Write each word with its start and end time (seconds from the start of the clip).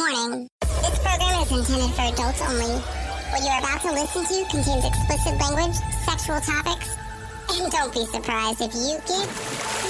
Warning. 0.00 0.48
This 0.62 0.98
program 1.00 1.42
is 1.42 1.52
intended 1.52 1.94
for 1.94 2.00
adults 2.00 2.40
only. 2.40 2.72
What 3.30 3.42
you're 3.44 3.58
about 3.58 3.82
to 3.82 3.92
listen 3.92 4.24
to 4.24 4.50
contains 4.50 4.86
explicit 4.86 5.38
language, 5.38 5.76
sexual 6.06 6.40
topics, 6.40 6.96
and 7.52 7.70
don't 7.70 7.92
be 7.92 8.06
surprised 8.06 8.62
if 8.62 8.72
you 8.74 8.96
get 9.06 9.28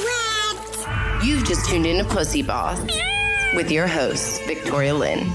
wet. 0.04 1.24
You've 1.24 1.44
just 1.44 1.70
tuned 1.70 1.86
in 1.86 2.04
to 2.04 2.10
Pussy 2.10 2.42
Boss 2.42 2.80
with 3.54 3.70
your 3.70 3.86
host, 3.86 4.42
Victoria 4.46 4.94
Lynn. 4.94 5.30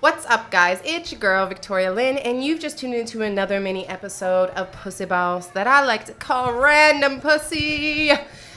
What's 0.00 0.26
up, 0.26 0.50
guys? 0.50 0.80
It's 0.84 1.12
your 1.12 1.20
girl, 1.20 1.46
Victoria 1.46 1.92
Lynn, 1.92 2.18
and 2.18 2.44
you've 2.44 2.58
just 2.58 2.78
tuned 2.78 2.94
into 2.94 3.22
another 3.22 3.60
mini 3.60 3.86
episode 3.86 4.50
of 4.50 4.72
Pussy 4.72 5.04
Boss 5.04 5.46
that 5.48 5.68
I 5.68 5.84
like 5.84 6.06
to 6.06 6.12
call 6.14 6.54
Random 6.54 7.20
Pussy. 7.20 8.10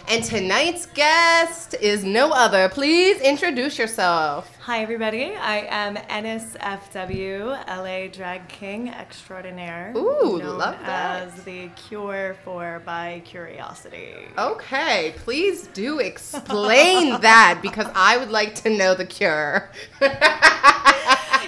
And 0.09 0.23
tonight's 0.23 0.85
guest 0.85 1.75
is 1.81 2.05
no 2.05 2.31
other. 2.31 2.69
Please 2.69 3.19
introduce 3.19 3.77
yourself. 3.77 4.49
Hi, 4.61 4.81
everybody. 4.81 5.35
I 5.35 5.67
am 5.69 5.97
NSFW, 5.97 7.67
LA 7.67 8.07
Drag 8.07 8.47
King 8.47 8.87
Extraordinaire. 8.87 9.91
Ooh, 9.97 10.39
known 10.39 10.57
love 10.57 10.79
that. 10.79 11.27
As 11.27 11.43
the 11.43 11.67
cure 11.75 12.37
for 12.45 12.81
bi 12.85 13.21
curiosity. 13.25 14.13
Okay, 14.37 15.13
please 15.17 15.67
do 15.67 15.99
explain 15.99 17.19
that 17.21 17.59
because 17.61 17.87
I 17.93 18.15
would 18.15 18.31
like 18.31 18.55
to 18.63 18.69
know 18.69 18.93
the 18.93 19.05
cure. 19.05 19.69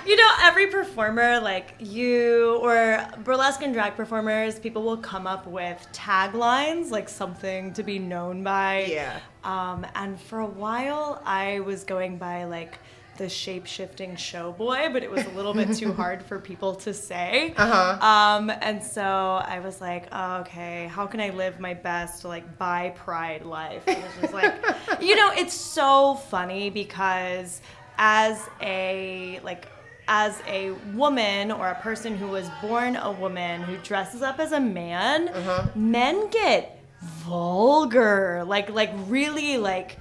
You 0.05 0.15
know, 0.15 0.29
every 0.41 0.67
performer, 0.67 1.39
like 1.39 1.75
you 1.79 2.59
or 2.61 3.05
burlesque 3.23 3.61
and 3.61 3.73
drag 3.73 3.95
performers, 3.95 4.59
people 4.59 4.83
will 4.83 4.97
come 4.97 5.27
up 5.27 5.45
with 5.47 5.85
taglines, 5.93 6.89
like 6.91 7.09
something 7.09 7.73
to 7.73 7.83
be 7.83 7.99
known 7.99 8.43
by. 8.43 8.85
Yeah. 8.89 9.19
Um, 9.43 9.85
and 9.95 10.19
for 10.19 10.39
a 10.39 10.45
while, 10.45 11.21
I 11.25 11.59
was 11.61 11.83
going 11.83 12.17
by 12.17 12.45
like 12.45 12.79
the 13.19 13.29
shape 13.29 13.67
shifting 13.67 14.15
show 14.15 14.53
boy, 14.53 14.89
but 14.91 15.03
it 15.03 15.11
was 15.11 15.25
a 15.25 15.29
little 15.31 15.53
bit 15.53 15.75
too 15.75 15.93
hard 16.01 16.23
for 16.23 16.39
people 16.39 16.73
to 16.73 16.93
say. 16.93 17.53
Uh-huh. 17.57 18.03
Um, 18.03 18.49
and 18.61 18.81
so 18.81 19.03
I 19.03 19.59
was 19.59 19.81
like, 19.81 20.07
oh, 20.11 20.37
okay, 20.37 20.87
how 20.87 21.05
can 21.05 21.19
I 21.19 21.29
live 21.31 21.59
my 21.59 21.73
best 21.73 22.25
like 22.25 22.57
bi 22.57 22.93
pride 22.95 23.45
life? 23.45 23.83
And 23.87 23.97
it 23.97 24.03
was 24.03 24.21
just 24.21 24.33
like, 24.33 24.55
you 25.01 25.15
know, 25.15 25.31
it's 25.33 25.53
so 25.53 26.15
funny 26.15 26.69
because 26.69 27.61
as 27.97 28.49
a 28.61 29.41
like 29.43 29.67
as 30.09 30.41
a 30.47 30.71
woman 30.95 31.51
or 31.51 31.69
a 31.69 31.75
person 31.75 32.17
who 32.17 32.27
was 32.27 32.49
born 32.61 32.95
a 32.95 33.11
woman 33.11 33.61
who 33.61 33.77
dresses 33.77 34.23
up 34.23 34.39
as 34.39 34.51
a 34.51 34.59
man, 34.59 35.29
uh-huh. 35.29 35.67
men 35.75 36.29
get 36.31 36.83
vulgar, 36.99 38.43
like 38.45 38.71
like 38.71 38.89
really 39.07 39.57
like 39.57 39.99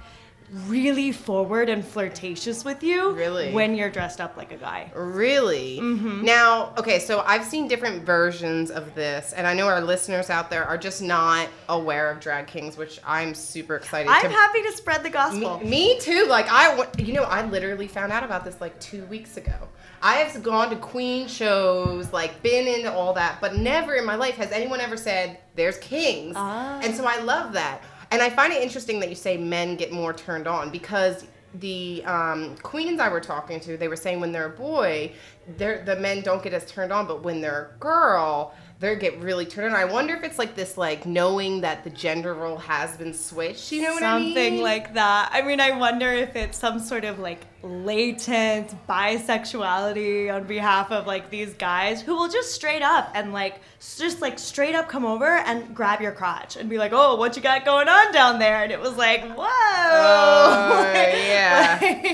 really 0.67 1.11
forward 1.11 1.69
and 1.69 1.85
flirtatious 1.85 2.65
with 2.65 2.81
you 2.83 3.11
Really? 3.11 3.51
when 3.51 3.75
you're 3.75 3.89
dressed 3.89 4.19
up 4.19 4.35
like 4.37 4.51
a 4.51 4.57
guy. 4.57 4.91
Really? 4.95 5.77
Mm-hmm. 5.79 6.23
Now, 6.25 6.73
okay, 6.77 6.99
so 6.99 7.23
I've 7.25 7.45
seen 7.45 7.67
different 7.67 8.03
versions 8.03 8.71
of 8.71 8.95
this, 8.95 9.33
and 9.33 9.45
I 9.45 9.53
know 9.53 9.67
our 9.67 9.81
listeners 9.81 10.29
out 10.29 10.49
there 10.49 10.65
are 10.65 10.77
just 10.77 11.01
not 11.01 11.47
aware 11.67 12.09
of 12.09 12.19
drag 12.19 12.47
kings, 12.47 12.77
which 12.77 12.99
I'm 13.05 13.33
super 13.33 13.75
excited 13.75 14.09
I'm 14.09 14.23
to. 14.23 14.29
happy 14.29 14.61
to 14.63 14.71
spread 14.71 15.03
the 15.03 15.09
gospel. 15.09 15.59
me, 15.59 15.69
me 15.69 15.99
too. 15.99 16.25
Like 16.27 16.47
I, 16.49 16.87
you 16.97 17.13
know, 17.13 17.23
I 17.23 17.45
literally 17.45 17.87
found 17.87 18.11
out 18.11 18.23
about 18.23 18.43
this 18.43 18.59
like 18.59 18.79
two 18.79 19.05
weeks 19.05 19.37
ago. 19.37 19.53
I 20.01 20.15
have 20.15 20.41
gone 20.43 20.69
to 20.69 20.77
Queen 20.77 21.27
shows, 21.27 22.13
like 22.13 22.41
been 22.41 22.67
into 22.67 22.91
all 22.91 23.13
that, 23.13 23.39
but 23.41 23.57
never 23.57 23.95
in 23.95 24.05
my 24.05 24.15
life 24.15 24.35
has 24.35 24.51
anyone 24.51 24.79
ever 24.79 24.95
said 24.95 25.39
there's 25.55 25.77
kings, 25.79 26.35
Ah. 26.37 26.79
and 26.81 26.95
so 26.95 27.03
I 27.05 27.19
love 27.19 27.51
that. 27.53 27.81
And 28.11 28.21
I 28.21 28.29
find 28.29 28.51
it 28.51 28.61
interesting 28.61 28.99
that 29.01 29.09
you 29.09 29.15
say 29.15 29.37
men 29.37 29.75
get 29.75 29.91
more 29.91 30.13
turned 30.13 30.47
on 30.47 30.71
because 30.71 31.25
the 31.55 32.03
um, 32.05 32.55
queens 32.57 32.99
I 32.99 33.09
were 33.09 33.19
talking 33.19 33.59
to, 33.61 33.77
they 33.77 33.87
were 33.87 33.95
saying 33.95 34.19
when 34.19 34.31
they're 34.31 34.47
a 34.47 34.57
boy, 34.57 35.13
they're, 35.57 35.83
the 35.83 35.95
men 35.95 36.21
don't 36.21 36.43
get 36.43 36.53
as 36.53 36.65
turned 36.65 36.91
on, 36.91 37.07
but 37.07 37.23
when 37.23 37.41
they're 37.41 37.71
a 37.75 37.79
girl, 37.79 38.53
they 38.79 38.95
get 38.95 39.19
really 39.19 39.45
turned 39.45 39.73
on. 39.75 39.79
I 39.79 39.85
wonder 39.85 40.15
if 40.15 40.23
it's 40.23 40.39
like 40.39 40.55
this, 40.55 40.77
like 40.77 41.05
knowing 41.05 41.61
that 41.61 41.83
the 41.83 41.89
gender 41.89 42.33
role 42.33 42.57
has 42.57 42.95
been 42.95 43.13
switched. 43.13 43.73
You 43.73 43.81
know 43.81 43.93
what 43.93 44.03
I 44.03 44.17
mean? 44.19 44.27
Something 44.29 44.61
like 44.61 44.93
that. 44.93 45.29
I 45.33 45.41
mean, 45.41 45.59
I 45.59 45.71
wonder 45.77 46.13
if 46.13 46.35
it's 46.37 46.57
some 46.57 46.79
sort 46.79 47.03
of 47.03 47.19
like 47.19 47.45
latent 47.61 48.73
bisexuality 48.87 50.33
on 50.33 50.45
behalf 50.45 50.91
of 50.93 51.05
like 51.07 51.29
these 51.29 51.53
guys 51.55 52.01
who 52.01 52.15
will 52.15 52.29
just 52.29 52.53
straight 52.53 52.81
up 52.81 53.11
and 53.15 53.33
like 53.33 53.59
just 53.97 54.21
like 54.21 54.39
straight 54.39 54.75
up 54.75 54.87
come 54.87 55.03
over 55.05 55.25
and 55.25 55.75
grab 55.75 55.99
your 55.99 56.13
crotch 56.13 56.55
and 56.55 56.69
be 56.69 56.77
like, 56.77 56.91
"Oh, 56.93 57.15
what 57.17 57.35
you 57.35 57.41
got 57.41 57.65
going 57.65 57.89
on 57.89 58.13
down 58.13 58.39
there?" 58.39 58.63
And 58.63 58.71
it 58.71 58.79
was 58.79 58.95
like, 58.95 59.25
"Whoa, 59.35 59.45
Oh, 59.45 60.91
yeah. 60.93 61.77
Like, 61.81 62.08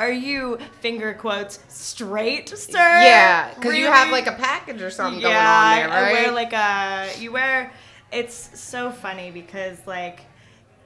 are 0.00 0.10
you 0.10 0.58
finger 0.80 1.12
quotes 1.12 1.60
straight, 1.68 2.48
sir? 2.48 2.78
Yeah, 2.78 3.52
because 3.54 3.76
you 3.76 3.84
have 3.86 4.10
like 4.10 4.26
a 4.26 4.32
package 4.32 4.80
or 4.80 4.90
something 4.90 5.20
yeah, 5.20 5.28
going 5.28 5.84
on 5.84 5.90
there, 5.90 6.02
right? 6.02 6.16
I 6.16 6.22
wear 6.22 6.32
like 6.32 6.52
a 6.54 7.20
you 7.22 7.32
wear. 7.32 7.72
It's 8.10 8.58
so 8.58 8.90
funny 8.90 9.30
because 9.30 9.78
like 9.86 10.20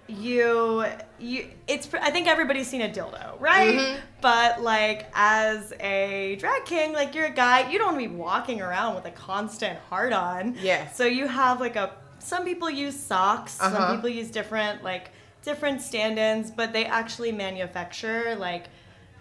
you 0.08 0.84
you 1.19 1.48
it's 1.66 1.88
I 1.94 2.10
think 2.10 2.26
everybody's 2.26 2.66
seen 2.66 2.82
a 2.82 2.88
dildo, 2.88 3.41
right? 3.41 3.74
Mm-hmm. 3.74 4.00
But 4.20 4.62
like 4.62 5.08
as 5.14 5.72
a 5.80 6.36
drag 6.41 6.64
king, 6.64 6.92
like 6.92 7.14
you're 7.14 7.26
a 7.26 7.30
guy, 7.30 7.70
you 7.70 7.78
don't 7.78 7.94
want 7.94 8.03
to 8.03 8.08
be 8.08 8.14
walking 8.14 8.60
around 8.60 8.97
with 8.97 9.06
a 9.06 9.10
constant 9.12 9.78
hard 9.88 10.12
on. 10.12 10.56
Yeah. 10.60 10.91
So 10.91 11.04
you 11.06 11.28
have 11.28 11.60
like 11.60 11.76
a 11.76 11.92
some 12.19 12.44
people 12.44 12.69
use 12.69 12.98
socks, 12.98 13.60
Uh-huh. 13.60 13.76
some 13.76 13.97
people 13.97 14.10
use 14.10 14.30
different 14.30 14.82
like 14.82 15.12
different 15.42 15.80
stand-ins, 15.82 16.50
but 16.50 16.72
they 16.72 16.84
actually 16.84 17.30
manufacture 17.32 18.34
like 18.36 18.64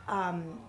um 0.08 0.60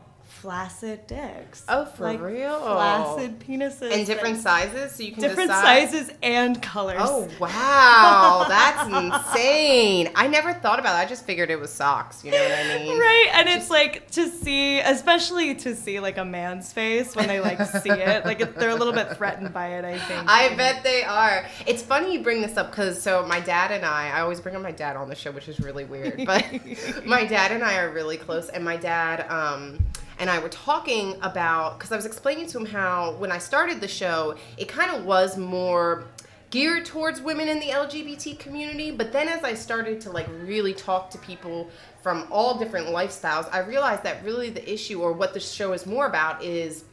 flaccid 0.45 1.07
dicks. 1.07 1.65
Oh, 1.71 1.87
for 1.87 2.05
like, 2.05 2.21
real? 2.21 2.61
Flaccid 2.61 3.39
penises. 3.41 3.91
and 3.91 4.05
different 4.05 4.37
sizes, 4.37 4.93
so 4.93 5.03
you 5.03 5.13
can 5.13 5.23
different 5.23 5.49
decide. 5.49 5.89
sizes 5.89 6.11
and 6.23 6.61
colors. 6.61 7.01
Oh 7.01 7.27
wow, 7.41 8.45
that's 8.49 8.87
insane! 8.87 10.11
I 10.15 10.29
never 10.29 10.53
thought 10.53 10.79
about 10.79 10.93
that. 10.93 11.07
I 11.07 11.09
just 11.09 11.25
figured 11.25 11.51
it 11.51 11.59
was 11.59 11.73
socks. 11.73 12.23
You 12.23 12.33
know 12.33 12.43
what 12.43 12.53
I 12.53 12.79
mean? 12.79 12.99
Right, 12.99 13.31
and 13.33 13.49
it's 13.49 13.71
like 13.71 14.11
to 14.11 14.29
see, 14.29 14.81
especially 14.81 15.55
to 15.55 15.75
see 15.75 15.99
like 15.99 16.19
a 16.19 16.27
man's 16.27 16.75
face 16.75 17.17
when 17.17 17.27
they 17.27 17.41
like 17.41 17.65
see 17.67 17.89
it, 17.89 18.27
like 18.27 18.55
they're 18.57 18.69
a 18.69 18.75
little 18.75 18.93
bit 18.93 19.17
threatened 19.17 19.55
by 19.55 19.69
it. 19.79 19.87
I 19.87 19.99
think. 19.99 20.31
I 20.31 20.55
bet 20.57 20.85
they 20.85 21.05
are. 21.05 21.47
It's 21.67 21.83
funny 21.83 22.13
you 22.13 22.23
bring 22.23 22.43
this 22.43 22.59
up 22.59 22.71
because 22.71 23.03
so 23.03 23.25
my 23.27 23.41
dad 23.41 23.73
and 23.73 23.83
I, 23.83 24.11
I 24.11 24.21
always 24.21 24.43
bring 24.43 24.55
up 24.57 24.61
my 24.61 24.73
dad 24.73 24.97
on 24.97 25.09
the 25.09 25.15
show, 25.15 25.33
which 25.33 25.49
is 25.49 25.59
really 25.59 25.85
weird. 25.85 26.23
But 26.27 26.45
my 27.07 27.25
dad 27.25 27.51
and 27.51 27.65
I 27.65 27.79
are 27.79 27.91
really 27.91 28.19
close, 28.19 28.51
and 28.51 28.63
my 28.63 28.77
dad 28.77 29.25
um, 29.31 29.79
and 30.19 30.31
I 30.31 30.39
were 30.39 30.49
talking 30.49 31.17
about 31.23 31.79
because 31.79 31.93
I 31.93 31.97
was 31.97 32.07
explaining 32.07 32.47
to 32.49 32.59
him 32.59 32.67
how 32.67 33.13
when 33.17 33.33
I 33.33 33.39
started 33.39 33.81
the 33.81 33.89
show, 33.89 34.37
it 34.57 34.69
kind 34.69 34.91
of 34.91 35.05
was 35.05 35.37
more 35.37 36.05
geared 36.51 36.85
towards 36.85 37.21
women 37.21 37.49
in 37.49 37.59
the 37.59 37.67
LGBT 37.67 38.39
community. 38.39 38.93
But 38.93 39.13
then 39.13 39.29
as 39.29 39.43
I 39.43 39.55
started 39.55 40.01
to 40.03 40.11
like 40.11 40.29
really 40.43 40.73
talk 40.73 41.11
to 41.11 41.19
people 41.19 41.69
from 42.03 42.29
all 42.31 42.59
different 42.59 42.87
lifestyles, 42.89 43.49
I 43.53 43.61
realized 43.61 44.05
that 44.05 44.25
really 44.25 44.51
the 44.51 44.73
issue 44.73 45.01
or 45.01 45.13
what 45.13 45.35
the 45.35 45.41
show 45.41 45.73
is 45.73 45.85
more 45.85 46.07
about 46.07 46.45
is 46.45 46.85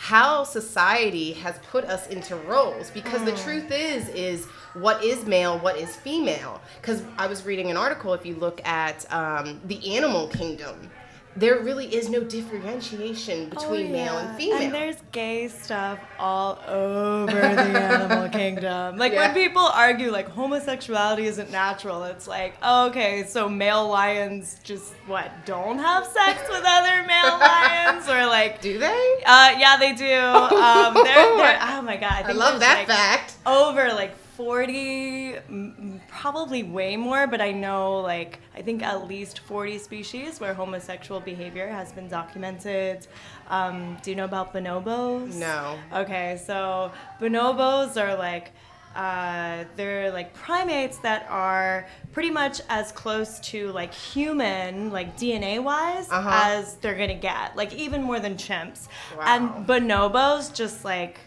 how 0.00 0.42
society 0.44 1.34
has 1.34 1.58
put 1.70 1.84
us 1.84 2.06
into 2.06 2.34
roles 2.34 2.90
because 2.90 3.22
the 3.26 3.36
truth 3.44 3.70
is 3.70 4.08
is 4.08 4.46
what 4.72 5.04
is 5.04 5.26
male 5.26 5.58
what 5.58 5.76
is 5.76 5.94
female 5.94 6.58
because 6.80 7.02
i 7.18 7.26
was 7.26 7.44
reading 7.44 7.70
an 7.70 7.76
article 7.76 8.14
if 8.14 8.24
you 8.24 8.34
look 8.36 8.66
at 8.66 9.04
um, 9.12 9.60
the 9.66 9.94
animal 9.94 10.26
kingdom 10.28 10.90
there 11.36 11.60
really 11.60 11.86
is 11.94 12.08
no 12.10 12.20
differentiation 12.24 13.48
between 13.50 13.86
Oh, 13.88 13.92
male 13.92 14.18
and 14.18 14.36
female 14.36 14.58
And 14.62 14.74
there's 14.74 14.96
gay 15.12 15.48
stuff 15.48 15.98
all 16.18 16.58
over 16.66 17.30
the 17.32 17.40
animal 17.80 18.28
kingdom. 18.28 18.96
Like 18.96 19.12
Yeah. 19.12 19.26
when 19.32 19.34
people 19.34 19.62
argue 19.62 20.10
like 20.10 20.28
homosexuality 20.28 21.24
isn't 21.26 21.50
natural, 21.50 22.04
it's 22.04 22.26
like, 22.26 22.54
okay, 22.64 23.24
so 23.24 23.48
male 23.48 23.88
lions 23.88 24.56
just 24.64 24.92
what, 25.06 25.30
don't 25.46 25.78
have 25.78 26.04
sex 26.06 26.42
with 26.50 26.64
other 26.66 27.04
male 27.06 27.38
lions? 27.38 28.08
Or 28.08 28.26
like 28.26 28.60
do 28.60 28.78
they 28.78 29.22
uh 29.24 29.54
yeah, 29.58 29.76
they 29.78 29.94
do. 29.94 30.14
Um 30.14 30.94
they're, 30.94 31.36
they're 31.36 31.58
oh 31.62 31.82
my 31.82 31.96
god, 31.96 32.24
I, 32.26 32.30
i 32.30 32.32
love 32.32 32.60
that 32.60 32.78
like, 32.78 32.86
fact 32.88 33.34
over 33.46 33.88
like 33.90 34.16
40 34.36 35.34
m- 35.36 35.40
m- 35.48 35.99
probably 36.20 36.62
way 36.62 36.92
more 36.98 37.26
but 37.26 37.40
i 37.40 37.50
know 37.50 37.98
like 38.12 38.32
i 38.54 38.60
think 38.60 38.82
at 38.82 38.98
least 39.08 39.38
40 39.38 39.78
species 39.78 40.38
where 40.40 40.52
homosexual 40.52 41.18
behavior 41.20 41.66
has 41.68 41.92
been 41.92 42.08
documented 42.08 43.06
um, 43.48 43.96
do 44.02 44.10
you 44.10 44.16
know 44.16 44.26
about 44.32 44.52
bonobos 44.54 45.34
No. 45.34 45.78
okay 46.02 46.38
so 46.46 46.92
bonobos 47.20 47.96
are 47.96 48.14
like 48.16 48.52
uh, 48.94 49.64
they're 49.76 50.10
like 50.12 50.34
primates 50.34 50.98
that 50.98 51.24
are 51.30 51.86
pretty 52.12 52.28
much 52.30 52.60
as 52.68 52.90
close 52.90 53.38
to 53.38 53.70
like 53.70 53.94
human, 53.94 54.90
like 54.90 55.16
DNA 55.16 55.62
wise, 55.62 56.10
Uh-huh. 56.10 56.28
as 56.50 56.74
they're 56.80 56.96
gonna 57.02 57.14
get. 57.14 57.54
Like 57.54 57.72
even 57.72 58.02
more 58.02 58.18
than 58.18 58.34
chimps. 58.34 58.88
Wow. 59.16 59.22
And 59.32 59.64
bonobos 59.64 60.52
just 60.52 60.84
like 60.84 61.20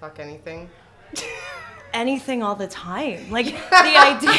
fuck 0.00 0.18
anything 0.18 0.68
anything 1.96 2.42
all 2.42 2.54
the 2.54 2.66
time. 2.68 3.30
Like 3.30 3.46
the 3.70 3.96
idea, 3.96 4.32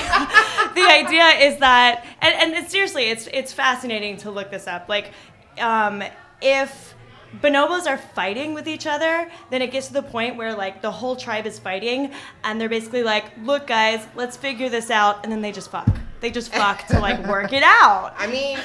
the 0.75 0.88
idea 0.89 1.27
is 1.48 1.57
that, 1.57 2.06
and, 2.21 2.33
and 2.36 2.54
it's, 2.54 2.71
seriously, 2.71 3.06
it's 3.06 3.27
it's 3.33 3.51
fascinating 3.51 4.18
to 4.18 4.31
look 4.31 4.51
this 4.51 4.68
up. 4.68 4.88
Like, 4.88 5.12
um, 5.59 6.04
if 6.42 6.94
bonobos 7.42 7.88
are 7.88 7.98
fighting 7.98 8.54
with 8.54 8.68
each 8.68 8.88
other, 8.88 9.30
then 9.50 9.62
it 9.62 9.71
gets 9.71 9.88
to 9.88 9.94
the 9.94 10.04
point 10.04 10.38
where 10.38 10.56
like 10.56 10.81
the 10.81 10.92
whole 10.92 11.15
tribe 11.15 11.45
is 11.45 11.59
fighting, 11.59 12.12
and 12.44 12.62
they're 12.62 12.69
basically 12.69 13.04
like, 13.04 13.25
"Look, 13.44 13.68
guys, 13.68 14.06
let's 14.15 14.38
figure 14.38 14.69
this 14.69 14.89
out," 14.89 15.24
and 15.24 15.31
then 15.31 15.42
they 15.42 15.51
just 15.51 15.71
fuck. 15.71 15.89
They 16.19 16.31
just 16.31 16.53
fuck 16.53 16.88
to 16.88 17.00
like 17.00 17.27
work 17.36 17.53
it 17.53 17.63
out. 17.63 18.13
I 18.18 18.27
mean, 18.27 18.57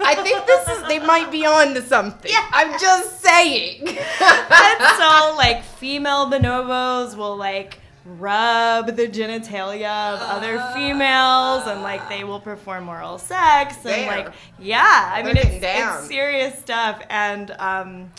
I 0.00 0.14
think 0.16 0.46
this 0.46 0.68
is 0.68 0.88
they 0.88 0.98
might 0.98 1.30
be 1.30 1.46
on 1.46 1.74
to 1.74 1.82
something. 1.82 2.30
Yeah. 2.30 2.48
I'm 2.52 2.78
just 2.78 3.20
saying. 3.20 3.86
And 4.18 4.96
so 4.96 5.34
like 5.36 5.62
female 5.62 6.26
bonobos 6.30 7.16
will 7.16 7.36
like 7.36 7.78
rub 8.06 8.86
the 8.94 9.08
genitalia 9.08 10.14
of 10.14 10.20
other 10.22 10.58
females 10.74 11.66
and 11.66 11.82
like 11.82 12.08
they 12.08 12.22
will 12.22 12.38
perform 12.40 12.88
oral 12.88 13.18
sex 13.18 13.74
and 13.78 13.84
There. 13.86 14.06
like 14.06 14.32
yeah 14.58 15.10
i 15.12 15.22
They're 15.22 15.34
mean 15.34 15.42
it's, 15.44 15.64
it's 15.64 16.06
serious 16.08 16.58
stuff 16.60 17.02
and 17.10 17.50
um 17.58 18.12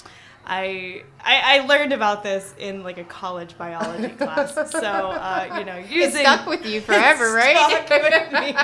I, 0.50 1.04
I 1.25 1.60
I 1.60 1.66
learned 1.66 1.92
about 1.92 2.24
this 2.24 2.54
in 2.57 2.81
like 2.81 2.98
a 2.98 3.04
college 3.04 3.57
biology 3.57 4.07
class, 4.18 4.54
so 4.72 4.80
uh, 4.80 5.56
you 5.60 5.66
know, 5.66 5.75
It 5.75 5.90
using 5.90 6.22
stuck 6.22 6.45
with 6.48 6.66
you 6.66 6.80
forever, 6.90 7.33
right? 7.33 7.57
stuck 7.57 7.90
with 8.01 8.31
me. 8.42 8.56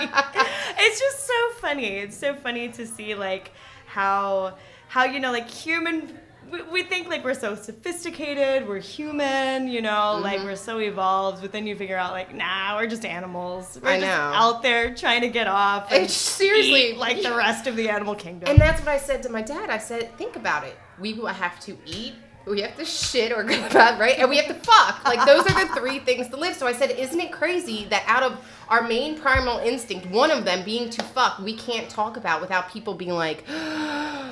It's 0.79 0.97
just 0.97 1.27
so 1.27 1.49
funny. 1.59 1.97
It's 1.97 2.15
so 2.15 2.35
funny 2.35 2.69
to 2.69 2.87
see 2.87 3.15
like 3.15 3.51
how 3.85 4.55
how 4.87 5.03
you 5.03 5.19
know 5.19 5.33
like 5.33 5.49
human. 5.49 6.17
We, 6.51 6.61
we 6.63 6.83
think 6.83 7.07
like 7.07 7.23
we're 7.23 7.33
so 7.33 7.55
sophisticated, 7.55 8.67
we're 8.67 8.79
human, 8.79 9.67
you 9.67 9.81
know, 9.81 10.19
like 10.21 10.37
Mm-hmm. 10.39 10.45
we're 10.47 10.55
so 10.55 10.79
evolved. 10.79 11.41
But 11.41 11.51
then 11.51 11.65
you 11.67 11.75
figure 11.75 11.97
out 11.97 12.11
like, 12.11 12.33
nah, 12.33 12.75
we're 12.77 12.87
just 12.87 13.05
animals. 13.05 13.79
We're 13.81 13.89
I 13.89 13.99
just 13.99 14.07
know. 14.07 14.13
out 14.33 14.61
there 14.61 14.93
trying 14.93 15.21
to 15.21 15.29
get 15.29 15.47
off. 15.47 15.91
and 15.91 16.03
It's 16.03 16.13
seriously- 16.13 16.91
eat 16.91 16.97
like 16.97 17.21
the 17.21 17.35
rest 17.35 17.67
of 17.67 17.75
the 17.75 17.89
animal 17.89 18.15
kingdom. 18.15 18.49
And 18.49 18.59
that's 18.59 18.79
what 18.81 18.89
I 18.89 18.97
said 18.97 19.23
to 19.23 19.29
my 19.29 19.41
dad. 19.41 19.69
I 19.69 19.77
said, 19.77 20.15
think 20.17 20.35
about 20.35 20.63
it. 20.63 20.75
We 20.99 21.13
will 21.13 21.27
have 21.27 21.59
to 21.61 21.75
eat, 21.85 22.13
we 22.45 22.61
have 22.61 22.75
to 22.77 22.85
shit 22.85 23.31
or 23.31 23.43
go 23.43 23.55
bed, 23.69 23.99
right? 23.99 24.19
And 24.19 24.29
we 24.29 24.37
have 24.37 24.47
to 24.47 24.53
fuck. 24.53 25.03
Like 25.05 25.25
those 25.25 25.41
are 25.49 25.65
the 25.67 25.73
three 25.75 25.99
things 25.99 26.27
to 26.29 26.37
live. 26.37 26.55
So 26.55 26.67
I 26.67 26.73
said, 26.73 26.91
isn't 26.91 27.19
it 27.19 27.31
crazy 27.31 27.85
that 27.85 28.03
out 28.05 28.21
of 28.23 28.37
our 28.69 28.81
main 28.87 29.17
primal 29.19 29.59
instinct, 29.59 30.07
one 30.07 30.29
of 30.31 30.45
them 30.45 30.63
being 30.65 30.89
to 30.91 31.03
fuck, 31.03 31.39
we 31.39 31.55
can't 31.55 31.89
talk 31.89 32.17
about 32.17 32.41
without 32.41 32.69
people 32.71 32.93
being 32.95 33.11
like, 33.11 33.43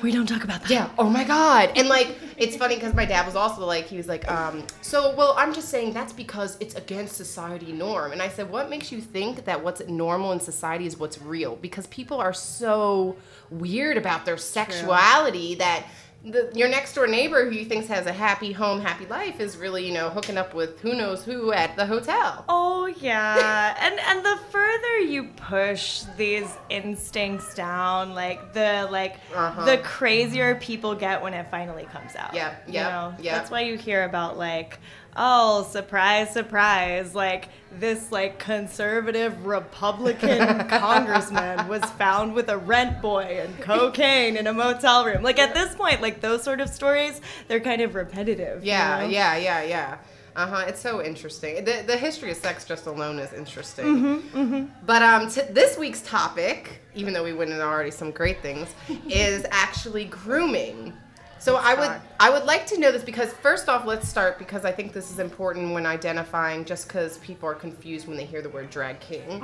we 0.02 0.10
don't 0.10 0.26
talk 0.26 0.44
about 0.44 0.62
that. 0.62 0.70
yeah, 0.70 0.90
oh 0.98 1.08
my 1.08 1.24
god. 1.24 1.72
And 1.76 1.88
like 1.88 2.16
it's 2.36 2.56
funny 2.56 2.74
because 2.74 2.94
my 2.94 3.04
dad 3.04 3.24
was 3.26 3.36
also 3.36 3.64
like 3.64 3.86
he 3.86 3.96
was 3.96 4.08
like, 4.08 4.30
um, 4.30 4.64
so 4.80 5.14
well, 5.14 5.34
I'm 5.38 5.54
just 5.54 5.68
saying 5.68 5.92
that's 5.92 6.12
because 6.12 6.56
it's 6.60 6.74
against 6.74 7.16
society 7.16 7.72
norm. 7.72 8.12
And 8.12 8.20
I 8.20 8.28
said, 8.28 8.50
what 8.50 8.68
makes 8.68 8.90
you 8.90 9.00
think 9.00 9.44
that 9.44 9.62
what's 9.62 9.86
normal 9.88 10.32
in 10.32 10.40
society 10.40 10.86
is 10.86 10.98
what's 10.98 11.20
real? 11.20 11.56
Because 11.56 11.86
people 11.88 12.18
are 12.18 12.32
so 12.32 13.16
weird 13.50 13.96
about 13.96 14.24
their 14.24 14.36
sexuality 14.36 15.54
that 15.56 15.84
the, 16.24 16.52
your 16.54 16.68
next 16.68 16.94
door 16.94 17.06
neighbor 17.06 17.44
who 17.44 17.50
you 17.56 17.64
thinks 17.64 17.88
has 17.88 18.06
a 18.06 18.12
happy 18.12 18.52
home, 18.52 18.80
happy 18.80 19.06
life 19.06 19.40
is 19.40 19.56
really, 19.56 19.84
you 19.86 19.92
know, 19.92 20.08
hooking 20.08 20.38
up 20.38 20.54
with 20.54 20.80
who 20.80 20.94
knows 20.94 21.24
who 21.24 21.52
at 21.52 21.74
the 21.76 21.84
hotel. 21.86 22.44
Oh 22.48 22.86
yeah, 22.86 23.76
and 23.80 23.98
and 23.98 24.24
the 24.24 24.38
further 24.50 24.98
you 25.00 25.24
push 25.36 26.02
these 26.16 26.48
instincts 26.70 27.54
down, 27.54 28.14
like 28.14 28.52
the 28.52 28.88
like 28.90 29.16
Uh-huh. 29.34 29.64
the 29.64 29.78
crazier 29.78 30.54
people 30.56 30.94
get 30.94 31.22
when 31.22 31.34
it 31.34 31.50
finally 31.50 31.84
comes 31.84 32.14
out. 32.14 32.34
Yep, 32.34 32.64
you 32.68 32.74
yep, 32.74 32.90
know? 32.90 33.14
yep. 33.20 33.34
That's 33.34 33.50
why 33.50 33.60
you 33.62 33.76
hear 33.76 34.04
about 34.04 34.38
like, 34.38 34.78
oh 35.16 35.64
surprise, 35.70 36.30
surprise, 36.32 37.14
like 37.14 37.48
this 37.70 38.12
like 38.12 38.38
conservative 38.38 39.44
Republican 39.46 40.68
congressman 40.68 41.68
was 41.68 41.82
found 41.92 42.34
with 42.34 42.48
a 42.48 42.58
rent 42.58 43.00
boy 43.02 43.40
and 43.42 43.58
cocaine 43.60 44.36
in 44.36 44.46
a 44.46 44.52
motel 44.52 45.04
room. 45.04 45.22
Like 45.22 45.38
at 45.38 45.54
this 45.54 45.74
point, 45.74 46.00
like 46.02 46.20
those 46.20 46.42
sort 46.42 46.60
of 46.60 46.68
stories, 46.68 47.20
they're 47.48 47.60
kind 47.60 47.82
of 47.82 47.94
repetitive. 47.94 48.64
you 48.64 48.70
Yeah, 48.70 49.00
know? 49.00 49.06
yeah, 49.06 49.36
yeah, 49.36 49.62
yeah. 49.62 49.98
Uh 50.34 50.46
huh. 50.46 50.64
It's 50.66 50.80
so 50.80 51.02
interesting. 51.04 51.62
The, 51.64 51.84
the 51.86 51.96
history 51.96 52.30
of 52.30 52.38
sex 52.38 52.64
just 52.64 52.86
alone 52.86 53.18
is 53.18 53.34
interesting. 53.34 53.84
mm-hmm, 53.84 54.38
mm-hmm. 54.38 54.64
But 54.86 55.02
um, 55.02 55.28
t- 55.28 55.42
this 55.50 55.76
week's 55.76 56.00
topic, 56.02 56.80
even 56.94 57.12
though 57.12 57.22
we 57.24 57.34
went 57.34 57.50
into 57.50 57.62
already 57.62 57.90
some 57.90 58.10
great 58.10 58.40
things, 58.40 58.74
is 59.10 59.44
actually 59.50 60.06
grooming. 60.06 60.94
So 61.42 61.56
I 61.56 61.74
would. 61.74 62.00
I 62.20 62.30
would 62.30 62.44
like 62.44 62.66
to 62.68 62.78
know 62.78 62.92
this 62.92 63.02
because 63.02 63.32
first 63.32 63.68
off, 63.68 63.84
let's 63.84 64.08
start 64.08 64.38
because 64.38 64.64
I 64.64 64.70
think 64.70 64.92
this 64.92 65.10
is 65.10 65.18
important 65.18 65.74
when 65.74 65.86
identifying. 65.86 66.64
Just 66.64 66.86
because 66.86 67.18
people 67.18 67.48
are 67.48 67.54
confused 67.54 68.06
when 68.06 68.16
they 68.16 68.24
hear 68.24 68.42
the 68.42 68.48
word 68.48 68.70
drag 68.70 69.00
king, 69.00 69.42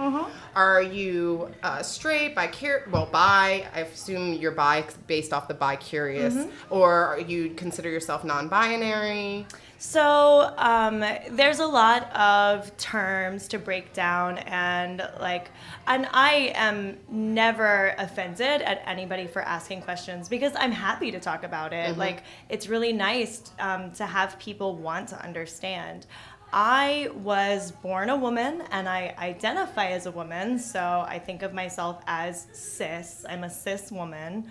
are 0.54 0.80
you 0.80 1.50
uh, 1.64 1.82
straight, 1.82 2.36
bi, 2.36 2.48
well, 2.92 3.06
bi? 3.10 3.66
I 3.74 3.80
assume 3.80 4.34
you're 4.34 4.52
bi 4.52 4.84
based 5.08 5.32
off 5.32 5.48
the 5.48 5.54
bi 5.54 5.74
curious, 5.74 6.46
or 6.70 7.20
you 7.26 7.50
consider 7.54 7.90
yourself 7.90 8.22
non-binary. 8.22 9.46
So 9.80 10.52
um, 10.56 11.04
there's 11.30 11.60
a 11.60 11.66
lot 11.66 12.12
of 12.12 12.76
terms 12.78 13.46
to 13.48 13.60
break 13.60 13.92
down, 13.92 14.38
and 14.38 15.08
like, 15.20 15.50
and 15.86 16.08
I 16.12 16.52
am 16.56 16.98
never 17.08 17.94
offended 17.96 18.62
at 18.62 18.82
anybody 18.86 19.28
for 19.28 19.40
asking 19.40 19.82
questions 19.82 20.28
because 20.28 20.52
I'm 20.56 20.72
happy 20.72 21.12
to 21.12 21.20
talk 21.20 21.44
about 21.44 21.72
it. 21.72 21.96
Like, 21.96 22.24
it's 22.48 22.66
really 22.68 22.92
nice 22.92 23.52
um, 23.60 23.92
to 23.92 24.04
have 24.04 24.36
people 24.40 24.74
want 24.74 25.10
to 25.10 25.24
understand. 25.24 26.06
I 26.52 27.10
was 27.14 27.70
born 27.70 28.10
a 28.10 28.16
woman 28.16 28.62
and 28.72 28.88
I 28.88 29.14
identify 29.18 29.90
as 29.90 30.06
a 30.06 30.10
woman, 30.10 30.58
so 30.58 31.04
I 31.06 31.20
think 31.20 31.42
of 31.42 31.52
myself 31.54 32.02
as 32.06 32.48
cis. 32.52 33.24
I'm 33.28 33.44
a 33.44 33.50
cis 33.50 33.92
woman, 33.92 34.50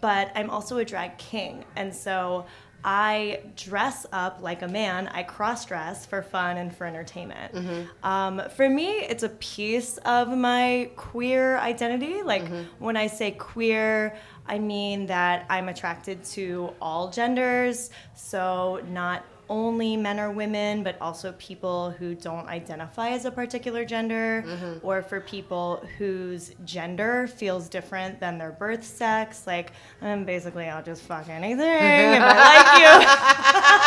but 0.00 0.30
I'm 0.36 0.50
also 0.50 0.78
a 0.78 0.84
drag 0.84 1.18
king. 1.18 1.64
And 1.74 1.92
so 1.92 2.44
I 2.84 3.40
dress 3.56 4.06
up 4.12 4.38
like 4.40 4.62
a 4.62 4.68
man. 4.68 5.08
I 5.08 5.22
cross 5.24 5.64
dress 5.66 6.06
for 6.06 6.22
fun 6.22 6.56
and 6.58 6.74
for 6.74 6.86
entertainment. 6.86 7.52
Um, 8.02 8.42
for 8.56 8.68
me, 8.68 8.88
it's 8.90 9.24
a 9.24 9.28
piece 9.30 9.98
of 9.98 10.28
my 10.28 10.90
queer 10.96 11.58
identity. 11.58 12.22
Like 12.22 12.42
when 12.78 12.96
I 12.96 13.08
say 13.08 13.32
queer, 13.32 14.16
I 14.46 14.58
mean 14.58 15.06
that 15.06 15.44
I'm 15.50 15.68
attracted 15.68 16.24
to 16.36 16.72
all 16.80 17.10
genders. 17.10 17.90
So 18.14 18.80
not 18.88 19.24
only 19.48 19.96
men 19.96 20.20
or 20.20 20.30
women, 20.30 20.82
but 20.82 20.96
also 21.00 21.32
people 21.38 21.90
who 21.90 22.14
don't 22.14 22.46
identify 22.48 23.10
as 23.10 23.24
a 23.24 23.30
particular 23.30 23.84
gender, 23.84 24.44
or 24.82 25.02
for 25.02 25.20
people 25.20 25.82
whose 25.98 26.52
gender 26.64 27.26
feels 27.26 27.68
different 27.68 28.20
than 28.20 28.38
their 28.38 28.52
birth 28.52 28.84
sex. 28.84 29.46
Like, 29.46 29.72
um, 30.02 30.24
basically, 30.24 30.66
I'll 30.68 30.82
just 30.82 31.02
fuck 31.02 31.28
anything 31.28 31.58
if 31.60 32.22
I 32.22 32.36
like 32.62 32.78
you. 32.82 33.74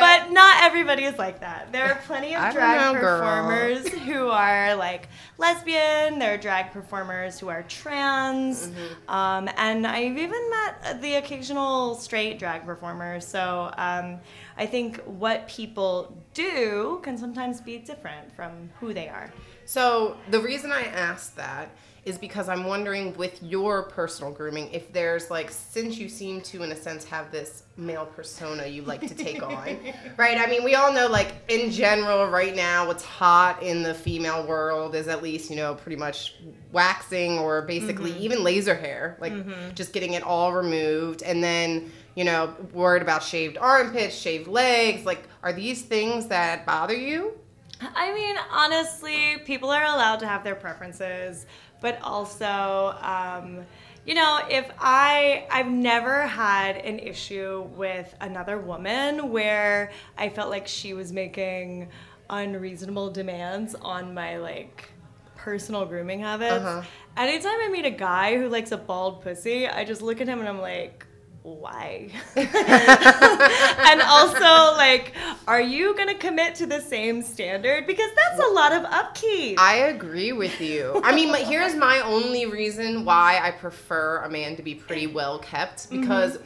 But 0.00 0.32
not 0.32 0.62
everybody 0.62 1.04
is 1.04 1.18
like 1.18 1.40
that. 1.40 1.72
There 1.72 1.84
are 1.86 2.00
plenty 2.06 2.34
of 2.34 2.52
drag 2.52 2.80
know, 2.94 3.00
girl. 3.00 3.18
performers 3.20 3.88
who 3.88 4.28
are 4.28 4.74
like 4.76 5.08
lesbian. 5.38 6.18
There 6.18 6.34
are 6.34 6.36
drag 6.38 6.72
performers 6.72 7.38
who 7.38 7.48
are 7.48 7.62
trans, 7.64 8.68
Mm-hmm. 8.68 9.10
um, 9.10 9.48
and 9.56 9.86
I've 9.86 10.16
even 10.18 10.50
met 10.50 11.00
the 11.02 11.14
occasional 11.14 11.94
straight 11.94 12.38
drag 12.38 12.64
performer. 12.64 13.20
So 13.20 13.72
um, 13.76 14.18
I 14.56 14.66
think 14.66 14.98
what 15.04 15.48
people 15.48 16.16
do 16.34 17.00
can 17.02 17.16
sometimes 17.18 17.60
be 17.60 17.78
different 17.78 18.34
from 18.36 18.70
who 18.80 18.92
they 18.94 19.08
are. 19.08 19.30
So 19.64 20.16
the 20.30 20.40
reason 20.40 20.72
I 20.72 20.82
asked 20.82 21.36
that 21.36 21.70
is 22.04 22.18
because 22.18 22.48
I'm 22.48 22.64
wondering 22.64 23.14
with 23.14 23.40
your 23.42 23.84
personal 23.84 24.32
grooming 24.32 24.68
if 24.72 24.92
there's 24.92 25.30
like 25.30 25.52
since 25.52 25.98
you 25.98 26.08
seem 26.08 26.40
to 26.40 26.64
in 26.64 26.72
a 26.72 26.76
sense 26.76 27.04
have 27.04 27.30
this 27.30 27.62
male 27.76 28.06
persona 28.06 28.66
you 28.66 28.82
like 28.82 29.02
to 29.02 29.14
take 29.14 29.40
on. 29.42 29.78
Right? 30.16 30.36
I 30.36 30.46
mean, 30.46 30.64
we 30.64 30.74
all 30.74 30.92
know 30.92 31.06
like 31.06 31.34
in 31.48 31.70
general 31.70 32.26
right 32.26 32.54
now 32.54 32.86
what's 32.86 33.04
hot 33.04 33.62
in 33.62 33.82
the 33.82 33.94
female 33.94 34.46
world 34.46 34.94
is 34.94 35.06
at 35.06 35.22
least, 35.22 35.48
you 35.48 35.56
know, 35.56 35.74
pretty 35.74 35.96
much 35.96 36.34
waxing 36.72 37.38
or 37.38 37.62
basically 37.62 38.10
mm-hmm. 38.10 38.22
even 38.22 38.44
laser 38.44 38.74
hair, 38.74 39.16
like 39.20 39.32
mm-hmm. 39.32 39.74
just 39.74 39.92
getting 39.92 40.14
it 40.14 40.22
all 40.22 40.52
removed 40.52 41.22
and 41.22 41.42
then 41.42 41.90
you 42.14 42.24
know, 42.24 42.54
worried 42.72 43.02
about 43.02 43.22
shaved 43.22 43.56
armpits, 43.58 44.14
shaved 44.14 44.46
legs. 44.46 45.06
Like, 45.06 45.22
are 45.42 45.52
these 45.52 45.82
things 45.82 46.26
that 46.26 46.66
bother 46.66 46.94
you? 46.94 47.38
I 47.94 48.12
mean, 48.14 48.36
honestly, 48.50 49.38
people 49.44 49.70
are 49.70 49.84
allowed 49.84 50.20
to 50.20 50.26
have 50.26 50.44
their 50.44 50.54
preferences, 50.54 51.46
but 51.80 52.00
also, 52.02 52.96
um, 53.00 53.64
you 54.06 54.14
know, 54.14 54.40
if 54.48 54.70
I 54.78 55.46
I've 55.50 55.68
never 55.68 56.26
had 56.26 56.76
an 56.76 56.98
issue 56.98 57.68
with 57.76 58.14
another 58.20 58.58
woman 58.58 59.30
where 59.30 59.92
I 60.18 60.28
felt 60.28 60.50
like 60.50 60.66
she 60.66 60.94
was 60.94 61.12
making 61.12 61.88
unreasonable 62.30 63.10
demands 63.10 63.74
on 63.74 64.14
my 64.14 64.38
like 64.38 64.92
personal 65.36 65.84
grooming 65.84 66.20
habits. 66.20 66.64
Uh-huh. 66.64 66.82
Anytime 67.16 67.60
I 67.60 67.68
meet 67.68 67.84
a 67.84 67.90
guy 67.90 68.36
who 68.36 68.48
likes 68.48 68.72
a 68.72 68.78
bald 68.78 69.22
pussy, 69.22 69.68
I 69.68 69.84
just 69.84 70.02
look 70.02 70.20
at 70.20 70.28
him 70.28 70.40
and 70.40 70.48
I'm 70.48 70.60
like, 70.60 71.06
why? 71.42 72.08
and 72.36 74.02
also, 74.02 74.76
like, 74.76 75.12
are 75.48 75.60
you 75.60 75.96
gonna 75.96 76.14
commit 76.14 76.54
to 76.56 76.66
the 76.66 76.80
same 76.80 77.20
standard? 77.20 77.86
Because 77.86 78.10
that's 78.14 78.48
a 78.48 78.52
lot 78.52 78.72
of 78.72 78.84
upkeep. 78.84 79.60
I 79.60 79.74
agree 79.74 80.32
with 80.32 80.60
you. 80.60 81.00
I 81.02 81.12
mean, 81.12 81.34
here's 81.46 81.74
my 81.74 82.00
only 82.00 82.46
reason 82.46 83.04
why 83.04 83.40
I 83.42 83.50
prefer 83.50 84.18
a 84.18 84.30
man 84.30 84.54
to 84.56 84.62
be 84.62 84.76
pretty 84.76 85.08
well 85.08 85.40
kept 85.40 85.90
mm-hmm. 85.90 86.00
because 86.00 86.38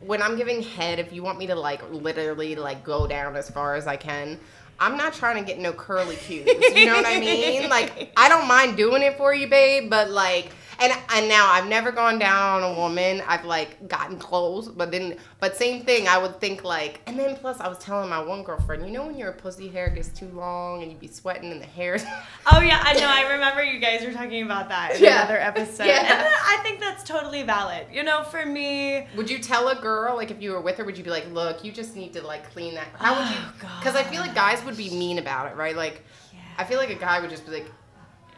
when 0.00 0.22
I'm 0.22 0.36
giving 0.36 0.62
head, 0.62 1.00
if 1.00 1.12
you 1.12 1.24
want 1.24 1.38
me 1.38 1.48
to 1.48 1.56
like 1.56 1.82
literally 1.90 2.54
like 2.54 2.84
go 2.84 3.08
down 3.08 3.34
as 3.34 3.50
far 3.50 3.74
as 3.74 3.88
I 3.88 3.96
can, 3.96 4.38
I'm 4.78 4.96
not 4.96 5.14
trying 5.14 5.36
to 5.36 5.44
get 5.44 5.58
no 5.58 5.72
curly 5.72 6.16
cues. 6.16 6.46
You 6.76 6.86
know 6.86 6.94
what 6.94 7.06
I 7.06 7.18
mean? 7.18 7.68
Like, 7.68 8.12
I 8.16 8.28
don't 8.28 8.46
mind 8.46 8.76
doing 8.76 9.02
it 9.02 9.16
for 9.16 9.34
you, 9.34 9.48
babe, 9.48 9.90
but 9.90 10.10
like. 10.10 10.50
And, 10.82 10.92
and 11.14 11.28
now 11.28 11.48
I've 11.52 11.68
never 11.68 11.92
gone 11.92 12.18
down 12.18 12.62
on 12.62 12.72
a 12.72 12.74
woman. 12.76 13.22
I've 13.28 13.44
like 13.44 13.86
gotten 13.88 14.18
close, 14.18 14.68
but 14.68 14.90
then 14.90 15.16
but 15.38 15.56
same 15.56 15.84
thing. 15.84 16.08
I 16.08 16.18
would 16.18 16.40
think 16.40 16.64
like, 16.64 17.00
and 17.06 17.16
then 17.16 17.36
plus 17.36 17.60
I 17.60 17.68
was 17.68 17.78
telling 17.78 18.10
my 18.10 18.20
one 18.20 18.42
girlfriend, 18.42 18.84
you 18.84 18.90
know 18.90 19.06
when 19.06 19.16
your 19.16 19.30
pussy 19.30 19.68
hair 19.68 19.88
gets 19.90 20.08
too 20.08 20.26
long 20.34 20.82
and 20.82 20.90
you 20.90 20.98
be 20.98 21.06
sweating 21.06 21.52
and 21.52 21.60
the 21.60 21.66
hair. 21.66 21.98
Oh 22.54 22.58
yeah, 22.60 22.80
I 22.82 22.94
know. 22.94 23.06
I 23.06 23.32
remember 23.34 23.62
you 23.62 23.78
guys 23.78 24.04
were 24.04 24.12
talking 24.12 24.42
about 24.42 24.68
that 24.70 24.96
in 24.96 25.04
Yeah. 25.04 25.20
another 25.20 25.38
episode. 25.38 25.86
Yeah. 25.86 26.00
And 26.24 26.26
I 26.28 26.58
think 26.64 26.80
that's 26.80 27.04
totally 27.04 27.44
valid. 27.44 27.86
You 27.92 28.02
know, 28.02 28.24
for 28.24 28.44
me, 28.44 29.06
Would 29.16 29.30
you 29.30 29.38
tell 29.38 29.68
a 29.68 29.76
girl 29.76 30.16
like 30.16 30.32
if 30.32 30.42
you 30.42 30.50
were 30.50 30.60
with 30.60 30.76
her? 30.78 30.84
Would 30.84 30.98
you 30.98 31.04
be 31.04 31.10
like, 31.10 31.30
look, 31.30 31.64
you 31.64 31.70
just 31.70 31.94
need 31.94 32.12
to 32.14 32.22
like 32.26 32.50
clean 32.52 32.74
that? 32.74 32.88
How 32.98 33.16
would 33.16 33.30
you? 33.30 33.36
Oh, 33.62 33.76
Because 33.78 33.94
I 33.94 34.02
feel 34.02 34.20
like 34.20 34.34
guys 34.34 34.64
would 34.64 34.76
be 34.76 34.90
mean 34.90 35.18
about 35.18 35.52
it, 35.52 35.56
right? 35.56 35.76
Like, 35.76 36.02
I 36.58 36.64
feel 36.64 36.78
like 36.78 36.90
a 36.90 36.96
guy 36.96 37.20
would 37.20 37.30
just 37.30 37.46
be 37.46 37.52
like, 37.52 37.70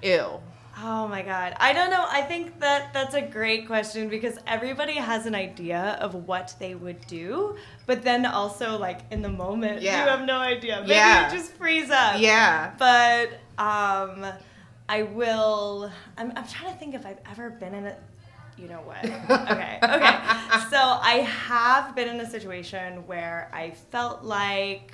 ew. 0.02 0.40
Oh 0.76 1.06
my 1.06 1.22
god. 1.22 1.54
I 1.60 1.72
don't 1.72 1.90
know. 1.90 2.04
I 2.08 2.22
think 2.22 2.58
that 2.60 2.92
that's 2.92 3.14
a 3.14 3.20
great 3.22 3.66
question 3.66 4.08
because 4.08 4.38
everybody 4.46 4.94
has 4.94 5.24
an 5.26 5.34
idea 5.34 5.96
of 6.00 6.14
what 6.26 6.54
they 6.58 6.74
would 6.74 7.06
do, 7.06 7.56
but 7.86 8.02
then 8.02 8.26
also 8.26 8.76
like 8.78 9.00
in 9.12 9.22
the 9.22 9.28
moment 9.28 9.82
Yeah. 9.82 10.02
you 10.04 10.10
have 10.10 10.26
no 10.26 10.38
idea. 10.38 10.80
Maybe 10.80 10.94
Yeah. 10.94 11.30
you 11.30 11.36
just 11.38 11.52
freeze 11.52 11.90
up. 11.90 12.20
Yeah. 12.20 12.72
But 12.78 13.28
um 13.56 14.26
I 14.88 15.02
will 15.02 15.92
I'm 16.18 16.32
I'm 16.36 16.46
trying 16.46 16.72
to 16.72 16.78
think 16.78 16.94
if 16.94 17.06
I've 17.06 17.20
ever 17.30 17.50
been 17.50 17.74
in 17.74 17.86
a 17.86 17.96
you 18.56 18.68
know 18.68 18.82
what? 18.84 19.04
Okay. 19.04 19.78
Okay. 19.82 20.16
So 20.70 20.78
I 20.80 21.26
have 21.48 21.94
been 21.94 22.08
in 22.08 22.20
a 22.20 22.28
situation 22.28 23.06
where 23.06 23.48
I 23.52 23.70
felt 23.92 24.22
like 24.24 24.92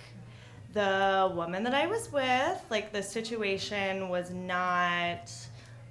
the 0.72 1.32
woman 1.34 1.64
that 1.64 1.75
I 1.75 1.87
was 1.87 2.12
with, 2.12 2.58
like 2.70 2.92
the 2.92 3.02
situation 3.02 4.08
was 4.08 4.30
not 4.30 5.30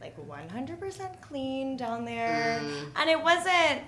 like 0.02 0.16
100% 0.18 1.22
clean 1.22 1.78
down 1.78 2.06
there. 2.06 2.62
And 2.96 3.10
it 3.10 3.22
wasn't 3.22 3.82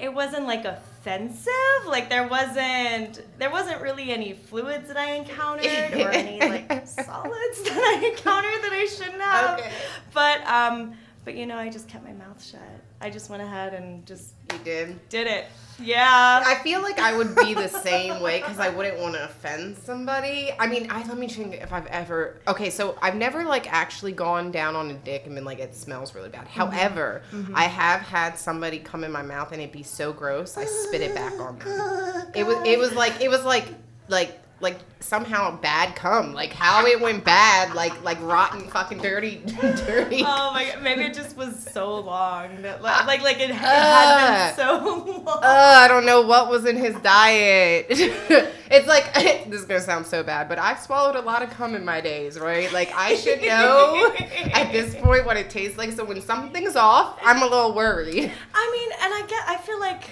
it 0.00 0.12
wasn't 0.12 0.46
like 0.46 0.64
offensive. 0.64 1.52
Like 1.86 2.08
there 2.08 2.26
wasn't 2.26 3.20
there 3.38 3.50
wasn't 3.50 3.80
really 3.82 4.10
any 4.10 4.32
fluids 4.32 4.88
that 4.88 4.96
I 4.96 5.12
encountered 5.12 5.94
or 5.94 6.10
any 6.10 6.40
like 6.40 6.68
solids 6.86 7.62
that 7.62 8.00
I 8.02 8.08
encountered 8.10 8.62
that 8.62 8.72
I 8.72 8.86
shouldn't 8.86 9.22
have. 9.22 9.60
Okay. 9.60 9.72
But 10.14 10.46
um 10.46 10.94
but 11.24 11.36
you 11.36 11.46
know, 11.46 11.56
I 11.56 11.68
just 11.70 11.88
kept 11.88 12.04
my 12.04 12.12
mouth 12.12 12.42
shut. 12.44 12.60
I 13.00 13.10
just 13.10 13.30
went 13.30 13.42
ahead 13.42 13.74
and 13.74 14.04
just 14.06 14.34
You 14.52 14.58
did. 14.64 15.08
did 15.08 15.26
it. 15.26 15.46
Yeah. 15.82 16.42
I 16.46 16.54
feel 16.62 16.82
like 16.82 16.98
I 16.98 17.16
would 17.16 17.34
be 17.36 17.54
the 17.54 17.68
same 17.68 18.20
way 18.20 18.40
because 18.40 18.58
I 18.58 18.68
wouldn't 18.68 18.98
want 18.98 19.14
to 19.14 19.24
offend 19.24 19.76
somebody. 19.78 20.50
I 20.58 20.66
mean, 20.66 20.90
I 20.90 21.06
let 21.08 21.18
me 21.18 21.28
think 21.28 21.54
if 21.54 21.72
I've 21.72 21.86
ever. 21.86 22.40
Okay, 22.48 22.70
so 22.70 22.96
I've 23.02 23.16
never 23.16 23.44
like 23.44 23.72
actually 23.72 24.12
gone 24.12 24.50
down 24.50 24.76
on 24.76 24.90
a 24.90 24.94
dick 24.94 25.26
and 25.26 25.34
been 25.34 25.44
like, 25.44 25.58
it 25.58 25.74
smells 25.74 26.14
really 26.14 26.28
bad. 26.28 26.46
Mm-hmm. 26.46 26.60
However, 26.60 27.22
mm-hmm. 27.32 27.54
I 27.56 27.64
have 27.64 28.00
had 28.00 28.38
somebody 28.38 28.78
come 28.78 29.04
in 29.04 29.12
my 29.12 29.22
mouth 29.22 29.52
and 29.52 29.60
it 29.60 29.72
be 29.72 29.82
so 29.82 30.12
gross, 30.12 30.56
I 30.56 30.64
spit 30.64 31.00
it 31.00 31.14
back 31.14 31.38
on 31.38 31.58
them. 31.58 32.32
It 32.34 32.46
was. 32.46 32.56
It 32.66 32.78
was 32.78 32.92
like. 32.92 33.20
It 33.20 33.28
was 33.28 33.44
like. 33.44 33.66
Like. 34.08 34.38
Like 34.62 34.78
somehow 35.00 35.60
bad 35.60 35.94
cum. 35.96 36.32
Like 36.32 36.52
how 36.52 36.86
it 36.86 37.00
went 37.00 37.24
bad. 37.24 37.74
Like 37.74 38.02
like 38.02 38.20
rotten 38.22 38.62
fucking 38.68 38.98
dirty 38.98 39.42
dirty. 39.60 40.22
Oh 40.24 40.52
my 40.52 40.70
god, 40.72 40.82
maybe 40.82 41.02
it 41.02 41.14
just 41.14 41.36
was 41.36 41.62
so 41.72 41.96
long 42.00 42.62
that 42.62 42.82
like 42.82 43.06
like, 43.06 43.22
like 43.22 43.40
it, 43.40 43.50
had 43.50 44.46
been 44.46 44.56
so 44.56 45.22
long. 45.26 45.38
Uh, 45.42 45.42
I 45.42 45.88
don't 45.88 46.06
know 46.06 46.22
what 46.22 46.48
was 46.48 46.64
in 46.64 46.76
his 46.76 46.94
diet. 46.96 47.86
it's 47.90 48.86
like 48.86 49.12
this 49.14 49.60
is 49.60 49.64
gonna 49.66 49.80
sound 49.80 50.06
so 50.06 50.22
bad, 50.22 50.48
but 50.48 50.58
I've 50.58 50.80
swallowed 50.80 51.16
a 51.16 51.20
lot 51.20 51.42
of 51.42 51.50
cum 51.50 51.74
in 51.74 51.84
my 51.84 52.00
days, 52.00 52.38
right? 52.38 52.72
Like 52.72 52.92
I 52.94 53.16
should 53.16 53.42
know 53.42 54.14
at 54.54 54.72
this 54.72 54.94
point 54.94 55.26
what 55.26 55.36
it 55.36 55.50
tastes 55.50 55.76
like. 55.76 55.92
So 55.92 56.04
when 56.04 56.20
something's 56.22 56.76
off, 56.76 57.18
I'm 57.22 57.42
a 57.42 57.46
little 57.46 57.74
worried. 57.74 58.30
I 58.54 58.70
mean, 58.72 58.90
and 59.02 59.12
I 59.12 59.26
get 59.26 59.44
I 59.48 59.56
feel 59.56 59.80
like 59.80 60.04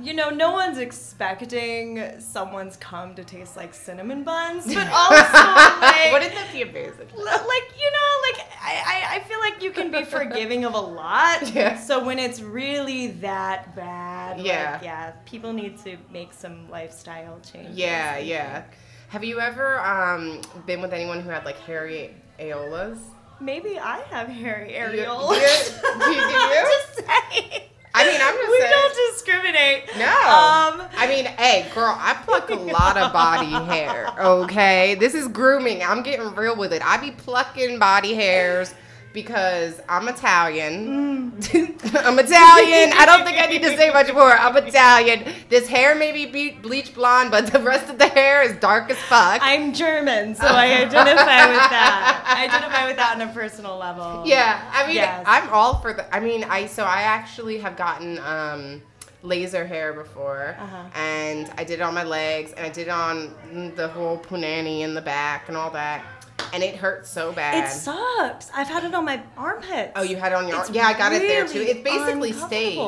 you 0.00 0.14
know, 0.14 0.30
no 0.30 0.52
one's 0.52 0.78
expecting 0.78 2.20
someone's 2.20 2.76
cum 2.76 3.14
to 3.14 3.24
taste 3.24 3.56
like 3.56 3.74
cinnamon 3.74 4.22
buns, 4.24 4.66
but 4.72 4.88
also 4.92 5.16
like 5.16 6.12
Wouldn't 6.12 6.34
that 6.34 6.48
be 6.52 6.62
amazing? 6.62 7.08
Like 7.16 7.68
you 7.76 7.90
know 7.96 8.10
like 8.22 8.46
I, 8.62 8.82
I, 8.86 9.16
I 9.16 9.20
feel 9.28 9.40
like 9.40 9.62
you 9.62 9.70
can 9.70 9.90
be 9.90 10.04
forgiving 10.04 10.64
of 10.64 10.74
a 10.74 10.80
lot 10.80 11.52
Yeah. 11.54 11.78
so 11.78 12.04
when 12.04 12.18
it's 12.18 12.40
really 12.40 13.08
that 13.22 13.74
bad 13.74 14.40
Yeah. 14.40 14.72
like, 14.74 14.82
yeah 14.82 15.10
people 15.26 15.52
need 15.52 15.78
to 15.84 15.96
make 16.12 16.32
some 16.32 16.68
lifestyle 16.70 17.40
changes 17.40 17.76
Yeah, 17.76 18.18
yeah. 18.18 18.64
Have 19.08 19.24
you 19.24 19.40
ever 19.40 19.80
um, 19.80 20.42
been 20.66 20.80
with 20.82 20.92
anyone 20.92 21.20
who 21.20 21.30
had 21.30 21.44
like 21.44 21.58
hairy 21.60 22.14
areolas? 22.38 22.98
maybe 23.40 23.78
i 23.78 24.00
have 24.10 24.26
hairy 24.26 24.72
areolas 24.72 25.80
do 26.04 26.10
you- 26.10 26.16
do 26.16 26.20
you- 26.20 26.28
do 26.28 26.34
you? 26.34 26.64
just 26.64 27.06
saying 27.06 27.62
I 27.98 28.06
mean, 28.10 28.20
I'm 28.22 28.34
just 28.36 28.50
we 28.50 28.58
saying. 28.60 28.72
don't 28.72 28.96
discriminate 29.12 29.84
No. 29.98 30.06
um 30.06 30.88
I 30.96 31.06
mean, 31.08 31.24
hey, 31.26 31.66
girl, 31.74 31.94
I 31.98 32.14
pluck 32.24 32.50
a 32.50 32.54
lot 32.54 32.96
of 32.96 33.12
body 33.12 33.52
hair, 33.72 34.08
okay? 34.18 34.94
This 34.94 35.14
is 35.14 35.28
grooming. 35.28 35.82
I'm 35.82 36.02
getting 36.02 36.34
real 36.34 36.56
with 36.56 36.72
it. 36.72 36.82
I 36.84 36.96
be 36.98 37.10
plucking 37.12 37.78
body 37.78 38.14
hairs 38.14 38.74
because 39.22 39.80
I'm 39.88 40.06
Italian. 40.08 41.32
I'm 41.52 42.18
Italian. 42.18 42.92
I 42.96 43.04
don't 43.04 43.24
think 43.24 43.38
I 43.38 43.46
need 43.46 43.62
to 43.62 43.76
say 43.76 43.90
much 43.90 44.12
more. 44.12 44.30
I'm 44.32 44.56
Italian. 44.56 45.32
This 45.48 45.66
hair 45.66 45.94
may 45.96 46.12
be 46.12 46.26
be- 46.26 46.52
bleach 46.66 46.94
blonde, 46.94 47.30
but 47.32 47.48
the 47.52 47.58
rest 47.60 47.90
of 47.90 47.98
the 47.98 48.06
hair 48.08 48.42
is 48.42 48.52
dark 48.60 48.90
as 48.90 48.96
fuck. 49.12 49.40
i'm 49.42 49.72
german 49.74 50.34
so 50.34 50.46
i 50.46 50.66
identify 50.86 51.42
with 51.54 51.66
that 51.76 52.22
i 52.36 52.44
identify 52.44 52.86
with 52.88 52.96
that 52.96 53.16
on 53.16 53.20
a 53.28 53.32
personal 53.32 53.76
level 53.76 54.22
Yeah, 54.26 54.62
I 54.72 54.86
mean, 54.86 54.96
Yes. 54.96 55.24
I'm 55.26 55.48
all 55.50 55.80
for 55.82 55.92
the. 55.92 56.04
I 56.14 56.20
mean, 56.20 56.44
I 56.44 56.66
so 56.66 56.84
I 56.84 57.02
actually 57.02 57.58
have 57.58 57.76
gotten 57.76 58.18
um, 58.34 58.82
laser 59.22 59.66
hair 59.66 59.92
before, 59.92 60.54
Uh-huh. 60.58 60.84
and 60.94 61.50
I 61.60 61.64
did 61.64 61.80
it 61.80 61.82
on 61.82 61.94
my 61.94 62.04
legs, 62.04 62.52
and 62.52 62.64
I 62.64 62.68
did 62.68 62.86
it 62.88 62.90
on 63.08 63.72
the 63.76 63.88
whole 63.88 64.16
punani 64.18 64.80
in 64.86 64.94
the 64.94 65.02
back 65.02 65.48
and 65.48 65.56
all 65.56 65.70
that, 65.82 65.98
and 66.52 66.62
it 66.62 66.76
hurts 66.76 67.10
so 67.10 67.32
bad. 67.32 67.64
it 67.64 67.70
sucks 67.70 68.50
i've 68.54 68.68
had 68.68 68.84
it 68.84 68.94
on 68.94 69.04
my 69.04 69.20
armpits 69.36 69.92
oh, 69.96 70.02
you 70.02 70.16
had 70.16 70.32
it 70.32 70.36
on 70.36 70.48
your 70.48 70.60
It's 70.60 70.70
yeah, 70.70 70.86
I 70.86 70.94
got 70.96 71.12
it 71.12 71.22
there 71.22 71.46
too. 71.46 71.60
It 71.60 71.84
basically 71.84 72.32
stayed, 72.32 72.78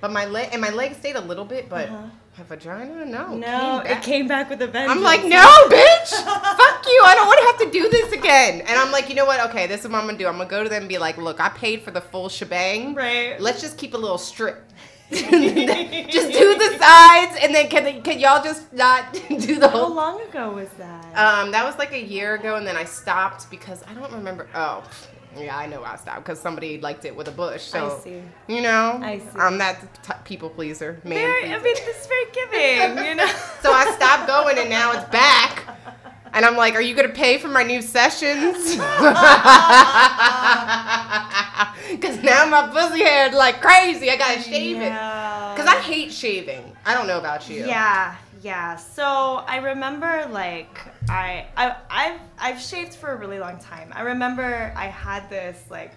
but 0.00 0.10
my 0.12 0.24
leg 0.26 0.50
and 0.52 0.60
my 0.60 0.70
leg 0.70 0.94
stayed 0.94 1.16
a 1.16 1.20
little 1.20 1.44
bit, 1.44 1.68
but 1.68 1.88
Uh-huh. 1.88 2.06
my 2.38 2.44
vagina 2.44 3.04
no. 3.04 3.34
No, 3.34 3.82
came 3.84 3.96
it 3.96 4.02
came 4.02 4.28
back 4.28 4.48
with 4.50 4.62
a 4.62 4.66
vengeance. 4.68 4.96
I'm 4.96 5.02
like, 5.02 5.24
no, 5.24 5.46
bitch! 5.68 6.10
Fuck 6.10 6.86
you! 6.86 7.00
I 7.04 7.12
don't 7.16 7.26
want 7.26 7.40
to 7.40 7.46
have 7.46 7.58
to 7.72 7.78
do 7.78 7.88
this 7.88 8.12
again. 8.12 8.60
And 8.60 8.70
I'm 8.78 8.92
like, 8.92 9.08
you 9.08 9.14
know 9.16 9.24
what? 9.26 9.40
Okay, 9.50 9.66
this 9.66 9.84
is 9.84 9.88
what 9.90 9.98
I'm 10.00 10.06
gonna 10.06 10.18
do. 10.18 10.26
I'm 10.28 10.36
gonna 10.38 10.48
go 10.48 10.62
to 10.62 10.68
them 10.68 10.82
and 10.82 10.88
be 10.88 10.98
like, 10.98 11.16
look, 11.18 11.40
I 11.40 11.48
paid 11.48 11.82
for 11.82 11.90
the 11.90 12.00
full 12.00 12.28
shebang. 12.28 12.94
Right. 12.94 13.40
Let's 13.40 13.60
just 13.60 13.76
keep 13.78 13.94
a 13.94 13.98
little 13.98 14.18
strip. 14.18 14.62
just 16.10 16.32
do 16.32 16.54
the 16.58 16.76
sides, 16.78 17.38
and 17.42 17.54
then 17.54 17.68
can 17.68 18.02
can 18.02 18.18
y'all 18.18 18.42
just 18.42 18.70
not 18.72 19.12
do 19.28 19.58
the 19.58 19.68
whole? 19.68 19.88
How 19.88 19.94
long 19.94 20.20
ago 20.22 20.50
was 20.50 20.68
that? 20.78 21.04
Um, 21.16 21.50
that 21.52 21.64
was 21.64 21.78
like 21.78 21.92
a 21.92 22.02
year 22.02 22.34
ago, 22.34 22.56
and 22.56 22.66
then 22.66 22.76
I 22.76 22.84
stopped 22.84 23.50
because 23.50 23.82
I 23.88 23.94
don't 23.94 24.12
remember. 24.12 24.48
Oh, 24.54 24.84
yeah, 25.36 25.56
I 25.56 25.66
know 25.66 25.82
I 25.82 25.96
stopped 25.96 26.24
because 26.24 26.38
somebody 26.40 26.78
liked 26.80 27.04
it 27.04 27.14
with 27.16 27.28
a 27.28 27.32
bush. 27.32 27.62
So 27.62 27.96
I 27.98 28.00
see. 28.04 28.22
you 28.48 28.60
know, 28.60 29.00
I 29.02 29.18
see. 29.18 29.38
I'm 29.38 29.58
that 29.58 29.80
t- 30.02 30.12
people 30.24 30.50
pleaser, 30.50 31.00
man 31.04 31.14
Very, 31.14 31.40
pleaser. 31.42 31.54
I 31.54 31.62
mean, 31.62 31.74
it's 31.78 32.06
very 32.06 32.26
giving, 32.32 33.04
you 33.06 33.14
know. 33.14 33.26
So 33.62 33.72
I 33.72 33.90
stopped 33.96 34.26
going 34.28 34.56
and 34.58 34.70
now 34.70 34.92
it's 34.92 35.08
back. 35.10 35.64
And 36.32 36.44
I'm 36.44 36.56
like, 36.56 36.74
are 36.74 36.80
you 36.80 36.94
gonna 36.94 37.08
pay 37.08 37.38
for 37.38 37.48
my 37.48 37.62
new 37.62 37.82
sessions? 37.82 38.76
Cause 42.00 42.22
now 42.22 42.46
my 42.46 42.68
pussy 42.72 43.02
hair 43.02 43.28
is 43.28 43.34
like 43.34 43.60
crazy. 43.60 44.10
I 44.10 44.16
gotta 44.16 44.42
shave 44.42 44.76
it. 44.76 44.90
Cause 44.90 45.66
I 45.66 45.80
hate 45.82 46.12
shaving. 46.12 46.76
I 46.84 46.94
don't 46.94 47.06
know 47.06 47.18
about 47.18 47.48
you. 47.48 47.66
Yeah, 47.66 48.14
yeah. 48.42 48.76
So 48.76 49.04
I 49.46 49.56
remember 49.58 50.26
like 50.30 50.80
I 51.08 51.46
I 51.56 51.76
I've 51.90 52.20
I've 52.38 52.60
shaved 52.60 52.94
for 52.94 53.12
a 53.12 53.16
really 53.16 53.38
long 53.38 53.58
time. 53.58 53.92
I 53.94 54.02
remember 54.02 54.72
I 54.76 54.86
had 54.86 55.28
this 55.30 55.64
like 55.70 55.92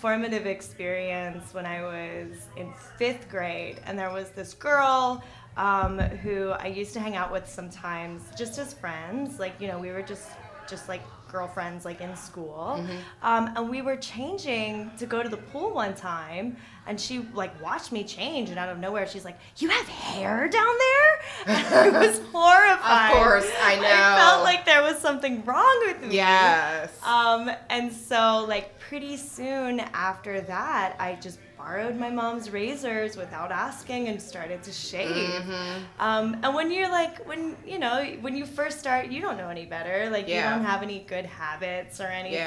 formative 0.00 0.46
experience 0.46 1.52
when 1.52 1.66
I 1.66 1.82
was 1.82 2.46
in 2.56 2.72
fifth 2.96 3.28
grade, 3.28 3.80
and 3.84 3.98
there 3.98 4.10
was 4.10 4.30
this 4.30 4.54
girl 4.54 5.22
um, 5.56 5.98
who 5.98 6.50
I 6.50 6.66
used 6.68 6.92
to 6.94 7.00
hang 7.00 7.16
out 7.16 7.32
with 7.32 7.48
sometimes, 7.48 8.22
just 8.36 8.58
as 8.58 8.72
friends. 8.74 9.38
Like 9.38 9.54
you 9.60 9.68
know, 9.68 9.78
we 9.78 9.90
were 9.90 10.02
just 10.02 10.28
just 10.68 10.88
like 10.88 11.02
girlfriends 11.30 11.84
like 11.84 12.00
in 12.00 12.14
school, 12.16 12.76
Mm-hmm. 12.78 12.96
um, 13.22 13.52
and 13.56 13.68
we 13.70 13.82
were 13.82 13.96
changing 13.96 14.90
to 14.98 15.06
go 15.06 15.22
to 15.22 15.28
the 15.28 15.36
pool 15.36 15.72
one 15.72 15.94
time, 15.94 16.56
and 16.86 17.00
she 17.00 17.20
like 17.34 17.60
watched 17.62 17.92
me 17.92 18.04
change, 18.04 18.50
and 18.50 18.58
out 18.58 18.68
of 18.68 18.78
nowhere 18.78 19.06
she's 19.06 19.24
like, 19.24 19.38
"You 19.58 19.68
have 19.68 19.86
hair 19.88 20.48
down 20.48 20.74
there?" 20.78 21.20
And 21.46 21.96
I 21.96 22.06
was 22.06 22.18
horrified. 22.32 23.10
Of 23.12 23.16
course, 23.16 23.50
I 23.62 23.76
know. 23.76 23.82
I 23.84 24.16
felt 24.18 24.44
like 24.44 24.64
there 24.64 24.82
was 24.82 24.98
something 24.98 25.44
wrong 25.44 25.82
with 25.86 26.02
me. 26.02 26.16
Yes. 26.16 26.92
Um, 27.04 27.50
and 27.70 27.92
so, 27.92 28.44
like, 28.48 28.78
pretty 28.78 29.16
soon 29.16 29.80
after 29.80 30.40
that, 30.42 30.96
I 30.98 31.14
just 31.16 31.38
borrowed 31.56 31.96
my 31.96 32.08
mom's 32.10 32.50
razors 32.50 33.16
without 33.18 33.52
asking 33.52 34.08
and 34.08 34.20
started 34.20 34.62
to 34.62 34.72
shave. 34.72 35.10
Mm-hmm. 35.42 35.82
Um, 36.00 36.38
and 36.42 36.54
when 36.54 36.70
you're 36.70 36.88
like, 36.90 37.26
when, 37.28 37.54
you 37.66 37.78
know, 37.78 38.02
when 38.22 38.34
you 38.34 38.46
first 38.46 38.78
start, 38.80 39.08
you 39.08 39.20
don't 39.20 39.36
know 39.36 39.48
any 39.50 39.66
better. 39.66 40.08
Like, 40.10 40.26
Yeah. 40.26 40.36
you 40.36 40.56
don't 40.56 40.64
have 40.64 40.82
any 40.82 41.00
good 41.00 41.26
habits 41.26 42.00
or 42.00 42.06
anything. 42.06 42.38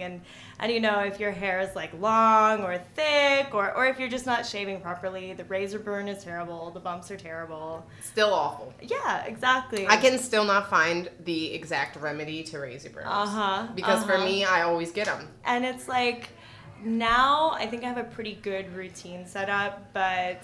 Yeah. 0.00 0.06
And, 0.06 0.20
and, 0.60 0.72
you 0.72 0.80
know, 0.80 1.00
if 1.00 1.20
your 1.20 1.30
hair 1.30 1.60
is 1.60 1.74
like 1.76 1.92
long 2.00 2.62
or 2.62 2.78
thick, 2.96 3.54
or, 3.54 3.72
or 3.74 3.86
if 3.86 3.98
you're 4.00 4.08
just 4.08 4.26
not 4.26 4.44
shaving 4.44 4.80
properly, 4.80 5.32
the 5.32 5.44
razor 5.44 5.78
burn 5.78 6.08
is 6.08 6.24
terrible, 6.24 6.70
the 6.70 6.80
bumps 6.80 7.10
are 7.10 7.16
terrible. 7.16 7.86
Still 8.02 8.32
awful. 8.34 8.72
Yeah, 8.82 9.24
exactly. 9.24 9.86
I 9.88 9.96
can 9.96 10.18
still 10.18 10.44
not 10.44 10.68
find 10.68 11.10
the 11.24 11.52
exact 11.54 11.96
remedy 11.96 12.42
to 12.44 12.58
razor 12.58 12.90
burns. 12.90 13.06
Uh-huh, 13.08 13.68
Because 13.74 14.04
for 14.04 14.14
uh-huh. 14.14 14.24
me, 14.24 14.44
I 14.44 14.62
always 14.62 14.90
get 14.92 15.06
them. 15.06 15.28
and 15.44 15.64
it's 15.64 15.88
like 15.88 16.30
now 16.84 17.50
I 17.52 17.66
think 17.66 17.82
I 17.84 17.88
have 17.88 17.98
a 17.98 18.04
pretty 18.04 18.34
good 18.42 18.72
routine 18.74 19.26
set 19.26 19.48
up, 19.48 19.92
but 19.92 20.42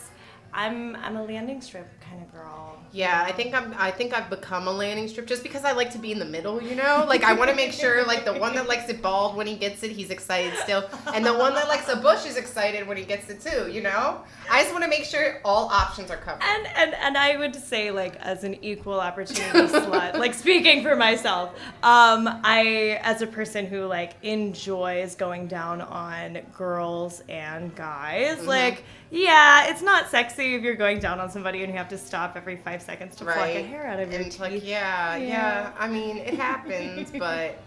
I'm 0.54 0.96
I'm 0.96 1.16
a 1.16 1.24
landing 1.24 1.60
strip 1.60 1.88
kind 2.08 2.22
of 2.22 2.32
girl. 2.32 2.78
Yeah, 2.92 3.24
I 3.26 3.32
think 3.32 3.52
I'm. 3.54 3.74
I 3.76 3.90
think 3.90 4.14
I've 4.14 4.30
become 4.30 4.68
a 4.68 4.70
landing 4.70 5.08
strip 5.08 5.26
just 5.26 5.42
because 5.42 5.64
I 5.64 5.72
like 5.72 5.90
to 5.94 5.98
be 5.98 6.12
in 6.12 6.20
the 6.20 6.24
middle. 6.24 6.62
You 6.62 6.76
know, 6.76 7.04
like 7.08 7.24
I 7.24 7.32
want 7.32 7.50
to 7.50 7.56
make 7.56 7.72
sure 7.72 8.04
like 8.06 8.24
the 8.24 8.34
one 8.34 8.54
that 8.54 8.68
likes 8.68 8.88
it 8.88 9.02
bald 9.02 9.34
when 9.34 9.48
he 9.48 9.56
gets 9.56 9.82
it, 9.82 9.90
he's 9.90 10.10
excited 10.10 10.56
still, 10.58 10.88
and 11.12 11.26
the 11.26 11.32
one 11.36 11.54
that 11.54 11.66
likes 11.66 11.88
a 11.88 11.96
bush 11.96 12.24
is 12.24 12.36
excited 12.36 12.86
when 12.86 12.96
he 12.96 13.02
gets 13.02 13.28
it 13.30 13.40
too. 13.40 13.68
You 13.68 13.82
know, 13.82 14.20
I 14.48 14.62
just 14.62 14.70
want 14.72 14.84
to 14.84 14.88
make 14.90 15.04
sure 15.04 15.40
all 15.44 15.66
options 15.70 16.08
are 16.12 16.18
covered. 16.18 16.44
And, 16.44 16.68
and 16.76 16.94
and 16.94 17.18
I 17.18 17.36
would 17.36 17.56
say 17.56 17.90
like 17.90 18.14
as 18.20 18.44
an 18.44 18.62
equal 18.62 19.00
opportunity 19.00 19.58
slut, 19.74 20.16
like 20.16 20.32
speaking 20.34 20.84
for 20.84 20.94
myself, 20.94 21.50
um, 21.82 22.28
I 22.44 23.00
as 23.02 23.22
a 23.22 23.26
person 23.26 23.66
who 23.66 23.86
like 23.86 24.12
enjoys 24.22 25.16
going 25.16 25.48
down 25.48 25.80
on 25.80 26.38
girls 26.56 27.22
and 27.28 27.74
guys, 27.74 28.36
Mm-hmm. 28.38 28.46
like 28.46 28.84
yeah, 29.14 29.66
it's 29.68 29.82
not 29.82 30.10
sexy 30.10 30.54
if 30.54 30.62
you're 30.62 30.74
going 30.74 30.98
down 30.98 31.20
on 31.20 31.30
somebody 31.30 31.62
and 31.62 31.72
you 31.72 31.78
have 31.78 31.88
to 31.88 31.98
stop 31.98 32.36
every 32.36 32.56
five 32.56 32.82
seconds 32.82 33.16
to 33.16 33.24
pluck 33.24 33.36
a 33.36 33.62
hair 33.62 33.86
out 33.86 34.00
of 34.00 34.10
your 34.10 34.18
and 34.18 34.26
it's 34.26 34.40
like, 34.40 34.64
yeah, 34.64 35.16
yeah, 35.16 35.26
Yeah. 35.26 35.72
I 35.78 35.88
mean, 35.88 36.18
it 36.18 36.34
happens, 36.34 37.10
but. 37.18 37.58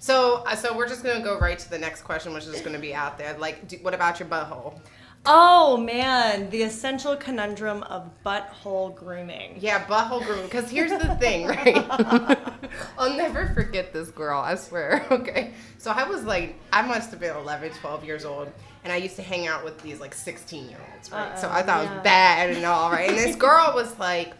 So, 0.00 0.44
uh, 0.46 0.54
so 0.54 0.76
we're 0.76 0.88
just 0.88 1.02
gonna 1.02 1.24
go 1.24 1.38
right 1.40 1.58
to 1.58 1.70
the 1.70 1.78
next 1.78 2.02
question, 2.02 2.32
which 2.32 2.46
is 2.46 2.60
gonna 2.60 2.78
be 2.78 2.94
out 2.94 3.18
there. 3.18 3.36
Like, 3.36 3.66
do, 3.66 3.78
what 3.82 3.94
about 3.94 4.20
your 4.20 4.28
butthole? 4.28 4.78
Oh 5.26 5.76
man, 5.76 6.48
the 6.50 6.62
essential 6.62 7.16
conundrum 7.16 7.82
of 7.84 8.10
butthole 8.24 8.94
grooming. 8.94 9.56
Yeah, 9.58 9.84
butthole 9.84 10.24
grooming. 10.24 10.44
Because 10.44 10.70
here's 10.70 10.90
the 10.90 11.14
thing, 11.16 11.46
right? 11.48 11.76
I'll 12.98 13.16
never 13.16 13.48
forget 13.54 13.92
this 13.92 14.08
girl, 14.10 14.40
I 14.40 14.54
swear. 14.54 15.06
Okay. 15.10 15.52
So 15.78 15.90
I 15.90 16.08
was 16.08 16.24
like, 16.24 16.56
I 16.72 16.82
must 16.82 17.10
have 17.10 17.20
been 17.20 17.36
11, 17.36 17.72
12 17.72 18.04
years 18.04 18.24
old. 18.24 18.52
And 18.88 18.94
I 18.94 18.96
used 18.96 19.16
to 19.16 19.22
hang 19.22 19.46
out 19.46 19.64
with 19.66 19.82
these 19.82 20.00
like 20.00 20.14
16 20.14 20.70
year 20.70 20.78
olds, 20.94 21.12
right? 21.12 21.38
so 21.38 21.46
I 21.46 21.58
Uh-oh, 21.60 21.62
thought 21.66 21.84
it 21.84 21.90
was 21.96 22.02
bad 22.04 22.56
and 22.56 22.64
all, 22.64 22.90
right? 22.90 23.10
And 23.10 23.18
this 23.18 23.36
girl 23.48 23.72
was 23.74 23.98
like, 23.98 24.32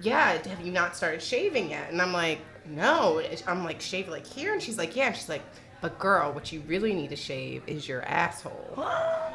Yeah, 0.00 0.32
have 0.48 0.66
you 0.66 0.72
not 0.72 0.96
started 0.96 1.22
shaving 1.22 1.70
yet? 1.70 1.92
And 1.92 2.02
I'm 2.02 2.12
like, 2.12 2.40
No. 2.66 3.22
I'm 3.46 3.62
like, 3.62 3.80
Shave 3.80 4.08
like 4.08 4.26
here? 4.26 4.52
And 4.52 4.60
she's 4.60 4.78
like, 4.78 4.96
Yeah. 4.96 5.06
And 5.06 5.16
she's 5.16 5.28
like, 5.28 5.42
But 5.80 6.00
girl, 6.00 6.32
what 6.32 6.50
you 6.50 6.60
really 6.66 6.92
need 6.92 7.10
to 7.10 7.16
shave 7.16 7.62
is 7.68 7.86
your 7.86 8.02
asshole. 8.02 8.84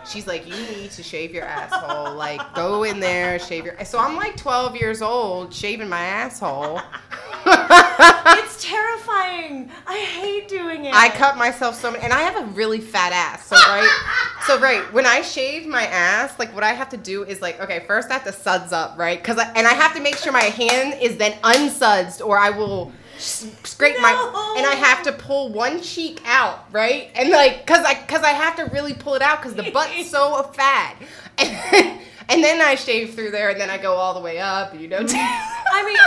She's 0.09 0.27
like, 0.27 0.47
you 0.47 0.55
need 0.77 0.91
to 0.91 1.03
shave 1.03 1.33
your 1.33 1.43
asshole. 1.43 2.15
Like, 2.15 2.55
go 2.55 2.83
in 2.83 3.01
there, 3.01 3.37
shave 3.37 3.65
your. 3.65 3.75
So 3.83 3.99
I'm 3.99 4.15
like 4.15 4.37
12 4.37 4.77
years 4.77 5.01
old, 5.01 5.53
shaving 5.53 5.89
my 5.89 5.99
asshole. 5.99 6.79
it's 7.51 8.63
terrifying. 8.63 9.69
I 9.87 9.97
hate 9.97 10.47
doing 10.47 10.85
it. 10.85 10.93
I 10.93 11.09
cut 11.09 11.37
myself 11.37 11.75
so 11.75 11.91
many, 11.91 12.03
and 12.03 12.13
I 12.13 12.21
have 12.21 12.43
a 12.43 12.45
really 12.51 12.79
fat 12.79 13.11
ass. 13.13 13.45
So 13.47 13.55
right, 13.55 13.89
so 14.47 14.59
right, 14.59 14.91
when 14.93 15.05
I 15.05 15.21
shave 15.21 15.67
my 15.67 15.85
ass, 15.85 16.37
like 16.39 16.53
what 16.53 16.63
I 16.63 16.73
have 16.73 16.89
to 16.89 16.97
do 16.97 17.23
is 17.23 17.41
like, 17.41 17.59
okay, 17.61 17.83
first 17.87 18.09
I 18.09 18.13
have 18.13 18.23
to 18.25 18.31
suds 18.33 18.71
up, 18.71 18.97
right? 18.97 19.23
Cause 19.23 19.37
I, 19.37 19.51
and 19.53 19.67
I 19.67 19.73
have 19.73 19.93
to 19.95 20.01
make 20.01 20.17
sure 20.17 20.31
my 20.31 20.43
hand 20.43 21.01
is 21.01 21.17
then 21.17 21.33
unsudsed, 21.43 22.21
or 22.25 22.37
I 22.37 22.49
will 22.51 22.91
scrape 23.17 23.99
my, 23.99 24.11
No. 24.11 24.55
and 24.57 24.65
I 24.65 24.75
have 24.75 25.03
to 25.03 25.11
pull 25.11 25.51
one 25.51 25.81
cheek 25.81 26.21
out, 26.25 26.65
right? 26.71 27.09
And 27.15 27.29
like, 27.29 27.65
cause 27.67 27.83
I, 27.85 27.95
cause 27.95 28.21
I 28.21 28.29
have 28.29 28.55
to 28.57 28.63
really 28.73 28.93
pull 28.93 29.15
it 29.15 29.21
out, 29.21 29.41
cause 29.41 29.55
the 29.55 29.71
butt's 29.71 30.09
so 30.09 30.43
fat. 30.53 30.95
And, 31.41 31.99
and 32.29 32.43
then 32.43 32.61
I 32.61 32.75
shave 32.75 33.13
through 33.15 33.31
there, 33.31 33.49
and 33.49 33.59
then 33.59 33.69
I 33.69 33.77
go 33.77 33.93
all 33.95 34.13
the 34.13 34.19
way 34.21 34.39
up, 34.39 34.79
you 34.79 34.87
know. 34.87 34.97
I 35.09 35.83
mean, 35.85 35.97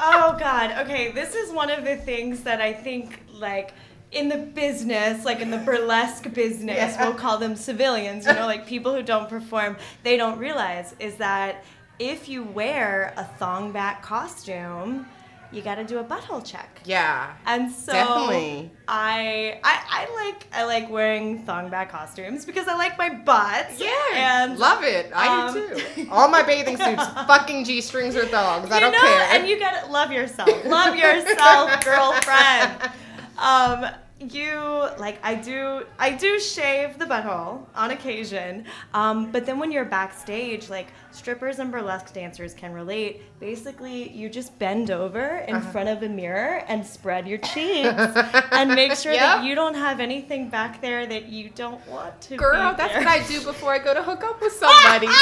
oh 0.00 0.36
god. 0.38 0.72
Okay, 0.86 1.10
this 1.12 1.34
is 1.34 1.52
one 1.52 1.70
of 1.70 1.84
the 1.84 1.96
things 1.96 2.40
that 2.42 2.60
I 2.60 2.72
think 2.72 3.20
like 3.32 3.72
in 4.12 4.28
the 4.28 4.38
business, 4.38 5.24
like 5.24 5.40
in 5.40 5.50
the 5.50 5.58
burlesque 5.58 6.32
business, 6.34 6.76
Yeah. 6.76 7.04
we'll 7.06 7.14
call 7.16 7.38
them 7.38 7.54
civilians, 7.56 8.26
you 8.26 8.32
know, 8.32 8.46
like 8.46 8.66
people 8.66 8.92
who 8.94 9.02
don't 9.02 9.28
perform, 9.28 9.76
they 10.02 10.16
don't 10.16 10.38
realize 10.38 10.94
is 10.98 11.14
that 11.16 11.64
if 12.00 12.28
you 12.28 12.42
wear 12.42 13.14
a 13.16 13.24
thong 13.24 13.70
back 13.72 14.02
costume, 14.02 15.06
you 15.52 15.62
got 15.62 15.76
to 15.76 15.84
do 15.84 15.98
a 15.98 16.04
butthole 16.04 16.44
check. 16.44 16.80
yeah. 16.84 17.34
And 17.46 17.70
so 17.70 17.92
Definitely. 17.92 18.70
I, 18.86 19.60
I 19.64 20.06
I 20.08 20.24
like 20.24 20.46
I 20.52 20.64
like 20.64 20.90
wearing 20.90 21.44
thong 21.44 21.70
back 21.70 21.90
costumes 21.90 22.44
because 22.44 22.68
I 22.68 22.74
like 22.76 22.96
my 22.98 23.08
butt. 23.10 23.68
Yeah, 23.78 23.90
and 24.14 24.58
love 24.58 24.82
it. 24.84 25.10
I 25.14 25.48
um, 25.48 25.54
do 25.54 25.80
too. 25.94 26.08
All 26.10 26.28
my 26.28 26.42
bathing 26.42 26.76
suits, 26.76 27.04
fucking 27.26 27.64
g 27.64 27.80
strings 27.80 28.16
or 28.16 28.26
thongs. 28.26 28.70
I 28.70 28.80
don't 28.80 28.92
know, 28.92 28.98
care. 29.00 29.28
and 29.32 29.48
you 29.48 29.58
gotta 29.58 29.90
love 29.90 30.12
yourself. 30.12 30.48
Love 30.64 30.94
yourself, 30.96 31.84
girlfriend. 31.84 32.90
Um, 33.38 33.86
you 34.20 34.54
like 34.98 35.18
I 35.22 35.34
do. 35.34 35.84
I 35.98 36.10
do 36.10 36.38
shave 36.38 36.98
the 36.98 37.06
butthole 37.06 37.64
on 37.74 37.90
occasion, 37.90 38.66
um, 38.94 39.30
but 39.32 39.46
then 39.46 39.58
when 39.58 39.70
you're 39.72 39.84
backstage, 39.86 40.68
like 40.68 40.88
strippers 41.10 41.58
and 41.58 41.72
burlesque 41.72 42.12
dancers 42.12 42.52
can 42.54 42.72
relate. 42.72 43.22
Basically, 43.40 44.10
you 44.12 44.28
just 44.28 44.56
bend 44.58 44.90
over 44.90 45.38
in 45.48 45.56
Uh-huh. 45.56 45.70
front 45.72 45.88
of 45.88 46.02
a 46.02 46.08
mirror 46.08 46.62
and 46.68 46.86
spread 46.86 47.26
your 47.26 47.38
cheeks 47.38 47.88
and 48.52 48.74
make 48.74 48.94
sure 48.94 49.12
Yep. 49.12 49.20
that 49.20 49.44
you 49.44 49.54
don't 49.54 49.74
have 49.74 49.98
anything 49.98 50.50
back 50.50 50.80
there 50.82 51.06
that 51.06 51.26
you 51.26 51.48
don't 51.54 51.84
want 51.88 52.20
to. 52.22 52.36
Girl, 52.36 52.74
that's 52.76 52.94
what 52.94 53.06
I 53.06 53.26
do 53.26 53.42
before 53.52 53.72
I 53.72 53.78
go 53.78 53.94
to 53.94 54.02
hook 54.02 54.22
up 54.22 54.40
with 54.42 54.52
somebody. 54.52 55.08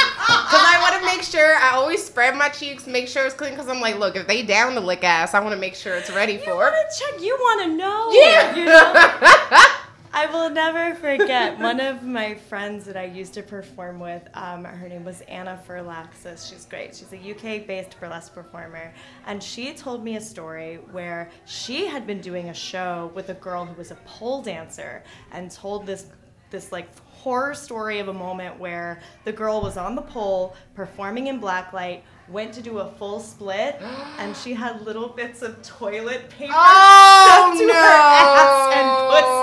Because 0.49 0.65
I 0.65 0.77
want 0.81 0.99
to 1.01 1.05
make 1.05 1.23
sure 1.23 1.55
I 1.57 1.71
always 1.75 2.03
spread 2.03 2.35
my 2.35 2.49
cheeks, 2.49 2.85
make 2.87 3.07
sure 3.07 3.25
it's 3.25 3.35
clean. 3.35 3.51
Because 3.51 3.67
I'm 3.69 3.79
like, 3.81 3.97
look, 3.97 4.15
if 4.15 4.27
they 4.27 4.41
down 4.43 4.73
to 4.73 4.79
lick 4.79 5.03
ass, 5.03 5.33
I 5.33 5.39
want 5.39 5.53
to 5.53 5.59
make 5.59 5.75
sure 5.75 5.95
it's 5.95 6.09
ready 6.11 6.33
You 6.33 6.39
for. 6.39 6.55
want 6.55 6.75
to 6.75 6.99
check. 6.99 7.21
You 7.21 7.35
want 7.39 7.61
to 7.63 7.67
know. 7.75 8.09
Yeah. 8.11 8.88
I 10.11 10.27
will 10.31 10.49
never 10.49 10.95
forget 10.95 11.57
one 11.59 11.79
of 11.79 12.03
my 12.03 12.35
friends 12.35 12.85
that 12.85 12.97
I 12.97 13.05
used 13.05 13.33
to 13.35 13.43
perform 13.43 13.99
with. 13.99 14.27
Um, 14.33 14.65
her 14.65 14.89
name 14.89 15.05
was 15.05 15.21
Anna 15.21 15.57
Furlaxis. 15.67 16.49
She's 16.49 16.65
great. 16.65 16.95
She's 16.95 17.13
a 17.13 17.17
UK 17.17 17.65
based 17.65 17.97
burlesque 17.99 18.33
performer. 18.33 18.93
And 19.27 19.41
she 19.41 19.73
told 19.73 20.03
me 20.03 20.17
a 20.17 20.21
story 20.21 20.79
where 20.91 21.29
she 21.45 21.85
had 21.85 22.05
been 22.05 22.19
doing 22.19 22.49
a 22.49 22.53
show 22.53 23.11
with 23.15 23.29
a 23.29 23.35
girl 23.35 23.65
who 23.65 23.75
was 23.75 23.91
a 23.91 23.95
pole 24.05 24.41
dancer 24.41 25.03
and 25.31 25.49
told 25.49 25.85
this 25.85 26.07
this 26.49 26.71
like 26.71 26.89
horror 27.05 27.53
story 27.53 27.99
of 27.99 28.07
a 28.07 28.13
moment 28.13 28.59
where 28.59 29.01
the 29.23 29.31
girl 29.31 29.61
was 29.61 29.77
on 29.77 29.93
the 29.93 30.01
pole 30.01 30.55
performing 30.73 31.27
in 31.27 31.39
blacklight 31.39 32.01
went 32.31 32.53
to 32.53 32.61
do 32.61 32.79
a 32.79 32.85
full 32.91 33.19
split 33.19 33.81
and 34.19 34.35
she 34.35 34.53
had 34.53 34.81
little 34.85 35.07
bits 35.09 35.41
of 35.41 35.61
toilet 35.63 36.29
paper 36.29 36.53
Oh, 36.55 37.51
stuck 37.51 37.59
to 37.59 37.65
no. 37.67 37.73
her 37.73 37.79
ass 37.79 38.73
and 38.75 38.89
pussy. 39.09 39.38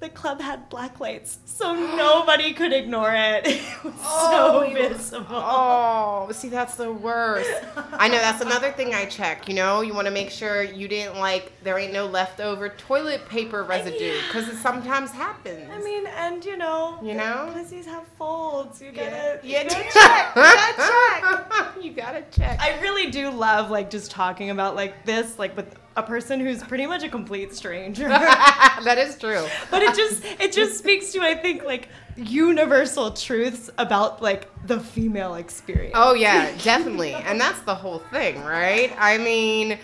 The 0.00 0.08
club 0.10 0.40
had 0.40 0.68
black 0.68 1.00
lights, 1.00 1.38
so 1.46 1.74
nobody 1.74 2.52
could 2.52 2.72
ignore 2.72 3.12
it. 3.14 3.46
It 3.46 3.84
was 3.84 3.94
Oh, 4.04 4.64
so 4.66 4.74
visible. 4.74 5.26
Oh, 5.30 6.28
see, 6.32 6.48
that's 6.48 6.76
the 6.76 6.92
worst. 6.92 7.50
I 7.92 8.08
know 8.08 8.18
that's 8.18 8.40
another 8.42 8.70
thing 8.72 8.94
I 8.94 9.06
check. 9.06 9.48
You 9.48 9.54
know, 9.54 9.80
you 9.80 9.94
want 9.94 10.06
to 10.06 10.10
make 10.12 10.30
sure 10.30 10.62
you 10.62 10.86
didn't 10.88 11.18
like 11.18 11.52
there 11.62 11.78
ain't 11.78 11.92
no 11.92 12.06
leftover 12.06 12.68
toilet 12.70 13.28
paper 13.28 13.62
residue 13.64 14.14
because 14.28 14.48
it 14.48 14.56
sometimes 14.56 15.10
happens. 15.10 15.68
I 15.72 15.78
mean, 15.82 16.06
and 16.06 16.44
you 16.44 16.56
know, 16.56 16.98
You 17.02 17.14
know? 17.14 17.50
pussies 17.54 17.86
have 17.86 18.06
folds. 18.18 18.80
You 18.82 18.92
gotta, 18.92 19.40
yeah, 19.42 19.62
you 19.62 19.68
gotta 19.70 19.90
check. 19.92 20.36
You 20.36 20.42
gotta 20.42 20.76
check. 20.76 21.84
you 21.84 21.90
gotta 21.92 22.24
check. 22.30 22.60
I 22.60 22.78
really 22.80 23.10
do 23.10 23.30
love 23.30 23.70
like 23.70 23.90
just 23.90 24.10
talking 24.10 24.50
about 24.50 24.74
like 24.76 25.04
this, 25.04 25.38
like 25.38 25.56
with 25.56 25.74
a 25.96 26.02
person 26.02 26.38
who's 26.40 26.62
pretty 26.62 26.86
much 26.86 27.02
a 27.02 27.08
complete 27.08 27.54
stranger. 27.54 28.08
that 28.08 28.96
is 28.98 29.18
true. 29.18 29.46
but 29.70 29.82
it 29.82 29.94
just 29.94 30.24
it 30.40 30.52
just 30.52 30.78
speaks 30.78 31.12
to 31.12 31.20
I 31.20 31.34
think 31.34 31.64
like 31.64 31.88
universal 32.16 33.10
truths 33.12 33.70
about 33.78 34.22
like 34.22 34.48
the 34.66 34.80
female 34.80 35.34
experience. 35.34 35.94
Oh 35.96 36.14
yeah, 36.14 36.50
definitely. 36.62 37.14
And 37.14 37.40
that's 37.40 37.60
the 37.62 37.74
whole 37.74 37.98
thing, 37.98 38.42
right? 38.44 38.92
I 38.98 39.18
mean, 39.18 39.78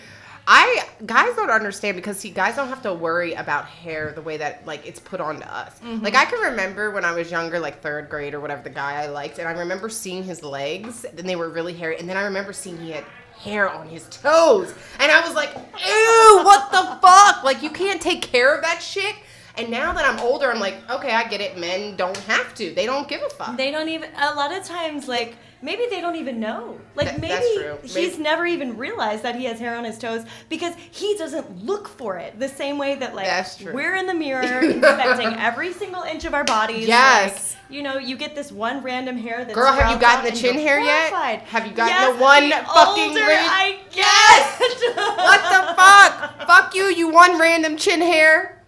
I 0.46 0.84
guys 1.06 1.36
don't 1.36 1.50
understand 1.50 1.96
because 1.96 2.18
see, 2.18 2.30
guys 2.30 2.56
don't 2.56 2.68
have 2.68 2.82
to 2.82 2.92
worry 2.92 3.34
about 3.34 3.66
hair 3.66 4.12
the 4.12 4.22
way 4.22 4.38
that 4.38 4.66
like 4.66 4.86
it's 4.86 4.98
put 4.98 5.20
on 5.20 5.38
to 5.40 5.54
us. 5.54 5.78
Mm-hmm. 5.80 6.04
Like 6.04 6.14
I 6.14 6.24
can 6.24 6.40
remember 6.40 6.90
when 6.90 7.04
I 7.04 7.12
was 7.12 7.30
younger, 7.30 7.60
like 7.60 7.80
third 7.80 8.08
grade 8.08 8.34
or 8.34 8.40
whatever, 8.40 8.62
the 8.62 8.70
guy 8.70 9.02
I 9.02 9.06
liked, 9.06 9.38
and 9.38 9.46
I 9.48 9.52
remember 9.52 9.88
seeing 9.88 10.24
his 10.24 10.42
legs, 10.42 11.04
and 11.04 11.28
they 11.28 11.36
were 11.36 11.48
really 11.48 11.74
hairy, 11.74 11.98
and 11.98 12.08
then 12.08 12.16
I 12.16 12.24
remember 12.24 12.52
seeing 12.52 12.76
he 12.78 12.90
had 12.90 13.04
hair 13.42 13.70
on 13.70 13.88
his 13.88 14.08
toes, 14.08 14.74
and 14.98 15.10
I 15.10 15.20
was 15.26 15.34
like, 15.34 15.50
ew, 15.54 16.40
what 16.44 16.70
the 16.70 16.98
fuck? 17.00 17.44
Like 17.44 17.62
you 17.62 17.70
can't 17.70 18.00
take 18.00 18.22
care 18.22 18.54
of 18.54 18.62
that 18.62 18.82
shit. 18.82 19.16
And 19.56 19.70
now 19.70 19.92
that 19.92 20.06
I'm 20.06 20.18
older, 20.20 20.50
I'm 20.50 20.60
like, 20.60 20.76
okay, 20.90 21.12
I 21.12 21.28
get 21.28 21.42
it. 21.42 21.58
Men 21.58 21.94
don't 21.96 22.16
have 22.16 22.54
to. 22.54 22.74
They 22.74 22.86
don't 22.86 23.06
give 23.06 23.20
a 23.20 23.28
fuck. 23.28 23.56
They 23.56 23.70
don't 23.70 23.88
even. 23.88 24.08
A 24.16 24.34
lot 24.34 24.50
of 24.52 24.64
times, 24.64 25.08
like 25.08 25.36
maybe 25.62 25.86
they 25.88 26.00
don't 26.00 26.16
even 26.16 26.40
know. 26.40 26.78
Like 26.94 27.18
maybe 27.20 27.68
he's 27.84 28.18
never 28.18 28.44
even 28.44 28.76
realized 28.76 29.22
that 29.22 29.36
he 29.36 29.44
has 29.44 29.58
hair 29.58 29.76
on 29.76 29.84
his 29.84 29.96
toes 29.96 30.24
because 30.48 30.74
he 30.90 31.16
doesn't 31.16 31.64
look 31.64 31.88
for 31.88 32.18
it 32.18 32.38
the 32.38 32.48
same 32.48 32.76
way 32.76 32.96
that 32.96 33.14
like 33.14 33.26
we're 33.72 33.94
in 33.94 34.06
the 34.06 34.14
mirror 34.14 34.60
inspecting 34.62 35.28
every 35.38 35.72
single 35.72 36.02
inch 36.02 36.24
of 36.24 36.34
our 36.34 36.44
bodies. 36.44 36.86
Yes. 36.86 37.52
Like, 37.54 37.58
you 37.72 37.82
know, 37.82 37.96
you 37.96 38.16
get 38.16 38.34
this 38.34 38.52
one 38.52 38.82
random 38.82 39.16
hair 39.16 39.44
that's 39.44 39.54
Girl, 39.54 39.72
have 39.72 39.90
you 39.90 39.98
gotten 39.98 40.30
the 40.30 40.38
chin 40.38 40.58
hair 40.58 40.78
yet? 40.78 41.10
Have 41.44 41.66
you 41.66 41.72
gotten 41.72 41.88
Yes, 41.88 42.16
the 42.16 42.22
one 42.22 42.48
the 42.50 42.56
fucking 42.56 43.08
older 43.08 43.20
ran- 43.20 43.48
I 43.48 43.78
get. 43.90 43.96
Yes! 43.96 44.60
what 44.96 45.42
the 45.42 45.74
fuck? 45.74 46.46
Fuck 46.46 46.74
you, 46.74 46.84
you 46.84 47.08
one 47.08 47.40
random 47.40 47.76
chin 47.78 48.00
hair. 48.02 48.62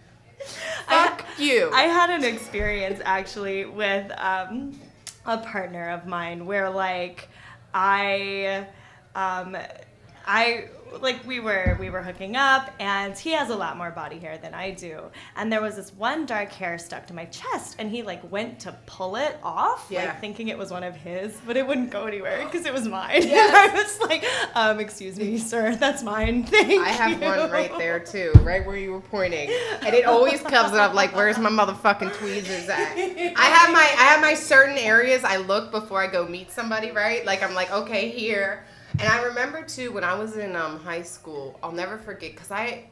I- 0.88 1.08
Fuck 1.08 1.24
you. 1.38 1.70
I 1.74 1.82
had 1.82 2.10
an 2.10 2.24
experience 2.24 3.00
actually 3.04 3.66
with 3.66 4.10
um, 4.18 4.78
a 5.26 5.38
partner 5.38 5.90
of 5.90 6.06
mine 6.06 6.46
where 6.46 6.70
like 6.70 7.28
I 7.72 8.66
um, 9.14 9.56
I 10.26 10.68
like 11.02 11.24
we 11.26 11.40
were 11.40 11.76
we 11.80 11.90
were 11.90 12.02
hooking 12.02 12.36
up 12.36 12.70
and 12.78 13.16
he 13.18 13.32
has 13.32 13.50
a 13.50 13.56
lot 13.56 13.76
more 13.76 13.90
body 13.90 14.18
hair 14.18 14.38
than 14.38 14.54
I 14.54 14.70
do 14.70 15.00
and 15.36 15.52
there 15.52 15.60
was 15.62 15.76
this 15.76 15.92
one 15.94 16.26
dark 16.26 16.52
hair 16.52 16.78
stuck 16.78 17.06
to 17.08 17.14
my 17.14 17.24
chest 17.26 17.76
and 17.78 17.90
he 17.90 18.02
like 18.02 18.30
went 18.30 18.60
to 18.60 18.72
pull 18.86 19.16
it 19.16 19.38
off 19.42 19.86
Yeah. 19.90 20.04
like 20.06 20.20
thinking 20.20 20.48
it 20.48 20.58
was 20.58 20.70
one 20.70 20.84
of 20.84 20.94
his 20.96 21.36
but 21.46 21.56
it 21.56 21.66
wouldn't 21.66 21.90
go 21.90 22.04
anywhere 22.04 22.44
because 22.44 22.66
it 22.66 22.72
was 22.72 22.86
mine 22.86 23.22
and 23.22 23.30
I 23.34 23.72
was 23.74 24.00
like 24.00 24.24
um 24.54 24.80
excuse 24.80 25.16
me 25.18 25.38
sir 25.38 25.74
that's 25.76 26.02
mine 26.02 26.44
thank 26.54 26.80
I 26.80 26.88
have 26.90 27.20
you. 27.20 27.26
one 27.26 27.50
right 27.50 27.76
there 27.78 28.00
too, 28.14 28.32
right 28.42 28.64
where 28.66 28.76
you 28.76 28.92
were 28.92 29.00
pointing, 29.00 29.50
and 29.82 29.94
it 29.94 30.04
always 30.04 30.40
comes 30.40 30.72
up 30.72 30.94
like, 30.94 31.14
"Where's 31.14 31.38
my 31.38 31.50
motherfucking 31.50 32.12
tweezers 32.14 32.68
at?" 32.68 32.78
I 32.96 33.44
have 33.44 33.72
my 33.72 33.80
I 33.98 34.04
have 34.04 34.20
my 34.20 34.34
certain 34.34 34.76
areas 34.78 35.24
I 35.24 35.36
look 35.38 35.70
before 35.70 36.00
I 36.02 36.06
go 36.06 36.26
meet 36.26 36.50
somebody, 36.50 36.90
right? 36.90 37.24
Like 37.24 37.42
I'm 37.42 37.54
like, 37.54 37.70
okay, 37.72 38.08
here. 38.10 38.64
And 38.98 39.08
I 39.08 39.22
remember 39.24 39.62
too 39.62 39.92
when 39.92 40.04
I 40.04 40.14
was 40.14 40.36
in 40.36 40.54
um, 40.56 40.78
high 40.80 41.02
school, 41.02 41.58
I'll 41.62 41.72
never 41.72 41.98
forget 41.98 42.32
because 42.32 42.50
I 42.50 42.86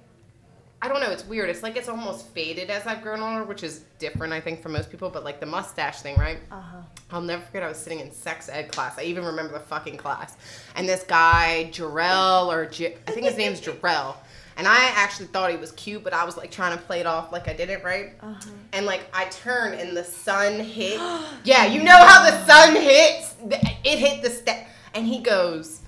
I 0.85 0.89
don't 0.89 1.01
know. 1.01 1.13
It's 1.13 1.25
weird. 1.25 1.49
It's 1.49 1.63
like 1.63 1.77
it's 1.77 1.89
almost 1.89 2.27
faded 2.31 2.69
as 2.69 2.89
I've 2.89 3.03
grown 3.03 3.21
older, 3.21 3.45
which 3.45 3.63
is 3.63 3.85
different, 4.01 4.33
I 4.33 4.41
think, 4.41 4.61
for 4.61 4.69
most 4.69 4.91
people. 4.91 5.11
But 5.11 5.23
like 5.23 5.39
the 5.39 5.47
mustache 5.47 6.01
thing, 6.01 6.17
right? 6.17 6.39
Uh-huh. 6.51 6.79
I'll 7.13 7.21
never 7.21 7.41
forget. 7.41 7.63
I 7.63 7.69
was 7.69 7.77
sitting 7.77 8.01
in 8.01 8.11
sex 8.11 8.49
ed 8.49 8.73
class. 8.73 8.99
I 8.99 9.03
even 9.03 9.25
remember 9.25 9.53
the 9.53 9.61
fucking 9.61 9.97
class. 9.97 10.37
And 10.75 10.89
this 10.89 11.05
guy, 11.05 11.71
Jarrell, 11.73 12.49
or 12.49 12.67
J- 12.67 12.97
I 13.07 13.13
think 13.13 13.27
his 13.27 13.37
name's 13.37 13.61
Jarrell. 13.61 14.17
And 14.57 14.67
I 14.67 14.91
actually 14.97 15.27
thought 15.27 15.53
he 15.53 15.57
was 15.57 15.71
cute, 15.73 16.03
but 16.03 16.13
I 16.13 16.25
was 16.25 16.37
like 16.37 16.51
trying 16.51 16.77
to 16.77 16.83
play 16.83 16.99
it 16.99 17.07
off 17.07 17.31
like 17.31 17.47
I 17.47 17.53
didn't, 17.53 17.85
right? 17.85 18.15
Uh-huh. 18.21 18.51
And 18.73 18.85
like 18.85 19.03
I 19.15 19.27
turned 19.27 19.81
and 19.81 19.97
the 19.97 20.03
sun 20.03 20.59
hit. 20.59 20.99
yeah, 21.45 21.65
you 21.65 21.81
know 21.81 21.97
how 21.97 22.29
the 22.29 22.45
sun 22.45 22.75
hits? 22.75 23.37
It 23.85 23.99
hit 24.01 24.21
the 24.21 24.31
step. 24.31 24.67
And 24.95 25.07
he 25.07 25.21
goes, 25.21 25.82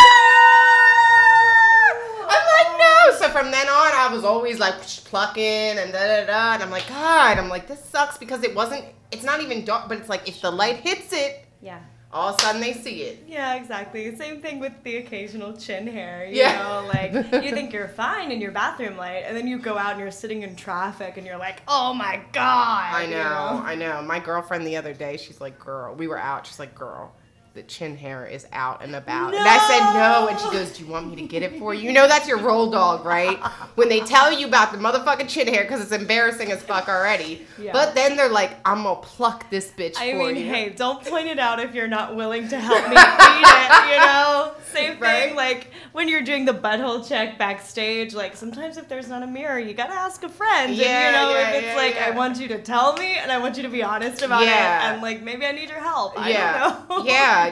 I'm 2.29 2.29
like, 2.29 2.79
no. 2.79 3.17
So 3.19 3.29
from 3.31 3.51
then 3.51 3.67
on, 3.67 3.93
I 3.95 4.11
was 4.13 4.25
always 4.25 4.59
like 4.59 4.75
plucking 4.83 5.43
and 5.43 5.91
da 5.91 5.99
da 6.21 6.27
da. 6.27 6.53
And 6.53 6.63
I'm 6.63 6.71
like, 6.71 6.87
God, 6.87 7.39
I'm 7.39 7.49
like, 7.49 7.67
this 7.67 7.83
sucks 7.83 8.19
because 8.19 8.43
it 8.43 8.55
wasn't, 8.55 8.85
it's 9.11 9.25
not 9.25 9.41
even 9.41 9.65
dark, 9.65 9.89
but 9.89 9.97
it's 9.97 10.11
like 10.11 10.29
if 10.29 10.43
the 10.43 10.51
light 10.51 10.77
hits 10.77 11.15
it, 11.15 11.47
yeah 11.63 11.81
all 12.13 12.29
of 12.31 12.37
a 12.39 12.43
sudden 12.43 12.61
they 12.61 12.73
see 12.73 13.03
it. 13.03 13.25
Yeah, 13.27 13.55
exactly. 13.57 14.15
Same 14.17 14.41
thing 14.41 14.59
with 14.61 14.73
the 14.85 14.99
occasional 14.99 15.55
chin 15.55 15.87
hair. 15.87 16.25
You 16.27 16.37
Yeah. 16.37 16.63
know, 16.63 16.87
like 16.89 17.13
you 17.45 17.51
think 17.53 17.73
you're 17.73 17.89
fine 17.89 18.31
in 18.31 18.41
your 18.41 18.53
bathroom 18.53 18.97
light, 18.97 19.25
and 19.27 19.37
then 19.37 19.47
you 19.47 19.59
go 19.59 19.77
out 19.77 19.93
and 19.93 20.01
you're 20.01 20.11
sitting 20.11 20.43
in 20.43 20.57
traffic, 20.57 21.17
and 21.19 21.27
you're 21.27 21.37
like, 21.37 21.63
"Oh 21.69 21.93
my 21.93 22.21
god!" 22.33 22.95
I 22.95 23.05
you 23.05 23.11
know, 23.11 23.61
I 23.65 23.75
know. 23.75 24.03
My 24.03 24.19
girlfriend 24.21 24.67
the 24.67 24.77
other 24.77 24.95
day, 24.95 25.17
she's 25.19 25.41
like, 25.41 25.59
girl, 25.59 25.95
we 25.95 26.07
were 26.07 26.19
out. 26.19 26.47
She's 26.47 26.61
like, 26.61 26.75
girl, 26.75 27.13
the 27.57 27.63
chin 27.63 27.97
hair 27.97 28.27
is 28.27 28.47
out 28.53 28.83
and 28.85 28.95
about. 28.95 29.35
And 29.35 29.43
I 29.49 29.59
said 29.67 29.95
no, 29.99 30.29
and 30.29 30.39
she 30.39 30.51
goes, 30.51 30.77
do 30.77 30.85
you 30.85 30.91
want 30.91 31.09
me 31.09 31.17
to 31.17 31.23
get 31.23 31.43
it 31.43 31.59
for 31.59 31.73
you? 31.73 31.85
You 31.85 31.93
know 31.93 32.07
that's 32.07 32.29
your 32.29 32.39
roll 32.39 32.71
dog, 32.71 33.05
right? 33.07 33.39
When 33.77 33.89
they 33.89 34.01
tell 34.01 34.31
you 34.31 34.47
about 34.47 34.73
the 34.73 34.79
motherfucking 34.79 35.29
chin 35.29 35.49
hair 35.49 35.63
because 35.63 35.81
it's 35.81 35.91
embarrassing 35.93 36.53
as 36.53 36.63
fuck 36.63 36.89
already. 36.89 37.47
Yeah. 37.59 37.73
But 37.73 37.95
then 37.95 38.15
they're 38.17 38.29
like, 38.29 38.53
I'm 38.67 38.83
gonna 38.83 39.01
pluck 39.01 39.49
this 39.49 39.71
bitch 39.71 39.97
I 39.97 40.13
for 40.13 40.19
mean, 40.19 40.37
you. 40.37 40.45
hey, 40.45 40.69
don't 40.69 41.03
point 41.05 41.29
it 41.29 41.39
out 41.39 41.59
if 41.59 41.75
you're 41.75 41.89
not 41.89 42.15
willing 42.15 42.47
to 42.49 42.61
help 42.61 42.89
me 42.91 42.95
it, 42.97 43.91
you 43.91 43.97
know? 44.07 44.53
Same 44.73 44.93
thing, 44.93 45.01
Right? 45.01 45.35
like 45.35 45.71
when 45.93 46.09
you're 46.09 46.21
doing 46.23 46.45
the 46.45 46.53
butthole 46.53 47.07
check 47.09 47.39
backstage, 47.39 48.13
like 48.15 48.37
sometimes 48.37 48.77
if 48.77 48.89
there's 48.89 49.09
not 49.09 49.23
a 49.23 49.27
mirror, 49.27 49.59
you 49.59 49.73
gotta 49.73 49.95
ask 49.95 50.23
a 50.25 50.29
friend. 50.29 50.71
and, 50.71 50.77
Yeah, 50.79 51.07
you 51.07 51.13
know, 51.17 51.31
yeah, 51.31 51.49
if 51.51 51.57
it's 51.57 51.67
yeah, 51.69 51.77
like, 51.77 51.95
yeah. 51.95 52.07
I 52.09 52.11
want 52.11 52.39
you 52.39 52.49
to 52.49 52.59
tell 52.61 52.93
me 52.99 53.15
and 53.17 53.33
I 53.33 53.39
want 53.39 53.57
you 53.57 53.63
to 53.63 53.69
be 53.71 53.83
honest 53.83 54.21
about 54.23 54.43
Yeah. 54.45 54.91
it, 54.91 54.93
and 54.95 55.03
like 55.03 55.23
maybe 55.23 55.47
I 55.47 55.53
need 55.53 55.71
your 55.71 55.81
help. 55.81 56.19
I 56.21 56.31
yeah, 56.31 56.85
don't 56.89 56.89
know. 56.99 57.05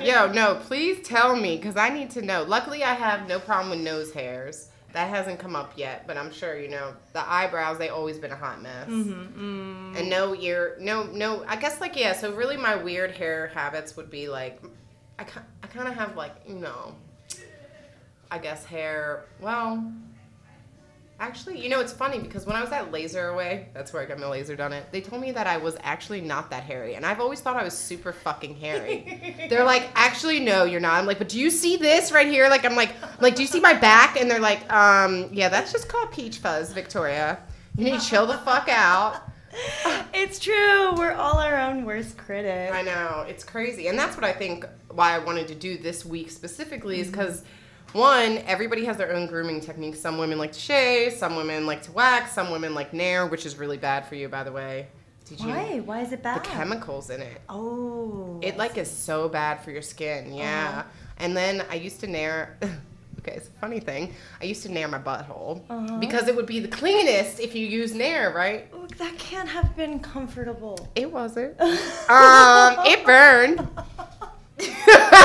Yeah, 0.02 0.26
yo, 0.26 0.32
no, 0.32 0.54
please 0.56 1.06
tell 1.06 1.36
me 1.36 1.56
because 1.56 1.76
I 1.76 1.88
need 1.90 2.10
to 2.12 2.22
know. 2.22 2.42
Luckily, 2.42 2.82
I 2.84 2.94
have 2.94 3.28
no 3.28 3.38
problem 3.38 3.70
with 3.70 3.80
nose 3.80 4.12
hairs. 4.12 4.68
That 4.92 5.08
hasn't 5.10 5.40
come 5.40 5.56
up 5.56 5.72
yet, 5.76 6.06
but 6.06 6.16
I'm 6.16 6.32
sure 6.32 6.56
you 6.56 6.68
know 6.68 6.94
the 7.14 7.28
eyebrows. 7.28 7.78
They 7.78 7.88
always 7.88 8.18
been 8.18 8.30
a 8.30 8.36
hot 8.36 8.62
mess. 8.62 8.88
Mm-hmm, 8.88 9.96
And 9.96 10.08
no 10.08 10.36
ear, 10.36 10.76
no, 10.80 11.02
no. 11.04 11.44
I 11.48 11.56
guess 11.56 11.80
like 11.80 11.96
yeah. 11.98 12.12
So 12.12 12.32
really, 12.34 12.56
my 12.56 12.76
weird 12.76 13.10
hair 13.10 13.48
habits 13.48 13.96
would 13.96 14.08
be 14.08 14.28
like, 14.28 14.62
I, 15.18 15.24
I 15.62 15.66
kind 15.66 15.88
of 15.88 15.94
have 15.94 16.16
like 16.16 16.36
you 16.46 16.54
know, 16.54 16.94
I 18.30 18.38
guess 18.38 18.64
hair. 18.64 19.24
Well, 19.40 19.92
actually, 21.20 21.62
you 21.62 21.68
know, 21.68 21.80
it's 21.80 21.92
funny 21.92 22.18
because 22.18 22.46
when 22.46 22.56
I 22.56 22.60
was 22.60 22.72
at 22.72 22.90
LaserAway, 22.90 23.66
that's 23.72 23.92
where 23.92 24.02
I 24.02 24.06
got 24.06 24.18
my 24.18 24.26
laser 24.26 24.56
done. 24.56 24.72
It. 24.72 24.90
They 24.90 25.00
told 25.00 25.22
me 25.22 25.32
that 25.32 25.46
I 25.46 25.56
was 25.56 25.76
actually 25.82 26.20
not 26.20 26.50
that 26.50 26.64
hairy, 26.64 26.94
and 26.94 27.06
I've 27.06 27.20
always 27.20 27.40
thought 27.40 27.56
I 27.56 27.64
was 27.64 27.76
super 27.76 28.12
fucking 28.12 28.56
hairy. 28.56 29.46
they're 29.50 29.64
like, 29.64 29.90
actually, 29.94 30.40
no, 30.40 30.64
you're 30.64 30.80
not. 30.80 30.94
I'm 30.94 31.06
like, 31.06 31.18
but 31.18 31.28
do 31.28 31.38
you 31.38 31.50
see 31.50 31.76
this 31.76 32.12
right 32.12 32.26
here? 32.26 32.48
Like, 32.48 32.64
I'm 32.64 32.76
like, 32.76 32.90
I'm 33.02 33.20
like, 33.20 33.36
do 33.36 33.42
you 33.42 33.48
see 33.48 33.60
my 33.60 33.74
back? 33.74 34.20
And 34.20 34.30
they're 34.30 34.40
like, 34.40 34.70
um, 34.72 35.28
yeah, 35.32 35.48
that's 35.48 35.72
just 35.72 35.88
called 35.88 36.12
peach 36.12 36.38
fuzz, 36.38 36.72
Victoria. 36.72 37.40
You 37.76 37.84
need 37.84 38.00
to 38.00 38.06
chill 38.06 38.26
the 38.26 38.38
fuck 38.38 38.68
out. 38.68 39.22
It's 40.12 40.38
true. 40.38 40.94
We're 40.94 41.12
all 41.12 41.38
our 41.38 41.56
own 41.56 41.84
worst 41.84 42.16
critic. 42.16 42.72
I 42.72 42.82
know 42.82 43.24
it's 43.28 43.44
crazy, 43.44 43.88
and 43.88 43.98
that's 43.98 44.16
what 44.16 44.24
I 44.24 44.32
think. 44.32 44.64
Why 44.90 45.14
I 45.14 45.18
wanted 45.18 45.48
to 45.48 45.54
do 45.54 45.76
this 45.76 46.04
week 46.04 46.30
specifically 46.30 47.00
is 47.00 47.08
because 47.08 47.44
one, 47.94 48.38
everybody 48.46 48.84
has 48.84 48.96
their 48.96 49.12
own 49.14 49.26
grooming 49.26 49.60
techniques. 49.60 49.98
Some 50.00 50.18
women 50.18 50.36
like 50.38 50.52
to 50.52 50.60
shave, 50.60 51.12
some 51.12 51.36
women 51.36 51.64
like 51.66 51.82
to 51.84 51.92
wax, 51.92 52.32
some 52.32 52.50
women 52.50 52.74
like 52.74 52.92
nair, 52.92 53.26
which 53.26 53.46
is 53.46 53.56
really 53.56 53.78
bad 53.78 54.06
for 54.06 54.14
you, 54.16 54.28
by 54.28 54.42
the 54.44 54.52
way. 54.52 54.88
Did 55.24 55.40
you? 55.40 55.48
Why? 55.48 55.80
Why 55.80 56.00
is 56.02 56.12
it 56.12 56.22
bad? 56.22 56.44
The 56.44 56.48
chemicals 56.48 57.08
in 57.08 57.22
it. 57.22 57.40
Oh. 57.48 58.38
It 58.42 58.58
like 58.58 58.76
is 58.76 58.90
so 58.90 59.28
bad 59.28 59.62
for 59.64 59.70
your 59.70 59.80
skin. 59.82 60.34
Yeah. 60.34 60.68
Uh-huh. 60.70 60.82
And 61.18 61.34
then 61.36 61.64
I 61.70 61.76
used 61.76 62.00
to 62.00 62.06
nair. 62.06 62.58
Okay, 63.26 63.36
it's 63.38 63.48
a 63.48 63.52
funny 63.52 63.80
thing. 63.80 64.12
I 64.42 64.44
used 64.44 64.62
to 64.64 64.70
nair 64.70 64.86
my 64.86 64.98
butthole 64.98 65.62
Uh-huh. 65.70 65.96
because 65.96 66.28
it 66.28 66.36
would 66.36 66.44
be 66.44 66.60
the 66.60 66.68
cleanest 66.68 67.40
if 67.40 67.54
you 67.54 67.66
use 67.66 67.94
nair, 67.94 68.30
right? 68.32 68.68
Ooh, 68.74 68.86
that 68.98 69.16
can't 69.16 69.48
have 69.48 69.74
been 69.74 69.98
comfortable. 69.98 70.86
It 70.94 71.10
wasn't. 71.10 71.58
um, 72.10 72.76
it 72.84 73.02
burned. 73.06 73.66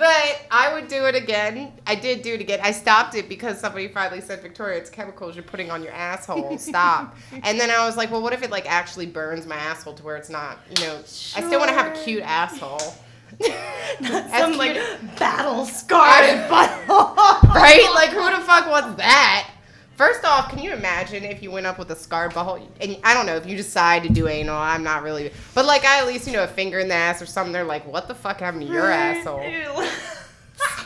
but 0.00 0.40
I 0.50 0.72
would 0.72 0.88
do 0.88 1.04
it 1.04 1.14
again. 1.14 1.74
I 1.86 1.94
did 1.94 2.22
do 2.22 2.32
it 2.32 2.40
again. 2.40 2.58
I 2.62 2.72
stopped 2.72 3.14
it 3.14 3.28
because 3.28 3.60
somebody 3.60 3.86
finally 3.86 4.22
said, 4.22 4.40
Victoria, 4.40 4.78
it's 4.78 4.88
chemicals 4.88 5.36
you're 5.36 5.42
putting 5.44 5.70
on 5.70 5.82
your 5.82 5.92
asshole. 5.92 6.56
Stop. 6.56 7.18
and 7.42 7.60
then 7.60 7.68
I 7.70 7.84
was 7.84 7.98
like, 7.98 8.10
well, 8.10 8.22
what 8.22 8.32
if 8.32 8.42
it 8.42 8.50
like 8.50 8.64
actually 8.64 9.04
burns 9.04 9.46
my 9.46 9.56
asshole 9.56 9.92
to 9.96 10.02
where 10.02 10.16
it's 10.16 10.30
not, 10.30 10.56
you 10.70 10.86
know, 10.86 10.94
I 10.96 11.02
still 11.04 11.58
want 11.58 11.68
to 11.68 11.74
have 11.76 11.94
a 11.94 12.02
cute 12.02 12.22
asshole. 12.22 12.80
Not 14.00 14.30
Some 14.30 14.54
cute- 14.54 14.56
like 14.58 15.18
battle 15.18 15.66
scarred 15.66 16.40
butthole. 16.50 17.42
right? 17.54 17.90
Like, 17.94 18.10
who 18.10 18.24
the 18.34 18.42
fuck 18.44 18.70
wants 18.70 18.96
that? 18.96 19.50
First 20.00 20.24
off, 20.24 20.48
can 20.48 20.58
you 20.60 20.72
imagine 20.72 21.24
if 21.24 21.42
you 21.42 21.50
went 21.50 21.66
up 21.66 21.78
with 21.78 21.90
a 21.90 21.94
scarred 21.94 22.32
butthole? 22.32 22.66
And 22.80 22.96
I 23.04 23.12
don't 23.12 23.26
know 23.26 23.36
if 23.36 23.44
you 23.44 23.54
decide 23.54 24.02
to 24.04 24.08
do 24.08 24.28
anal. 24.28 24.56
I'm 24.56 24.82
not 24.82 25.02
really, 25.02 25.30
but 25.54 25.66
like 25.66 25.84
I 25.84 25.98
at 25.98 26.06
least 26.06 26.26
you 26.26 26.32
know 26.32 26.42
a 26.42 26.46
finger 26.46 26.78
in 26.78 26.88
the 26.88 26.94
ass 26.94 27.20
or 27.20 27.26
something. 27.26 27.52
They're 27.52 27.64
like, 27.64 27.86
what 27.86 28.08
the 28.08 28.14
fuck 28.14 28.40
happened 28.40 28.66
to 28.66 28.72
your 28.72 28.90
asshole? 28.90 29.40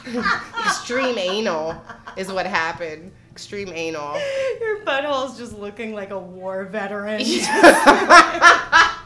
Extreme 0.66 1.16
anal 1.16 1.80
is 2.16 2.32
what 2.32 2.44
happened. 2.44 3.12
Extreme 3.30 3.68
anal. 3.72 4.20
Your 4.60 4.80
butthole's 4.80 5.38
just 5.38 5.56
looking 5.56 5.94
like 5.94 6.10
a 6.10 6.18
war 6.18 6.64
veteran. 6.64 7.20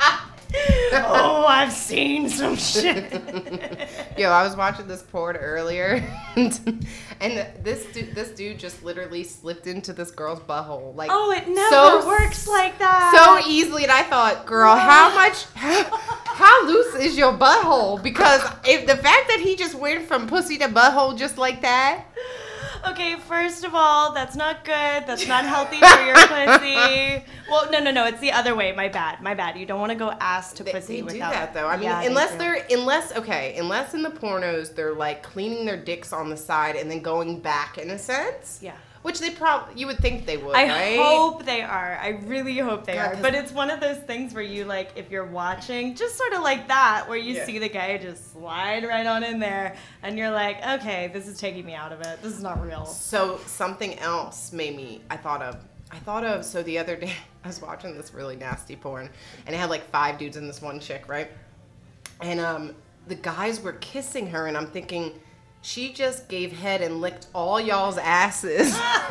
oh, 0.93 1.45
I've 1.49 1.73
seen 1.73 2.29
some 2.29 2.57
shit. 2.57 3.13
Yo, 4.19 4.31
I 4.31 4.43
was 4.43 4.57
watching 4.57 4.87
this 4.89 5.03
porn 5.03 5.37
earlier, 5.37 6.03
and, 6.37 6.87
and 7.21 7.47
this 7.65 7.87
dude, 7.93 8.15
this 8.15 8.31
dude 8.31 8.59
just 8.59 8.83
literally 8.83 9.25
slipped 9.25 9.67
into 9.67 9.93
this 9.93 10.11
girl's 10.11 10.41
butthole, 10.41 10.95
like 10.95 11.11
Oh, 11.13 11.31
it 11.33 11.49
never 11.49 12.03
so- 12.03 12.07
works 12.07 12.47
like 12.49 12.79
that. 12.79 13.41
so 13.43 13.49
easily. 13.49 13.83
And 13.85 13.93
I 13.93 14.03
thought, 14.03 14.47
girl, 14.47 14.75
how 14.75 15.15
much, 15.15 15.45
how, 15.55 15.85
how 16.25 16.67
loose 16.67 16.95
is 16.97 17.17
your 17.19 17.33
butthole? 17.33 18.03
Because 18.03 18.43
if 18.65 18.87
the 18.87 18.97
fact 18.97 19.29
that 19.29 19.41
he 19.41 19.57
just 19.57 19.75
went 19.75 20.07
from 20.07 20.27
pussy 20.27 20.59
to 20.59 20.69
butthole 20.69 21.17
just 21.17 21.39
like 21.39 21.63
that, 21.63 22.05
Okay, 22.87 23.17
first 23.27 23.65
of 23.65 23.75
all, 23.75 24.13
that's 24.15 24.37
not 24.37 24.65
good. 24.65 24.73
That's 25.05 25.27
not 25.27 25.45
healthy 25.45 25.79
for 25.81 26.05
your 26.05 26.15
pussy. 26.15 27.25
Well, 27.51 27.71
no, 27.71 27.79
no, 27.81 27.91
no. 27.91 28.07
It's 28.07 28.21
the 28.21 28.33
other 28.33 28.55
way. 28.55 28.73
My 28.73 28.89
bad. 28.89 29.21
My 29.23 29.35
bad. 29.35 29.57
You 29.57 29.67
don't 29.67 29.81
want 29.81 29.91
to 29.93 29.99
go 29.99 30.11
ass 30.21 30.53
to 30.55 30.65
they, 30.65 30.73
pussy 30.73 30.95
they 30.95 30.99
do 31.01 31.05
without 31.15 31.33
that 31.33 31.55
though. 31.55 31.67
I 31.67 31.77
mean, 31.77 31.85
Yeah, 31.85 32.03
unless 32.03 32.33
do. 32.33 32.39
they're 32.39 32.67
unless 32.71 33.17
okay, 33.17 33.57
unless 33.59 33.95
in 33.95 34.03
the 34.03 34.11
pornos 34.11 34.75
they're 34.75 34.95
like 34.95 35.23
cleaning 35.23 35.65
their 35.65 35.77
dicks 35.77 36.13
on 36.13 36.31
the 36.31 36.37
side 36.37 36.77
and 36.77 36.91
then 36.91 37.01
going 37.01 37.41
back 37.41 37.79
in 37.79 37.91
a 37.91 37.99
sense. 37.99 38.59
Yeah. 38.63 38.75
Which 39.03 39.21
they 39.21 39.31
probably 39.31 39.79
you 39.81 39.87
would 39.87 39.99
think 40.01 40.27
they 40.27 40.37
would, 40.37 40.57
I 40.57 40.67
right? 40.69 40.99
hope 40.99 41.45
they 41.45 41.63
are. 41.63 41.97
I 42.03 42.21
really 42.27 42.59
hope 42.59 42.85
they 42.85 42.95
God, 42.95 43.15
are. 43.15 43.23
But 43.23 43.33
it's 43.37 43.53
one 43.53 43.71
of 43.71 43.79
those 43.79 43.97
things 43.99 44.35
where 44.35 44.43
you 44.43 44.65
like, 44.65 44.91
if 44.97 45.09
you're 45.09 45.25
watching, 45.25 45.95
just 45.95 46.17
sort 46.17 46.33
of 46.33 46.43
like 46.43 46.67
that, 46.67 47.05
where 47.09 47.17
you 47.17 47.35
Yeah. 47.37 47.47
see 47.47 47.59
the 47.61 47.69
guy 47.69 47.97
just 47.99 48.33
slide 48.33 48.85
right 48.85 49.07
on 49.07 49.23
in 49.23 49.39
there, 49.39 49.77
and 50.03 50.19
you're 50.19 50.33
like, 50.33 50.67
okay, 50.81 51.11
this 51.15 51.29
is 51.29 51.39
taking 51.39 51.65
me 51.65 51.75
out 51.75 51.93
of 51.93 52.01
it. 52.01 52.21
This 52.23 52.33
is 52.35 52.43
not 52.43 52.61
real. 52.61 52.85
So 52.87 53.39
something 53.47 53.97
else 54.01 54.53
made 54.53 54.77
me. 54.77 55.01
I 55.09 55.17
thought 55.17 55.43
of. 55.43 55.57
I 55.91 55.99
thought 55.99 56.25
of. 56.25 56.45
So 56.45 56.63
the 56.63 56.79
other 56.79 56.97
day, 56.97 57.13
I 57.45 57.49
was 57.49 57.61
watching 57.63 57.97
this 57.97 58.13
really 58.13 58.37
nasty 58.37 58.77
porn, 58.77 59.09
and 59.47 59.55
it 59.55 59.59
had 59.59 59.71
like 59.71 59.89
five 59.91 60.19
dudes 60.19 60.37
and 60.37 60.49
this 60.49 60.61
one 60.61 60.81
chick, 60.81 61.09
right? 61.09 61.31
And 62.21 62.41
um, 62.41 62.75
the 63.07 63.15
guys 63.15 63.61
were 63.61 63.75
kissing 63.75 64.27
her, 64.29 64.47
and 64.47 64.57
I'm 64.57 64.67
thinking, 64.67 65.19
she 65.63 65.93
just 65.93 66.29
gave 66.29 66.53
head 66.53 66.83
and 66.83 67.01
licked 67.01 67.27
all 67.35 67.61
y'all's 67.61 67.99
asses, 67.99 68.75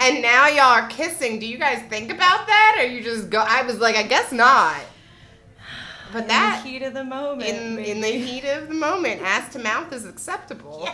and 0.00 0.22
now 0.22 0.48
y'all 0.48 0.82
are 0.82 0.88
kissing. 0.88 1.38
Do 1.38 1.46
you 1.46 1.58
guys 1.58 1.82
think 1.88 2.10
about 2.10 2.46
that, 2.46 2.76
or 2.78 2.86
you 2.86 3.02
just 3.02 3.30
go? 3.30 3.44
I 3.46 3.62
was 3.62 3.78
like, 3.78 3.96
I 3.96 4.02
guess 4.02 4.32
not. 4.32 4.80
But 6.12 6.28
that 6.28 6.58
in 6.58 6.64
the 6.64 6.70
heat 6.70 6.82
of 6.86 6.94
the 6.94 7.04
moment. 7.04 7.50
in 7.50 7.78
in 7.78 8.00
the 8.00 8.08
heat 8.08 8.44
of 8.44 8.68
the 8.68 8.74
moment, 8.74 9.20
ass 9.22 9.52
to 9.52 9.58
mouth 9.58 9.92
is 9.92 10.06
acceptable. 10.06 10.88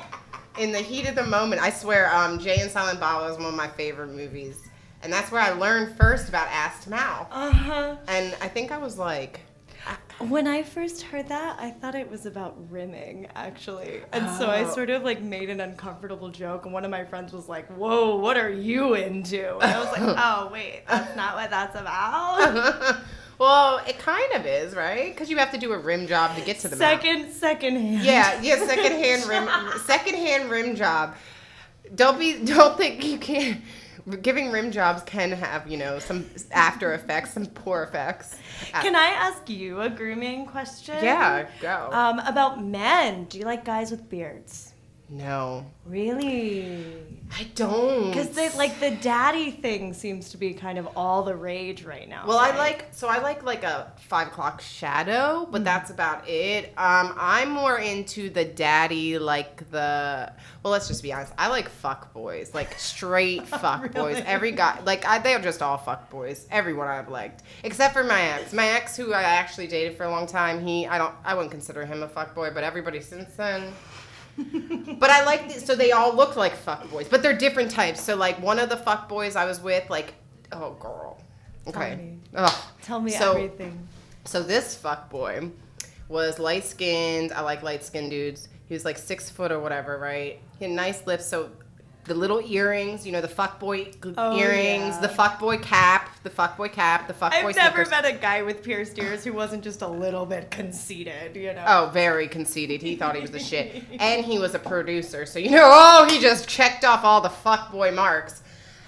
In 0.59 0.71
the 0.71 0.79
heat 0.79 1.09
of 1.09 1.17
the 1.17 1.25
moment, 1.25 1.61
I 1.61 1.71
swear, 1.71 2.15
um, 2.15 2.39
Jay 2.39 2.59
and 2.61 2.71
Silent 2.71 3.01
Bob 3.01 3.29
was 3.29 3.37
one 3.39 3.47
of 3.49 3.55
my 3.55 3.69
favorite 3.69 4.11
movies, 4.11 4.69
and 5.03 5.13
that's 5.13 5.33
where 5.33 5.41
I 5.41 5.51
learned 5.51 5.97
first 5.97 6.29
about 6.29 6.47
ass 6.49 6.85
to 6.85 6.91
mouth. 6.91 7.27
Uh-huh. 7.31 7.97
And 8.07 8.37
I 8.41 8.47
think 8.49 8.71
I 8.71 8.79
was 8.79 8.97
like, 8.97 9.41
When 10.29 10.47
I 10.47 10.63
first 10.63 11.03
heard 11.03 11.29
that, 11.29 11.59
I 11.59 11.71
thought 11.73 11.97
it 11.97 12.09
was 12.09 12.25
about 12.25 12.55
rimming, 12.71 13.27
actually. 13.35 14.03
And 14.13 14.31
so 14.39 14.49
I 14.49 14.63
Oh. 14.65 14.71
sort 14.73 14.91
of 14.91 15.03
like 15.03 15.21
made 15.21 15.51
an 15.51 15.61
uncomfortable 15.61 16.29
joke, 16.29 16.67
and 16.67 16.73
one 16.73 16.85
of 16.85 16.91
my 16.93 17.05
friends 17.05 17.33
was 17.33 17.49
like, 17.49 17.67
Whoa, 17.77 18.15
what 18.17 18.37
are 18.37 18.49
you 18.51 18.95
into? 18.95 19.59
And 19.59 19.73
I 19.73 19.81
was 19.81 19.91
like, 19.91 20.03
Oh, 20.19 20.51
wait, 20.53 20.85
that's 20.87 21.17
not 21.17 21.35
what 21.35 21.51
that's 21.51 21.75
about. 21.79 22.99
well, 23.39 23.81
it 23.87 23.99
kind 23.99 24.33
of 24.35 24.47
is, 24.47 24.75
right? 24.75 25.13
Because 25.13 25.31
you 25.31 25.37
have 25.39 25.51
to 25.53 25.59
do 25.59 25.73
a 25.73 25.79
rim 25.79 26.07
job 26.07 26.37
to 26.37 26.43
get 26.43 26.59
to 26.61 26.69
the 26.69 26.77
second, 26.77 27.31
second 27.33 27.77
hand. 27.77 28.05
Yeah, 28.05 28.41
yeah, 28.43 28.67
second 28.67 28.93
hand 28.93 29.25
rim, 29.27 29.49
second 29.85 30.15
hand 30.15 30.51
rim 30.51 30.77
job. 30.77 31.15
Don't 31.95 32.19
be, 32.19 32.45
don't 32.45 32.77
think 32.77 33.05
you 33.05 33.19
can't. 33.19 33.61
Giving 34.21 34.51
rim 34.51 34.71
jobs 34.71 35.03
can 35.05 35.33
have, 35.33 35.67
you 35.67 35.79
know, 35.79 35.99
some 35.99 36.27
after 36.51 36.93
effects, 36.93 37.33
some 37.33 37.47
poor 37.47 37.85
effects. 37.85 38.37
Can 38.73 38.95
I 38.95 39.07
ask 39.07 39.49
you 39.49 39.81
a 39.81 39.89
grooming 39.89 40.45
question? 40.45 41.03
Yeah, 41.03 41.49
go. 41.63 41.89
Um, 41.91 42.19
about 42.19 42.63
men. 42.63 43.25
Do 43.25 43.39
you 43.39 43.47
like 43.47 43.65
guys 43.65 43.91
with 43.91 44.11
beards? 44.11 44.74
No, 45.09 45.67
Really? 45.87 46.95
I 47.37 47.45
don't. 47.55 48.11
Because 48.11 48.57
like 48.57 48.81
the 48.81 48.93
daddy 48.93 49.51
thing 49.51 49.93
seems 49.93 50.31
to 50.31 50.37
be 50.37 50.55
kind 50.55 50.79
of 50.79 50.89
all 50.97 51.25
the 51.25 51.35
rage 51.35 51.83
right 51.83 52.09
now. 52.09 52.25
Well, 52.27 52.39
I 52.39 52.57
like 52.57 52.87
so 52.93 53.09
I 53.09 53.19
like 53.19 53.43
like 53.43 53.65
a 53.65 53.93
five 53.99 54.29
o'clock 54.29 54.61
shadow, 54.61 55.47
but 55.51 55.65
that's 55.65 55.91
about 55.91 56.29
it. 56.29 56.67
Um, 56.79 57.15
I'm 57.19 57.51
more 57.51 57.79
into 57.79 58.31
the 58.31 58.45
daddy, 58.45 59.19
like 59.19 59.69
the. 59.71 60.33
Well, 60.63 60.73
let's 60.73 60.89
just 60.89 61.03
be 61.03 61.13
honest. 61.13 61.33
I 61.37 61.49
like 61.49 61.69
fuck 61.69 62.13
boys, 62.13 62.55
like 62.55 62.79
straight 62.79 63.47
fuck 63.49 63.93
boys. 63.93 64.23
Every 64.25 64.53
guy, 64.53 64.81
like 64.85 65.05
I, 65.07 65.19
they're 65.19 65.41
just 65.41 65.61
all 65.61 65.77
fuck 65.77 66.11
boys. 66.11 66.47
Everyone 66.51 66.89
I've 66.89 67.09
liked, 67.09 67.43
except 67.65 67.95
for 67.95 68.05
my 68.05 68.21
ex. 68.23 68.53
My 68.53 68.69
ex, 68.69 68.97
who 68.97 69.13
I 69.13 69.23
actually 69.23 69.67
dated 69.67 69.97
for 69.97 70.05
a 70.05 70.11
long 70.11 70.27
time, 70.27 70.65
he 70.65 70.87
I 70.87 70.99
don't 70.99 71.15
I 71.25 71.35
wouldn't 71.35 71.51
consider 71.51 71.85
him 71.85 72.03
a 72.03 72.09
fuck 72.09 72.35
boy, 72.35 72.51
but 72.55 72.65
everybody 72.65 73.01
since 73.01 73.35
then. 73.35 73.73
But 74.37 75.11
I 75.11 75.25
like 75.25 75.53
the, 75.53 75.61
so 75.61 75.75
they 75.75 75.93
all 75.93 76.15
look 76.15 76.37
like 76.37 76.55
fuck 76.57 76.91
boys, 76.91 77.09
but 77.09 77.23
they're 77.23 77.37
different 77.37 77.71
types. 77.71 78.01
So 78.03 78.17
like 78.17 78.41
one 78.43 78.59
of 78.59 78.69
the 78.69 78.77
fuck 78.77 79.09
boys 79.09 79.37
I 79.37 79.45
was 79.45 79.61
with, 79.61 79.89
like 79.91 80.15
oh 80.53 80.73
girl, 80.81 81.19
okay, 81.69 81.97
me. 81.97 82.19
Ugh. 82.35 82.65
Tell 82.83 83.01
me 83.01 83.11
So- 83.13 83.31
everything. 83.33 83.89
So 84.27 84.43
this 84.43 84.75
fuck 84.75 85.11
boy 85.11 85.51
was 86.09 86.39
light 86.39 86.65
skinned. 86.65 87.33
I 87.33 87.41
like 87.43 87.63
light 87.63 87.85
skinned 87.85 88.11
dudes. 88.11 88.49
He 88.67 88.75
was 88.75 88.85
like 88.85 88.97
six 88.97 89.29
foot 89.29 89.53
or 89.53 89.61
whatever, 89.61 89.99
right? 89.99 90.41
He 90.59 90.65
had 90.65 90.73
nice 90.73 91.07
lips. 91.07 91.27
So 91.27 91.51
the 92.05 92.15
little 92.15 92.41
earrings, 92.41 93.05
you 93.07 93.13
know, 93.13 93.21
the 93.21 93.29
fuck 93.29 93.61
boy 93.61 93.91
Oh, 94.17 94.37
earrings, 94.39 94.95
yeah. 94.95 95.01
the 95.01 95.09
fuck 95.11 95.39
boy 95.39 95.59
cap, 95.59 96.04
the 96.25 96.31
fuckboy 96.31 96.73
cap, 96.73 97.07
the 97.07 97.13
fuckboy. 97.13 97.45
I've 97.45 97.57
never 97.57 97.85
sneakers. 97.85 97.91
met 97.91 98.05
a 98.07 98.13
guy 98.13 98.43
with 98.43 98.65
pierced 98.65 98.99
ears 98.99 99.23
who 99.25 99.35
wasn't 99.35 99.63
just 99.63 99.83
a 99.83 99.87
little 99.87 100.25
bit 100.25 100.51
conceited, 100.51 101.37
you 101.37 101.53
know. 101.53 101.65
Oh, 101.67 101.91
very 101.93 102.27
conceited. 102.27 102.81
He 102.81 102.97
thought 102.97 103.15
he 103.15 103.21
was 103.21 103.31
the 103.31 103.39
shit. 103.39 103.85
And 104.01 104.25
he 104.25 104.39
was 104.39 104.55
a 104.55 104.59
producer. 104.59 105.27
So, 105.27 105.39
you 105.39 105.51
know, 105.51 105.63
oh, 105.73 106.09
he 106.11 106.19
just 106.21 106.49
checked 106.49 106.85
off 106.85 107.05
all 107.05 107.21
the 107.21 107.29
fuckboy 107.29 107.95
marks. 107.95 108.43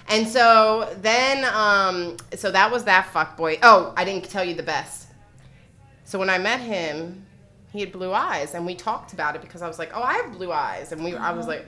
And 0.09 0.27
so 0.27 0.93
then, 1.01 1.45
um, 1.53 2.17
so 2.35 2.51
that 2.51 2.71
was 2.71 2.85
that 2.85 3.13
fuckboy. 3.13 3.59
Oh, 3.61 3.93
I 3.95 4.03
didn't 4.03 4.27
tell 4.29 4.43
you 4.43 4.55
the 4.55 4.63
best. 4.63 5.07
So 6.05 6.17
when 6.17 6.29
I 6.29 6.39
met 6.39 6.59
him, 6.59 7.23
he 7.71 7.81
had 7.81 7.91
blue 7.91 8.13
eyes. 8.13 8.55
And 8.55 8.65
we 8.65 8.73
talked 8.73 9.13
about 9.13 9.35
it 9.35 9.41
because 9.41 9.61
I 9.61 9.67
was 9.67 9.77
like, 9.77 9.91
oh, 9.95 10.01
I 10.01 10.13
have 10.13 10.33
blue 10.33 10.51
eyes. 10.51 10.91
And 10.91 11.03
we, 11.03 11.15
I 11.15 11.33
was 11.33 11.45
like, 11.45 11.67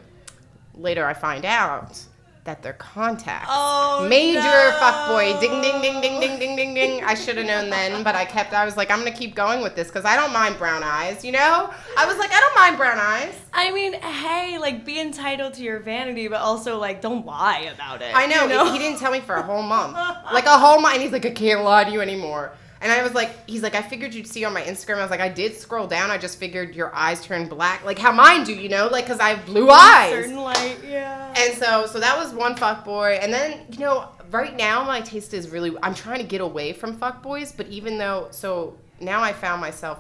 later 0.73 1.05
I 1.05 1.13
find 1.13 1.45
out 1.45 2.01
that 2.49 2.63
they're 2.63 2.73
contacts. 2.73 3.47
Oh, 3.51 4.07
Major 4.09 4.39
no. 4.39 4.77
fuckboy. 4.81 5.39
Ding, 5.39 5.61
ding, 5.61 5.81
ding, 5.81 6.01
ding, 6.01 6.19
ding, 6.19 6.39
ding, 6.39 6.55
ding, 6.55 6.73
ding. 6.73 7.03
I 7.03 7.13
should 7.13 7.37
have 7.37 7.45
known 7.45 7.69
then, 7.69 8.01
but 8.03 8.15
I 8.15 8.25
kept, 8.25 8.53
I 8.53 8.65
was 8.65 8.75
like, 8.75 8.89
I'm 8.89 9.01
going 9.01 9.11
to 9.11 9.17
keep 9.17 9.35
going 9.35 9.61
with 9.61 9.75
this 9.75 9.87
because 9.87 10.03
I 10.03 10.15
don't 10.15 10.33
mind 10.33 10.57
brown 10.57 10.81
eyes, 10.81 11.23
you 11.23 11.31
know? 11.31 11.71
I 11.95 12.07
was 12.07 12.17
like, 12.17 12.31
I 12.33 12.39
don't 12.39 12.55
mind 12.55 12.77
brown 12.77 12.97
eyes. 12.97 13.35
I 13.53 13.71
mean, 13.71 13.93
hey, 13.93 14.57
like 14.57 14.83
be 14.83 14.99
entitled 14.99 15.53
to 15.55 15.63
your 15.63 15.79
vanity, 15.79 16.27
but 16.27 16.41
also 16.41 16.79
like 16.79 17.01
don't 17.01 17.23
lie 17.23 17.69
about 17.71 18.01
it. 18.01 18.11
I 18.15 18.25
know, 18.25 18.47
you 18.47 18.73
He 18.73 18.79
didn't 18.79 18.97
tell 18.97 19.11
me 19.11 19.19
for 19.19 19.35
a 19.35 19.43
whole 19.43 19.63
month. 19.63 19.95
Like 20.33 20.45
a 20.45 20.57
whole 20.57 20.79
month. 20.79 20.95
And 20.95 21.03
he's 21.03 21.11
like, 21.11 21.25
I 21.25 21.31
can't 21.31 21.63
lie 21.63 21.83
to 21.83 21.91
you 21.91 22.01
anymore. 22.01 22.53
And 22.81 22.91
I 22.91 23.03
was 23.03 23.13
like, 23.13 23.49
he's 23.49 23.61
like, 23.61 23.75
I 23.75 23.81
figured 23.81 24.13
you'd 24.13 24.27
see 24.27 24.45
on 24.45 24.53
my 24.53 24.61
Instagram. 24.61 24.99
I 24.99 25.01
was 25.01 25.11
like, 25.11 25.19
I 25.19 25.27
did 25.27 25.55
scroll 25.55 25.85
down. 25.85 26.11
I 26.11 26.17
just 26.17 26.39
figured 26.39 26.75
your 26.75 26.95
eyes 26.95 27.23
turned 27.23 27.49
black, 27.49 27.83
like 27.83 27.99
how 27.99 28.11
mine 28.11 28.45
do, 28.45 28.53
you 28.53 28.69
know, 28.69 28.87
like 28.87 29.05
because 29.05 29.19
I 29.19 29.29
have 29.29 29.45
blue 29.45 29.69
eyes. 29.69 30.11
Certain 30.11 30.41
light, 30.41 30.77
yeah. 30.87 31.33
And 31.37 31.57
so, 31.57 31.85
so 31.87 31.99
that 31.99 32.17
was 32.17 32.33
one 32.33 32.55
fuck 32.55 32.85
boy. 32.85 33.19
And 33.21 33.33
then, 33.33 33.65
you 33.71 33.79
know, 33.79 34.07
right 34.31 34.55
now 34.55 34.83
my 34.83 35.01
taste 35.01 35.33
is 35.33 35.49
really. 35.49 35.75
I'm 35.83 35.93
trying 35.93 36.19
to 36.19 36.25
get 36.25 36.39
away 36.39 36.71
from 36.71 36.97
fuck 36.97 37.21
boys, 37.21 37.51
but 37.51 37.67
even 37.67 37.97
though, 37.97 38.29
so 38.31 38.77
now 39.01 39.21
I 39.21 39.33
found 39.33 39.59
myself 39.59 39.99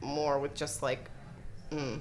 more 0.00 0.38
with 0.38 0.54
just 0.54 0.82
like 0.82 1.10
mm, 1.70 2.00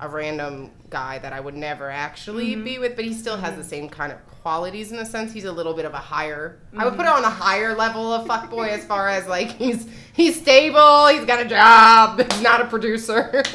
a 0.00 0.08
random 0.08 0.70
guy 0.88 1.18
that 1.18 1.32
I 1.34 1.40
would 1.40 1.54
never 1.54 1.90
actually 1.90 2.54
be 2.56 2.78
with, 2.78 2.96
but 2.96 3.04
he 3.04 3.12
still 3.12 3.36
has 3.36 3.56
the 3.56 3.64
same 3.64 3.88
kind 3.88 4.12
of 4.12 4.18
qualities 4.44 4.92
in 4.92 4.98
a 4.98 5.06
sense. 5.06 5.32
He's 5.32 5.46
a 5.46 5.52
little 5.52 5.72
bit 5.72 5.86
of 5.86 5.94
a 5.94 5.98
higher. 5.98 6.58
I 6.76 6.84
would 6.84 6.96
put 6.96 7.06
mm. 7.06 7.08
it 7.08 7.16
on 7.16 7.24
a 7.24 7.30
higher 7.30 7.74
level 7.74 8.12
of 8.12 8.26
fuck 8.26 8.50
boy 8.50 8.66
as 8.66 8.84
far 8.84 9.08
as 9.08 9.26
like 9.26 9.52
he's 9.52 9.88
he's 10.12 10.38
stable, 10.38 11.06
he's 11.06 11.24
got 11.24 11.40
a 11.40 11.48
job, 11.48 12.20
he's 12.30 12.42
not 12.42 12.60
a 12.60 12.66
producer. 12.66 13.42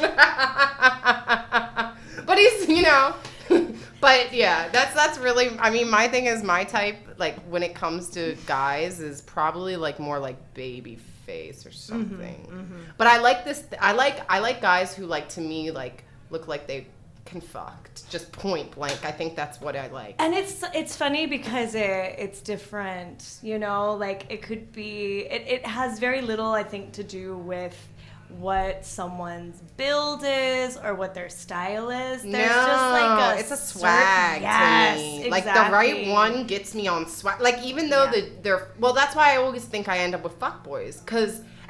but 2.26 2.38
he's, 2.38 2.68
you 2.68 2.82
know, 2.82 3.14
but 4.00 4.34
yeah, 4.34 4.68
that's 4.70 4.92
that's 4.92 5.16
really. 5.18 5.56
I 5.60 5.70
mean, 5.70 5.88
my 5.88 6.08
thing 6.08 6.26
is 6.26 6.42
my 6.42 6.64
type. 6.64 6.96
Like 7.18 7.40
when 7.42 7.62
it 7.62 7.72
comes 7.72 8.10
to 8.10 8.36
guys, 8.46 8.98
is 8.98 9.22
probably 9.22 9.76
like 9.76 10.00
more 10.00 10.18
like 10.18 10.54
baby 10.54 10.98
face 11.24 11.64
or 11.64 11.68
mm-hmm, 11.68 11.78
something. 11.78 12.48
Mm-hmm. 12.50 12.80
But 12.98 13.06
I 13.06 13.18
like 13.18 13.44
this. 13.44 13.62
I 13.80 13.92
like 13.92 14.28
I 14.28 14.40
like 14.40 14.60
guys 14.60 14.92
who 14.92 15.06
like 15.06 15.28
to 15.30 15.40
me 15.40 15.70
like 15.70 16.02
look 16.30 16.48
like 16.48 16.66
they 16.66 16.88
can 17.30 17.40
fucked 17.40 18.10
just 18.10 18.32
point 18.32 18.72
blank. 18.72 19.04
I 19.04 19.12
think 19.12 19.36
that's 19.36 19.60
what 19.60 19.76
I 19.76 19.86
like. 19.88 20.16
And 20.18 20.34
it's 20.34 20.64
it's 20.74 20.96
funny 20.96 21.26
because 21.26 21.74
it 21.74 22.16
it's 22.18 22.40
different, 22.40 23.38
you 23.42 23.58
know. 23.58 23.94
Like 23.94 24.26
it 24.28 24.42
could 24.42 24.72
be 24.72 25.20
it, 25.30 25.44
it 25.46 25.66
has 25.66 25.98
very 25.98 26.20
little, 26.20 26.50
I 26.52 26.64
think, 26.64 26.92
to 26.94 27.04
do 27.04 27.36
with 27.38 27.76
what 28.38 28.84
someone's 28.84 29.60
build 29.76 30.22
is 30.24 30.76
or 30.76 30.94
what 30.94 31.14
their 31.14 31.28
style 31.28 31.90
is. 31.90 32.22
There's 32.22 32.24
no, 32.24 32.66
just 32.72 32.92
like 32.92 33.36
a 33.36 33.40
it's 33.40 33.50
a 33.50 33.56
certain- 33.56 33.80
swag 33.80 34.42
yes, 34.42 35.00
to 35.00 35.02
me. 35.24 35.30
Like 35.30 35.44
the 35.44 35.50
right 35.72 36.08
one 36.08 36.46
gets 36.46 36.74
me 36.74 36.86
on 36.88 37.08
swag. 37.08 37.40
Like 37.40 37.62
even 37.62 37.90
though 37.90 38.04
Yeah. 38.04 38.10
the 38.12 38.30
they're 38.42 38.68
well, 38.78 38.92
that's 38.92 39.14
why 39.16 39.32
I 39.34 39.36
always 39.36 39.64
think 39.64 39.88
I 39.88 39.98
end 39.98 40.14
up 40.14 40.22
with 40.24 40.34
fuck 40.34 40.62
boys. 40.64 41.00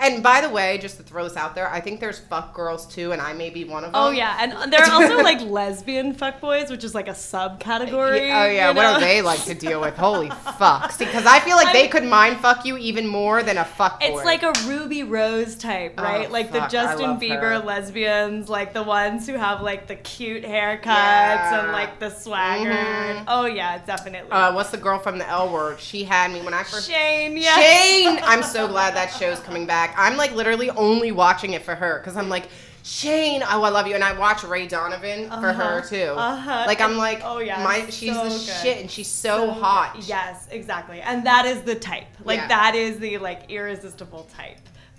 And 0.00 0.22
by 0.22 0.40
the 0.40 0.48
way, 0.48 0.78
just 0.78 0.96
to 0.96 1.02
throw 1.02 1.24
this 1.24 1.36
out 1.36 1.54
there, 1.54 1.68
I 1.70 1.80
think 1.80 2.00
there's 2.00 2.18
fuck 2.18 2.54
girls 2.54 2.86
too, 2.86 3.12
and 3.12 3.20
I 3.20 3.32
may 3.34 3.50
be 3.50 3.64
one 3.64 3.84
of 3.84 3.92
them. 3.92 4.00
Oh 4.02 4.10
yeah, 4.10 4.36
and 4.40 4.72
there 4.72 4.80
are 4.82 4.90
also 4.90 5.22
like 5.22 5.40
lesbian 5.42 6.14
fuck 6.14 6.40
boys, 6.40 6.70
which 6.70 6.84
is 6.84 6.94
like 6.94 7.08
a 7.08 7.12
subcategory. 7.12 8.20
Oh 8.30 8.46
yeah, 8.46 8.70
you 8.70 8.76
what 8.76 8.82
know? 8.82 8.94
do 8.94 9.00
they 9.04 9.22
like 9.22 9.42
to 9.44 9.54
deal 9.54 9.80
with? 9.80 9.94
Holy 9.96 10.30
fuck! 10.58 10.96
Because 10.98 11.26
I 11.26 11.40
feel 11.40 11.56
like 11.56 11.68
I 11.68 11.72
they 11.72 11.82
mean- 11.82 11.90
could 11.90 12.04
mind 12.04 12.38
fuck 12.40 12.64
you 12.64 12.76
even 12.78 13.06
more 13.06 13.42
than 13.42 13.58
a 13.58 13.64
fuck 13.64 14.00
boy. 14.00 14.06
It's 14.06 14.24
like 14.24 14.42
a 14.42 14.52
Ruby 14.66 15.02
Rose 15.02 15.54
type, 15.56 15.94
Oh, 15.98 16.02
right? 16.02 16.30
like 16.30 16.52
the 16.52 16.60
fuck, 16.60 16.68
I 16.68 16.70
Justin 16.70 17.20
Bieber 17.20 17.40
her. 17.40 17.58
lesbians, 17.58 18.48
like 18.48 18.72
the 18.72 18.82
ones 18.82 19.26
who 19.26 19.34
have 19.34 19.60
like 19.60 19.86
the 19.86 19.96
cute 19.96 20.44
haircuts 20.44 20.86
Yeah. 20.86 21.62
and 21.64 21.72
like 21.72 21.98
the 22.00 22.10
swagger. 22.10 22.70
Mhm. 22.70 23.24
Oh 23.28 23.46
yeah, 23.46 23.78
definitely. 23.84 24.30
uh, 24.30 24.52
what's 24.54 24.70
the 24.70 24.76
girl 24.78 24.98
from 24.98 25.18
the 25.18 25.28
L 25.28 25.52
Word? 25.52 25.78
She 25.80 26.04
had 26.04 26.30
me 26.32 26.40
when 26.42 26.54
I 26.54 26.62
first. 26.62 26.88
Shane, 26.90 27.36
yeah. 27.36 27.54
Shane, 27.56 28.18
I'm 28.22 28.42
so 28.42 28.66
glad 28.74 28.94
that 28.94 29.08
show's 29.12 29.40
coming 29.40 29.66
back. 29.66 29.89
I'm 29.96 30.16
like 30.16 30.32
literally 30.34 30.70
only 30.70 31.12
watching 31.12 31.52
it 31.52 31.62
for 31.62 31.74
her 31.74 31.98
because 31.98 32.16
I'm 32.16 32.28
like, 32.28 32.48
Shane, 32.82 33.42
oh 33.42 33.62
I 33.62 33.68
love 33.68 33.86
you, 33.86 33.94
and 33.94 34.02
I 34.02 34.18
watch 34.18 34.42
Ray 34.42 34.66
Donovan 34.66 35.28
for 35.28 35.52
her 35.52 35.78
Uh-huh, 35.78 35.80
too. 35.82 36.12
uh-huh. 36.16 36.64
Like 36.66 36.80
I'm 36.80 36.96
like, 36.96 37.20
Oh, 37.22 37.38
yeah, 37.38 37.62
my 37.62 37.88
she's 37.90 38.14
so 38.14 38.24
the 38.24 38.30
good. 38.30 38.40
shit, 38.40 38.80
and 38.80 38.90
she's 38.90 39.06
so, 39.08 39.46
So 39.46 39.50
hot. 39.50 39.96
good. 39.96 40.04
Yes, 40.08 40.48
exactly. 40.50 41.00
And 41.02 41.24
that 41.26 41.44
is 41.44 41.60
the 41.62 41.74
type. 41.74 42.06
Like 42.24 42.38
Yeah. 42.38 42.48
that 42.48 42.74
is 42.74 42.98
the 42.98 43.18
like 43.18 43.50
irresistible 43.50 44.28
type. 44.34 44.56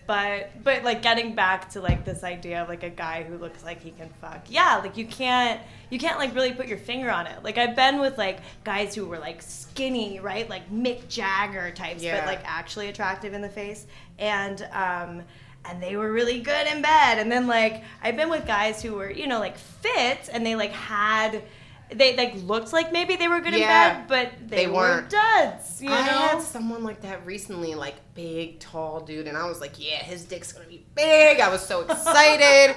But 0.08 0.64
but 0.64 0.84
like 0.84 1.02
getting 1.02 1.36
back 1.36 1.70
to 1.72 1.82
like 1.82 2.04
this 2.06 2.24
idea 2.24 2.62
of 2.62 2.68
like 2.70 2.84
a 2.84 2.90
guy 2.90 3.24
who 3.24 3.38
looks 3.38 3.64
like 3.64 3.82
he 3.82 3.92
can 3.92 4.10
fuck. 4.20 4.46
Yeah, 4.50 4.78
like 4.84 4.98
you 4.98 5.06
can't 5.06 5.62
you 5.90 6.00
can't 6.00 6.18
like 6.18 6.34
really 6.36 6.52
put 6.54 6.68
your 6.68 6.78
finger 6.80 7.10
on 7.10 7.28
it. 7.28 7.44
Like 7.44 7.58
I've 7.58 7.76
been 7.76 8.00
with 8.00 8.18
like 8.18 8.40
guys 8.64 8.96
who 8.96 9.06
were 9.06 9.20
like 9.20 9.42
skinny, 9.42 10.20
right? 10.20 10.50
Like 10.50 10.70
Mick 10.72 11.08
Jagger 11.08 11.72
types, 11.72 12.04
Yeah. 12.04 12.20
but 12.20 12.28
like 12.28 12.42
actually 12.46 12.88
attractive 12.90 13.34
in 13.34 13.42
the 13.42 13.50
face. 13.50 13.86
And 14.20 14.62
um 14.74 15.22
and 15.64 15.82
they 15.82 15.96
were 15.96 16.12
really 16.12 16.40
good 16.42 16.68
in 16.68 16.82
bed. 16.82 17.20
And 17.20 17.32
then 17.32 17.46
like 17.48 17.84
I've 18.02 18.18
been 18.18 18.30
with 18.30 18.46
guys 18.48 18.82
who 18.82 18.96
were, 18.96 19.12
you 19.12 19.28
know, 19.28 19.40
like 19.40 19.58
fit 19.58 20.30
and 20.34 20.44
they 20.46 20.56
like 20.56 20.72
had 20.72 21.44
they 21.94 22.16
like 22.16 22.36
looked 22.44 22.72
like 22.74 22.92
maybe 22.92 23.16
they 23.16 23.28
were 23.28 23.40
good 23.42 23.54
Yeah. 23.54 24.02
in 24.02 24.08
bed, 24.08 24.08
but 24.08 24.50
they, 24.50 24.56
They 24.58 24.68
were 24.68 24.74
weren't. 24.74 25.10
duds. 25.10 25.82
You 25.82 25.90
know, 25.90 25.96
I 25.96 26.00
had 26.02 26.42
someone 26.42 26.84
like 26.84 27.02
that 27.02 27.26
recently, 27.26 27.76
like 27.76 27.96
big, 28.16 28.60
tall 28.60 29.02
dude, 29.02 29.28
and 29.28 29.38
I 29.38 29.46
was 29.48 29.60
like, 29.62 29.74
yeah, 29.78 29.98
his 30.04 30.24
dick's 30.26 30.52
gonna 30.54 30.68
be 30.68 30.86
big. 30.96 31.40
I 31.40 31.50
was 31.50 31.62
so 31.66 31.82
excited. 31.90 32.76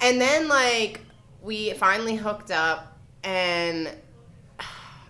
and 0.00 0.20
then 0.20 0.48
like 0.48 1.00
we 1.42 1.72
finally 1.74 2.16
hooked 2.16 2.50
up, 2.50 2.98
and 3.24 3.90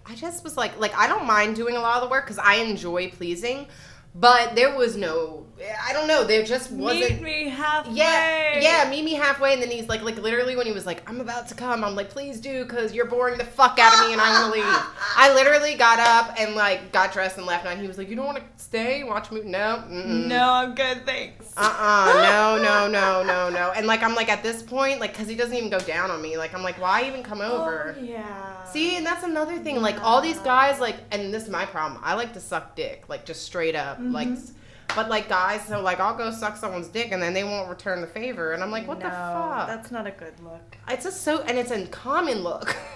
I 0.07 0.15
just 0.15 0.43
was 0.45 0.57
like, 0.57 0.79
like 0.81 0.97
I 0.97 1.07
don't 1.07 1.27
mind 1.27 1.55
doing 1.57 1.77
a 1.77 1.81
lot 1.81 1.97
of 1.97 2.03
the 2.05 2.09
work 2.09 2.25
because 2.25 2.39
I 2.39 2.57
enjoy 2.57 3.11
pleasing, 3.11 3.67
but 4.15 4.55
there 4.55 4.75
was 4.75 4.97
no, 4.97 5.47
I 5.61 5.93
don't 5.93 6.07
know, 6.07 6.25
there 6.25 6.45
just 6.45 6.71
wasn't. 6.71 7.21
meet 7.21 7.23
me 7.23 7.49
halfway. 7.49 7.95
Yeah, 7.95 8.61
yeah, 8.61 8.91
meet 8.91 9.05
me 9.05 9.15
halfway, 9.15 9.55
and 9.55 9.63
then 9.63 9.71
he's 9.71 9.89
like, 9.89 10.03
like 10.03 10.19
literally 10.19 10.57
when 10.57 10.67
he 10.67 10.73
was 10.73 10.87
like, 10.87 11.09
"I'm 11.09 11.21
about 11.21 11.49
to 11.49 11.55
come," 11.55 11.85
I'm 11.85 11.95
like, 11.95 12.11
"Please 12.11 12.41
do, 12.41 12.65
cause 12.67 12.95
you're 12.95 13.07
boring 13.07 13.39
the 13.39 13.45
fuck 13.45 13.79
out 13.79 13.95
of 13.95 14.07
me, 14.07 14.13
and 14.13 14.21
I 14.21 14.41
want 14.41 14.55
to 14.55 14.61
leave." 14.61 14.69
I 15.17 15.33
literally 15.35 15.75
got 15.75 15.99
up 15.99 16.39
and 16.39 16.55
like 16.55 16.93
got 16.93 17.13
dressed 17.13 17.39
and 17.39 17.47
left, 17.47 17.67
and 17.67 17.81
he 17.81 17.89
was 17.89 17.99
like, 17.99 18.09
"You 18.09 18.17
don't 18.17 18.27
want 18.27 18.39
to 18.39 18.45
stay 18.57 19.03
watch 19.05 19.31
a 19.31 19.35
movie?" 19.35 19.49
No, 19.49 19.83
mm-mm. 19.89 20.27
No, 20.27 20.53
I'm 20.53 20.75
good, 20.75 21.05
thanks. 21.05 21.53
uh, 21.57 21.77
uh 21.79 22.13
no, 22.23 22.63
no, 22.63 22.89
no, 22.89 23.23
no, 23.23 23.51
no. 23.51 23.73
And 23.73 23.87
like 23.87 24.03
I'm 24.03 24.15
like 24.15 24.29
at 24.29 24.43
this 24.43 24.63
point, 24.63 25.01
like, 25.01 25.15
cause 25.15 25.29
he 25.29 25.35
doesn't 25.35 25.57
even 25.57 25.71
go 25.71 25.81
down 25.81 26.11
on 26.11 26.23
me. 26.23 26.37
Like 26.37 26.55
I'm 26.55 26.63
like, 26.63 26.81
why 26.81 27.05
even 27.07 27.23
come 27.23 27.41
over? 27.41 27.97
Oh, 27.99 28.03
yeah. 28.03 28.65
See, 28.65 28.97
and 28.97 29.05
that's 29.05 29.25
another 29.25 29.59
thing. 29.59 29.81
Like 29.83 30.03
all 30.05 30.21
these 30.21 30.39
guys, 30.41 30.79
like, 30.79 30.97
and 31.11 31.33
this 31.35 31.45
is 31.45 31.51
my 31.51 31.65
problem. 31.67 32.01
I 32.05 32.15
like 32.15 32.33
to 32.35 32.41
suck 32.41 32.77
dick, 32.77 33.05
like 33.09 33.25
just 33.25 33.43
straight 33.43 33.75
up, 33.75 33.99
like. 34.01 34.29
But 34.95 35.09
like 35.09 35.29
guys, 35.29 35.65
so 35.67 35.81
like 35.81 36.01
I'll 36.01 36.17
go 36.17 36.31
suck 36.31 36.57
someone's 36.57 36.89
dick 36.89 37.13
and 37.13 37.23
then 37.23 37.35
they 37.35 37.45
won't 37.45 37.69
return 37.69 38.01
the 38.01 38.07
favor, 38.07 38.53
and 38.53 38.63
I'm 38.63 38.71
like, 38.71 38.89
what 38.89 38.99
no, 38.99 39.05
the 39.05 39.11
fuck? 39.11 39.67
That's 39.69 39.91
not 39.91 40.07
a 40.07 40.11
good 40.11 40.39
look. 40.43 40.77
It's 40.89 41.05
just 41.05 41.23
so, 41.23 41.43
and 41.43 41.59
it's 41.59 41.71
a 41.71 41.87
common 41.87 42.43
look. 42.43 42.77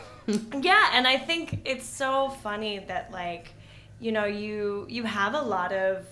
Yeah, 0.60 0.90
and 0.92 1.06
I 1.06 1.18
think 1.18 1.62
it's 1.64 1.84
so 1.84 2.28
funny 2.28 2.78
that 2.78 3.10
like, 3.10 3.54
you 3.98 4.12
know, 4.12 4.24
you 4.24 4.86
you 4.88 5.02
have 5.02 5.34
a 5.34 5.42
lot 5.42 5.72
of 5.72 6.06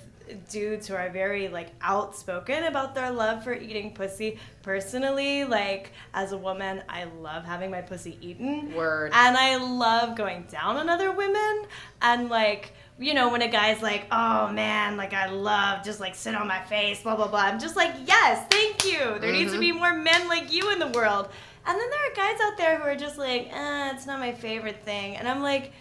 dudes 0.49 0.87
who 0.87 0.95
are 0.95 1.11
very 1.11 1.49
like 1.49 1.69
outspoken 1.81 2.65
about 2.65 2.95
their 2.95 3.11
love 3.11 3.45
for 3.45 3.53
eating 3.53 3.93
pussy. 3.93 4.39
Personally, 4.63 5.45
like 5.45 5.93
as 6.15 6.33
a 6.33 6.39
woman, 6.39 6.83
I 6.89 7.05
love 7.05 7.45
having 7.45 7.71
my 7.71 7.83
pussy 7.83 8.19
eaten. 8.21 8.75
Word. 8.75 9.13
And 9.15 9.37
I 9.37 9.57
love 9.57 10.17
going 10.17 10.45
down 10.51 10.77
on 10.77 10.89
other 10.89 11.13
women 11.13 11.67
and 12.03 12.29
like 12.29 12.73
you 13.01 13.15
know, 13.15 13.31
when 13.31 13.41
a 13.41 13.49
guy's 13.49 13.81
like, 13.81 14.07
oh 14.13 14.49
man, 14.53 14.97
like 14.99 15.15
I 15.15 15.31
love 15.31 15.83
just 15.85 16.01
like 16.01 16.15
sit 16.15 16.35
on 16.35 16.47
my 16.47 16.61
face, 16.61 17.03
blah, 17.03 17.17
blah, 17.17 17.29
blah. 17.29 17.41
I'm 17.41 17.59
just 17.59 17.75
like, 17.75 17.95
yes, 18.07 18.47
thank 18.51 18.85
you. 18.85 19.19
There 19.19 19.33
needs 19.33 19.53
to 19.53 19.59
be 19.59 19.73
more 19.73 19.95
men 19.95 20.29
like 20.29 20.53
you 20.53 20.71
in 20.71 20.79
the 20.79 20.89
world. 20.89 21.31
And 21.67 21.79
then 21.79 21.91
there 21.91 22.13
are 22.13 22.15
guys 22.15 22.41
out 22.43 22.59
there 22.59 22.79
who 22.79 22.85
are 22.85 22.97
just 22.97 23.17
like, 23.17 23.49
eh, 23.53 23.93
it's 23.95 24.07
not 24.07 24.19
my 24.21 24.33
favorite 24.33 24.85
thing. 24.85 25.17
And 25.17 25.27
I'm 25.27 25.43
like, 25.43 25.73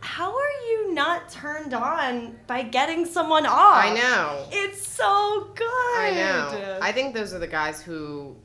how 0.00 0.30
are 0.30 0.50
you 0.68 0.94
not 0.94 1.28
turned 1.30 1.72
on 1.74 2.38
by 2.46 2.62
getting 2.62 3.06
someone 3.06 3.46
off? 3.46 3.84
I 3.84 3.94
know. 3.94 4.46
It's 4.52 4.86
so 4.86 5.50
good. 5.54 5.64
I 5.66 6.12
know. 6.14 6.78
I 6.82 6.92
think 6.92 7.14
those 7.14 7.32
are 7.32 7.38
the 7.38 7.48
guys 7.48 7.82
who 7.82 8.36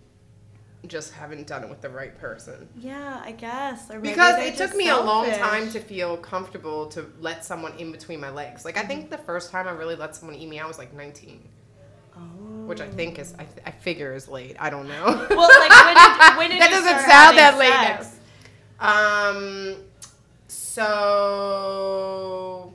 just 0.88 1.14
haven't 1.14 1.48
done 1.48 1.64
it 1.64 1.70
with 1.70 1.82
the 1.82 1.90
right 1.90 2.16
person. 2.20 2.68
yeah, 2.78 3.22
I 3.24 3.32
guess. 3.32 3.88
Because 4.02 4.44
it 4.44 4.58
took 4.58 4.76
me 4.76 4.90
a 4.90 4.98
long 5.00 5.32
time 5.32 5.70
to 5.72 5.80
feel 5.80 6.18
comfortable 6.18 6.86
to 6.88 7.06
let 7.22 7.46
someone 7.46 7.74
in 7.80 7.92
between 7.92 8.20
my 8.20 8.30
legs. 8.30 8.66
Like 8.66 8.78
I 8.78 8.84
think 8.84 9.10
the 9.10 9.18
first 9.18 9.50
time 9.52 9.68
I 9.68 9.72
really 9.72 9.96
let 9.96 10.16
someone 10.16 10.36
eat 10.38 10.50
me, 10.50 10.60
I 10.60 10.68
was 10.68 10.78
like 10.78 10.94
19, 10.94 11.40
Oh. 12.16 12.20
which 12.68 12.80
I 12.82 12.88
think 12.90 13.18
is 13.18 13.34
I, 13.40 13.48
I 13.66 13.72
figure 13.72 14.14
is 14.14 14.28
late. 14.28 14.56
I 14.60 14.70
don't 14.70 14.88
know. 14.88 15.04
Well, 15.30 15.50
like 15.60 15.72
when 15.86 15.96
did, 15.96 16.20
when 16.38 16.50
did 16.52 16.62
that 16.62 16.70
doesn't 16.70 17.00
sound 17.10 17.38
that 17.38 17.58
late. 17.58 18.06
Um, 18.80 19.78
so 20.48 22.74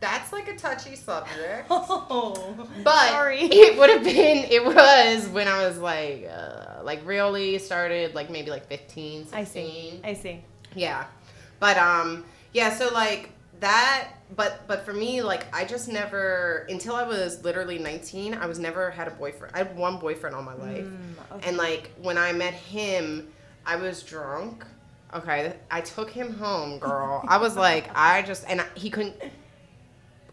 that's 0.00 0.32
like 0.32 0.48
a 0.48 0.56
touchy 0.56 0.96
subject. 0.96 1.66
Oh, 1.70 2.68
But 2.84 3.08
sorry. 3.10 3.40
it 3.42 3.78
would 3.78 3.90
have 3.90 4.04
been 4.04 4.44
it 4.50 4.64
was 4.64 5.28
when 5.28 5.48
I 5.48 5.66
was 5.66 5.78
like 5.78 6.28
uh, 6.32 6.59
like 6.84 7.00
really 7.06 7.58
started 7.58 8.14
like 8.14 8.30
maybe 8.30 8.50
like 8.50 8.66
15, 8.66 9.26
16. 9.26 9.34
I 9.40 9.44
see. 9.44 10.00
I 10.04 10.14
see. 10.14 10.44
Yeah. 10.74 11.04
But 11.58 11.76
um 11.78 12.24
yeah, 12.52 12.70
so 12.70 12.92
like 12.92 13.30
that 13.60 14.08
but 14.36 14.66
but 14.66 14.84
for 14.84 14.92
me 14.92 15.22
like 15.22 15.46
I 15.54 15.64
just 15.64 15.88
never 15.88 16.66
until 16.68 16.94
I 16.94 17.02
was 17.06 17.44
literally 17.44 17.78
19, 17.78 18.34
I 18.34 18.46
was 18.46 18.58
never 18.58 18.90
had 18.90 19.08
a 19.08 19.12
boyfriend. 19.12 19.54
I 19.54 19.58
had 19.58 19.76
one 19.76 19.98
boyfriend 19.98 20.34
all 20.34 20.42
my 20.42 20.54
life. 20.54 20.84
Mm, 20.84 21.14
And 21.42 21.56
like 21.56 21.90
when 22.00 22.16
I 22.18 22.32
met 22.32 22.54
him, 22.54 23.28
I 23.66 23.76
was 23.76 24.02
drunk. 24.02 24.64
Okay, 25.12 25.54
I 25.70 25.80
took 25.80 26.10
him 26.10 26.34
home, 26.34 26.78
girl. 26.78 27.24
I 27.26 27.38
was 27.38 27.56
like 27.56 27.90
I 27.94 28.22
just 28.22 28.44
and 28.48 28.60
I, 28.60 28.66
he 28.74 28.90
couldn't 28.90 29.16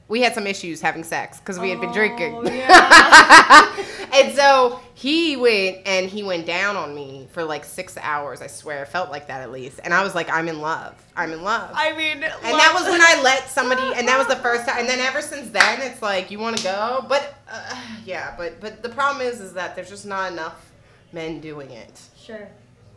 we 0.07 0.21
had 0.21 0.33
some 0.33 0.47
issues 0.47 0.79
having 0.81 1.03
sex 1.03 1.39
because 1.39 1.59
we 1.59 1.69
had 1.69 1.81
been 1.81 1.91
drinking. 1.91 2.33
Oh, 2.33 2.43
yeah. 2.49 3.75
and 4.13 4.33
so 4.35 4.79
he 4.93 5.35
went 5.37 5.77
and 5.85 6.09
he 6.09 6.23
went 6.23 6.45
down 6.45 6.75
on 6.75 6.93
me 6.95 7.27
for 7.31 7.43
like 7.43 7.63
six 7.65 7.97
hours. 8.01 8.41
I 8.41 8.47
swear, 8.47 8.83
it 8.83 8.87
felt 8.89 9.09
like 9.11 9.27
that 9.27 9.41
at 9.41 9.51
least. 9.51 9.79
And 9.83 9.93
I 9.93 10.03
was 10.03 10.15
like, 10.15 10.29
I'm 10.29 10.47
in 10.47 10.61
love. 10.61 10.95
I'm 11.15 11.31
in 11.31 11.43
love. 11.43 11.71
I 11.73 11.91
mean, 11.95 12.23
and 12.23 12.23
that 12.23 12.71
was 12.73 12.83
when 12.89 13.01
I 13.01 13.21
let 13.23 13.49
somebody, 13.49 13.81
and 13.95 14.07
that 14.07 14.17
was 14.17 14.27
the 14.27 14.41
first 14.41 14.67
time. 14.67 14.79
And 14.79 14.89
then 14.89 14.99
ever 14.99 15.21
since 15.21 15.49
then, 15.49 15.81
it's 15.81 16.01
like 16.01 16.29
you 16.31 16.39
want 16.39 16.57
to 16.57 16.63
go, 16.63 17.05
but 17.07 17.35
uh, 17.49 17.75
yeah, 18.05 18.35
but 18.37 18.59
but 18.59 18.81
the 18.83 18.89
problem 18.89 19.25
is, 19.25 19.39
is 19.41 19.53
that 19.53 19.75
there's 19.75 19.89
just 19.89 20.05
not 20.05 20.31
enough 20.31 20.71
men 21.13 21.39
doing 21.39 21.71
it 21.71 22.01
Sure. 22.19 22.47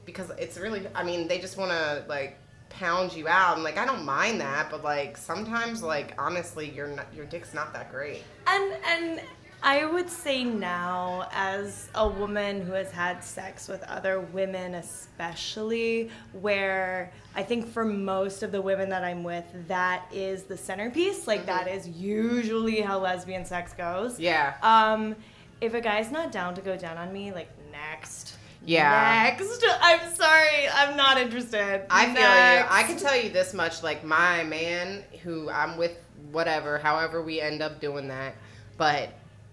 because 0.04 0.30
it's 0.38 0.58
really. 0.58 0.86
I 0.94 1.04
mean, 1.04 1.28
they 1.28 1.38
just 1.38 1.56
want 1.56 1.70
to 1.70 2.04
like 2.08 2.36
pound 2.70 3.12
you 3.12 3.26
out. 3.28 3.54
And 3.54 3.64
like, 3.64 3.78
I 3.78 3.84
don't 3.84 4.04
mind 4.04 4.40
that, 4.40 4.70
but 4.70 4.82
like 4.84 5.16
sometimes, 5.16 5.82
like 5.82 6.14
honestly, 6.18 6.70
your 6.70 6.90
your 7.14 7.26
dick's 7.26 7.52
not 7.54 7.72
that 7.72 7.90
great. 7.90 8.22
And 8.46 8.72
and 8.86 9.20
I 9.62 9.84
would 9.84 10.08
say 10.08 10.44
now, 10.44 11.28
as 11.32 11.88
a 11.94 12.08
woman 12.08 12.62
who 12.62 12.72
has 12.72 12.90
had 12.90 13.22
sex 13.22 13.68
with 13.68 13.82
other 13.84 14.20
women, 14.20 14.74
especially, 14.74 16.10
where 16.32 17.12
I 17.34 17.42
think 17.42 17.68
for 17.68 17.84
most 17.84 18.42
of 18.42 18.52
the 18.52 18.62
women 18.62 18.88
that 18.90 19.04
I'm 19.04 19.22
with, 19.22 19.44
that 19.68 20.06
is 20.12 20.44
the 20.44 20.56
centerpiece. 20.56 21.26
Like 21.26 21.46
that 21.46 21.68
is 21.68 21.88
usually 21.88 22.80
how 22.80 22.98
lesbian 23.00 23.44
sex 23.44 23.72
goes. 23.74 24.18
Yeah. 24.18 24.54
Um, 24.62 25.14
if 25.60 25.74
a 25.74 25.80
guy's 25.80 26.10
not 26.10 26.32
down 26.32 26.54
to 26.54 26.60
go 26.62 26.76
down 26.76 26.96
on 26.96 27.12
me, 27.12 27.32
like 27.32 27.50
next. 27.70 28.36
Yeah. 28.64 29.36
Next. 29.38 29.62
I'm 29.80 30.14
sorry. 30.14 30.68
I'm 30.72 30.96
not 30.96 31.18
interested. 31.18 31.84
I 31.90 32.06
feel 32.06 32.14
Next. 32.14 32.70
you. 32.70 32.76
I 32.76 32.82
can 32.84 32.96
tell 32.98 33.16
you 33.16 33.30
this 33.30 33.54
much: 33.54 33.82
like 33.82 34.04
my 34.04 34.44
man, 34.44 35.02
who 35.22 35.50
I'm 35.50 35.76
with, 35.76 35.96
whatever, 36.30 36.78
however 36.78 37.22
we 37.22 37.40
end 37.40 37.62
up 37.62 37.80
doing 37.80 38.08
that, 38.08 38.34
but 38.76 39.10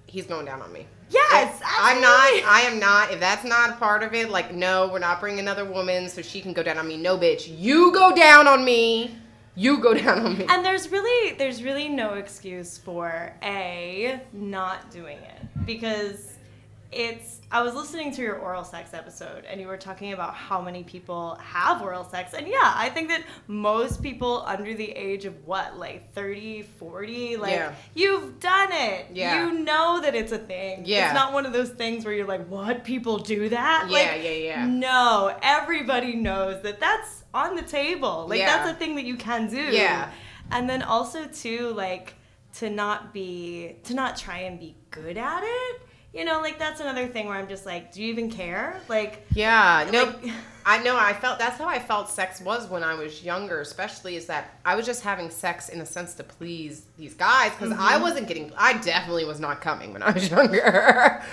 he's 0.07 0.25
going 0.25 0.45
down 0.45 0.61
on 0.61 0.73
me. 0.73 0.87
Yes, 1.09 1.61
I'm 1.65 2.01
not. 2.01 2.11
I 2.45 2.61
am 2.69 2.79
not. 2.79 3.11
If 3.11 3.19
that's 3.19 3.45
not 3.45 3.69
a 3.69 3.73
part 3.73 4.03
of 4.03 4.13
it, 4.13 4.29
like, 4.29 4.53
no, 4.53 4.89
we're 4.91 4.99
not 4.99 5.19
bringing 5.21 5.39
another 5.39 5.63
woman 5.63 6.09
so 6.09 6.21
she 6.21 6.41
can 6.41 6.51
go 6.51 6.63
down 6.63 6.77
on 6.77 6.87
me. 6.87 6.97
No, 6.97 7.17
bitch, 7.17 7.47
you 7.57 7.93
go 7.93 8.13
down 8.13 8.47
on 8.47 8.65
me. 8.65 9.15
You 9.55 9.79
go 9.79 9.93
down 10.03 10.19
on 10.19 10.37
me. 10.37 10.45
And 10.49 10.65
there's 10.65 10.91
really 10.91 11.35
there's 11.37 11.63
really 11.63 11.87
no 11.87 12.15
excuse 12.15 12.77
for 12.77 13.33
a 13.41 14.21
not 14.33 14.91
doing 14.91 15.17
it 15.17 15.65
because 15.65 16.26
it's 16.91 17.41
I 17.51 17.61
was 17.61 17.73
listening 17.75 18.11
to 18.13 18.21
your 18.21 18.35
oral 18.37 18.63
sex 18.63 18.93
episode 18.93 19.45
and 19.45 19.59
you 19.59 19.67
were 19.67 19.77
talking 19.77 20.13
about 20.13 20.33
how 20.33 20.61
many 20.61 20.83
people 20.83 21.35
have 21.41 21.81
oral 21.81 22.03
sex 22.03 22.33
and 22.33 22.47
yeah, 22.47 22.73
I 22.75 22.89
think 22.89 23.09
that 23.09 23.23
most 23.47 24.01
people 24.03 24.43
under 24.45 24.73
the 24.73 24.89
age 24.91 25.25
of 25.25 25.45
what, 25.45 25.77
like 25.77 26.13
30, 26.13 26.63
40, 26.63 27.37
like 27.37 27.51
Yeah. 27.51 27.73
you've 27.93 28.39
done 28.39 28.69
it. 28.71 29.07
Yeah. 29.13 29.45
You 29.45 29.59
know 29.59 29.99
that 30.01 30.15
it's 30.15 30.31
a 30.31 30.37
thing. 30.37 30.83
Yeah. 30.85 31.05
It's 31.07 31.13
not 31.13 31.33
one 31.33 31.45
of 31.45 31.53
those 31.53 31.69
things 31.69 32.03
where 32.05 32.13
you're 32.13 32.27
like, 32.27 32.47
"What? 32.47 32.83
People 32.83 33.17
do 33.17 33.49
that?" 33.49 33.87
Yeah, 33.89 33.93
like, 33.97 34.23
yeah, 34.23 34.29
yeah. 34.31 34.65
No, 34.65 35.37
everybody 35.41 36.15
knows 36.15 36.61
that 36.63 36.79
that's 36.79 37.23
on 37.33 37.55
the 37.55 37.61
table. 37.63 38.27
Like 38.29 38.39
Yeah. 38.39 38.57
that's 38.57 38.71
a 38.71 38.73
thing 38.75 38.95
that 38.95 39.03
you 39.05 39.15
can 39.17 39.47
do. 39.49 39.57
Yeah. 39.57 40.09
And 40.51 40.69
then 40.69 40.81
also 40.83 41.25
too, 41.27 41.71
like 41.73 42.13
to 42.55 42.69
not 42.69 43.13
be 43.13 43.75
to 43.83 43.93
not 43.93 44.17
try 44.17 44.39
and 44.39 44.59
be 44.59 44.75
good 44.91 45.17
at 45.17 45.41
it. 45.43 45.81
You 46.13 46.25
know, 46.25 46.39
like 46.41 46.57
that's 46.57 46.79
another 46.81 47.05
thing 47.07 47.27
where 47.27 47.35
I'm 47.37 47.47
just 47.47 47.65
like, 47.65 47.91
do 47.91 48.01
you 48.01 48.09
even 48.09 48.31
care? 48.31 48.79
Like 48.87 49.25
Yeah, 49.33 49.87
no, 49.91 50.05
Like- 50.05 50.33
I 50.65 50.83
know. 50.83 50.97
I 50.97 51.13
felt 51.13 51.37
that's 51.39 51.57
how 51.57 51.67
I 51.67 51.79
felt 51.79 52.09
sex 52.09 52.41
was 52.41 52.67
when 52.69 52.83
I 52.83 52.93
was 52.93 53.23
younger. 53.23 53.61
Especially 53.61 54.15
is 54.17 54.25
that 54.25 54.49
I 54.65 54.75
was 54.75 54.85
just 54.85 55.01
having 55.03 55.29
sex 55.29 55.69
in 55.69 55.79
a 55.79 55.85
sense 55.85 56.13
to 56.15 56.23
please 56.23 56.85
these 56.97 57.13
guys 57.13 57.51
because 57.51 57.69
Mm-hmm. 57.71 57.81
I 57.81 57.97
wasn't 57.97 58.27
getting. 58.27 58.51
I 58.57 58.73
definitely 58.79 59.25
was 59.25 59.39
not 59.39 59.61
coming 59.61 59.93
when 59.93 60.01
I 60.03 60.11
was 60.11 60.29
younger. 60.31 60.61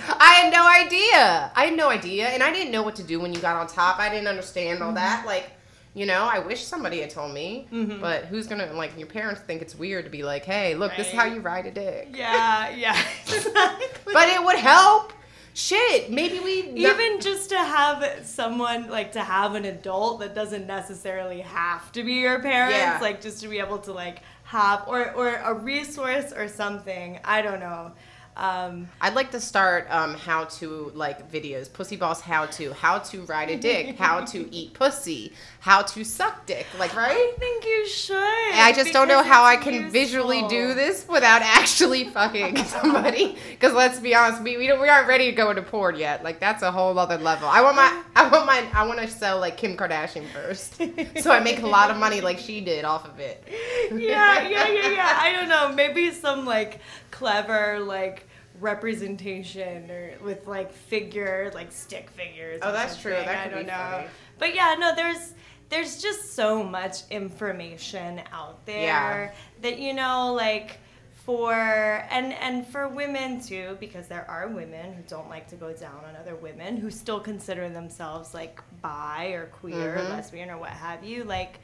I 0.09 0.35
had 0.41 0.53
no 0.53 0.68
idea. 0.68 1.51
I 1.57 1.64
had 1.66 1.77
no 1.77 1.89
idea, 1.89 2.29
and 2.29 2.43
I 2.43 2.53
didn't 2.53 2.70
know 2.70 2.83
what 2.83 2.95
to 2.97 3.03
do 3.03 3.18
when 3.20 3.33
you 3.33 3.41
got 3.41 3.57
on 3.57 3.66
top. 3.66 3.99
I 3.99 4.09
didn't 4.09 4.29
understand 4.29 4.83
all 4.83 4.89
Mm-hmm. 4.89 4.97
that. 4.97 5.25
Like, 5.27 5.51
you 5.95 6.07
know, 6.07 6.29
I 6.31 6.41
wish 6.41 6.65
somebody 6.65 7.01
had 7.01 7.11
told 7.11 7.33
me. 7.33 7.69
Mm-hmm. 7.73 8.01
But 8.01 8.25
who's 8.27 8.47
gonna 8.47 8.73
like? 8.73 8.99
Your 8.99 9.07
parents 9.07 9.41
think 9.43 9.63
it's 9.63 9.75
weird 9.77 10.05
to 10.05 10.11
be 10.11 10.23
like, 10.23 10.45
"Hey, 10.45 10.75
look, 10.75 10.93
this 10.97 11.07
is 11.09 11.13
how 11.15 11.25
you 11.25 11.41
ride 11.41 11.67
a 11.67 11.71
dick." 11.71 12.09
Yeah, 12.13 12.71
yeah. 12.71 13.01
Exactly. 13.27 14.13
But 14.13 14.29
it 14.29 14.43
would 14.45 14.57
help. 14.57 15.13
Shit, 15.57 16.11
maybe 16.11 16.41
we 16.41 16.63
even 16.75 17.21
just 17.21 17.51
to 17.51 17.57
have 17.57 18.27
someone 18.27 18.91
like 18.91 19.13
to 19.13 19.21
have 19.23 19.55
an 19.55 19.65
adult 19.65 20.19
that 20.19 20.35
doesn't 20.35 20.67
necessarily 20.67 21.43
have 21.43 21.93
to 21.93 22.03
be 22.03 22.15
your 22.15 22.41
parents 22.43 22.77
Yeah. 22.77 22.99
like 23.01 23.21
just 23.21 23.41
to 23.43 23.49
be 23.49 23.61
able 23.61 23.79
to 23.79 23.93
like 23.93 24.19
have 24.43 24.83
or 24.89 25.13
or 25.13 25.29
a 25.37 25.55
resource 25.55 26.33
or 26.33 26.49
something 26.49 27.21
i 27.25 27.41
don't 27.41 27.61
know 27.61 27.93
um 28.37 28.89
I'd 29.01 29.14
like 29.14 29.30
to 29.32 29.41
start 29.41 29.87
um, 29.91 30.14
how 30.14 30.45
to 30.45 30.93
like 30.95 31.30
videos, 31.30 31.72
pussy 31.72 31.97
boss 31.97 32.20
how 32.20 32.47
to, 32.47 32.72
how 32.72 32.99
to 32.99 33.22
ride 33.22 33.51
a 33.51 33.57
dick, 33.57 33.97
how 33.97 34.24
to 34.26 34.49
eat 34.55 34.74
pussy, 34.74 35.32
how 35.61 35.82
to 35.82 36.05
suck 36.05 36.47
dick, 36.47 36.66
like 36.78 36.95
right? 36.97 37.11
i 37.11 37.35
think 37.39 37.64
you 37.64 37.87
should 37.87 38.14
I 38.55 38.72
just 38.74 38.93
don't 38.93 39.09
know 39.09 39.22
how 39.22 39.45
I 39.45 39.57
can 39.57 39.91
visually 39.91 40.47
do 40.49 40.74
this 40.74 41.07
without 41.09 41.43
actually 41.43 42.05
fucking 42.05 42.57
somebody. 42.64 43.37
Because 43.51 43.72
let's 43.72 44.01
be 44.01 44.14
honest, 44.14 44.43
we 44.43 44.57
we, 44.57 44.66
don't, 44.66 44.80
we 44.80 44.89
aren't 44.89 45.09
ready 45.09 45.26
to 45.30 45.32
go 45.32 45.51
into 45.51 45.62
porn 45.62 45.97
yet. 45.97 46.24
Like 46.24 46.41
that's 46.41 46.62
a 46.62 46.70
whole 46.70 46.99
other 46.99 47.18
level. 47.18 47.49
I 47.49 47.61
want 47.61 47.76
my 47.76 48.03
I 48.16 48.28
want 48.28 48.47
my 48.47 48.64
I 48.72 48.87
want 48.87 49.01
to 49.01 49.09
sell 49.09 49.39
like 49.39 49.57
Kim 49.57 49.76
Kardashian 49.76 50.26
first, 50.28 50.76
so 51.22 51.30
I 51.30 51.41
make 51.41 51.62
a 51.62 51.66
lot 51.66 51.91
of 51.91 51.97
money 51.97 52.20
like 52.20 52.39
she 52.39 52.61
did 52.61 52.85
off 52.85 53.07
of 53.07 53.18
it. 53.20 53.47
yeah, 53.93 54.49
yeah, 54.49 54.68
yeah. 54.68 54.84
I 55.19 55.33
don't 55.33 55.49
know. 55.49 55.73
Maybe 55.73 56.11
some 56.12 56.45
like 56.47 56.81
clever 57.11 57.81
like 57.81 58.27
representation 58.61 59.91
or 59.91 60.12
with 60.23 60.47
like 60.47 60.73
figure 60.73 61.51
like 61.55 61.73
stick 61.73 62.11
figures. 62.11 62.61
Oh, 62.62 62.73
that's 62.73 63.01
true. 63.01 63.12
something. 63.12 63.27
That 63.29 63.39
I 63.39 63.45
could 63.45 63.55
don't 63.55 63.65
be 63.65 63.71
know. 63.71 63.91
funny. 63.91 64.07
But 64.39 64.55
yeah, 64.55 64.77
no, 64.79 64.95
there's 64.95 65.35
there's 65.71 66.01
just 66.03 66.35
so 66.35 66.62
much 66.62 67.09
information 67.11 68.21
out 68.33 68.65
there 68.67 68.83
Yeah. 68.83 69.33
that 69.62 69.79
you 69.79 69.95
know 69.95 70.33
like 70.35 70.79
for 71.25 71.55
and 71.55 72.35
and 72.35 72.67
for 72.67 72.87
women 72.87 73.41
too 73.41 73.77
because 73.81 74.09
there 74.09 74.29
are 74.31 74.47
women 74.49 74.93
who 74.93 75.03
don't 75.09 75.31
like 75.31 75.49
to 75.49 75.57
go 75.57 75.73
down 75.73 76.03
on 76.07 76.15
other 76.17 76.35
women 76.37 76.77
who 76.77 76.91
still 76.91 77.19
consider 77.19 77.69
themselves 77.71 78.35
like 78.35 78.61
bi 78.83 79.29
or 79.29 79.47
queer 79.47 79.75
Mm-hmm. 79.97 80.07
or 80.07 80.17
lesbian 80.17 80.51
or 80.51 80.59
what 80.59 80.71
have 80.71 81.03
you 81.03 81.25
like 81.25 81.61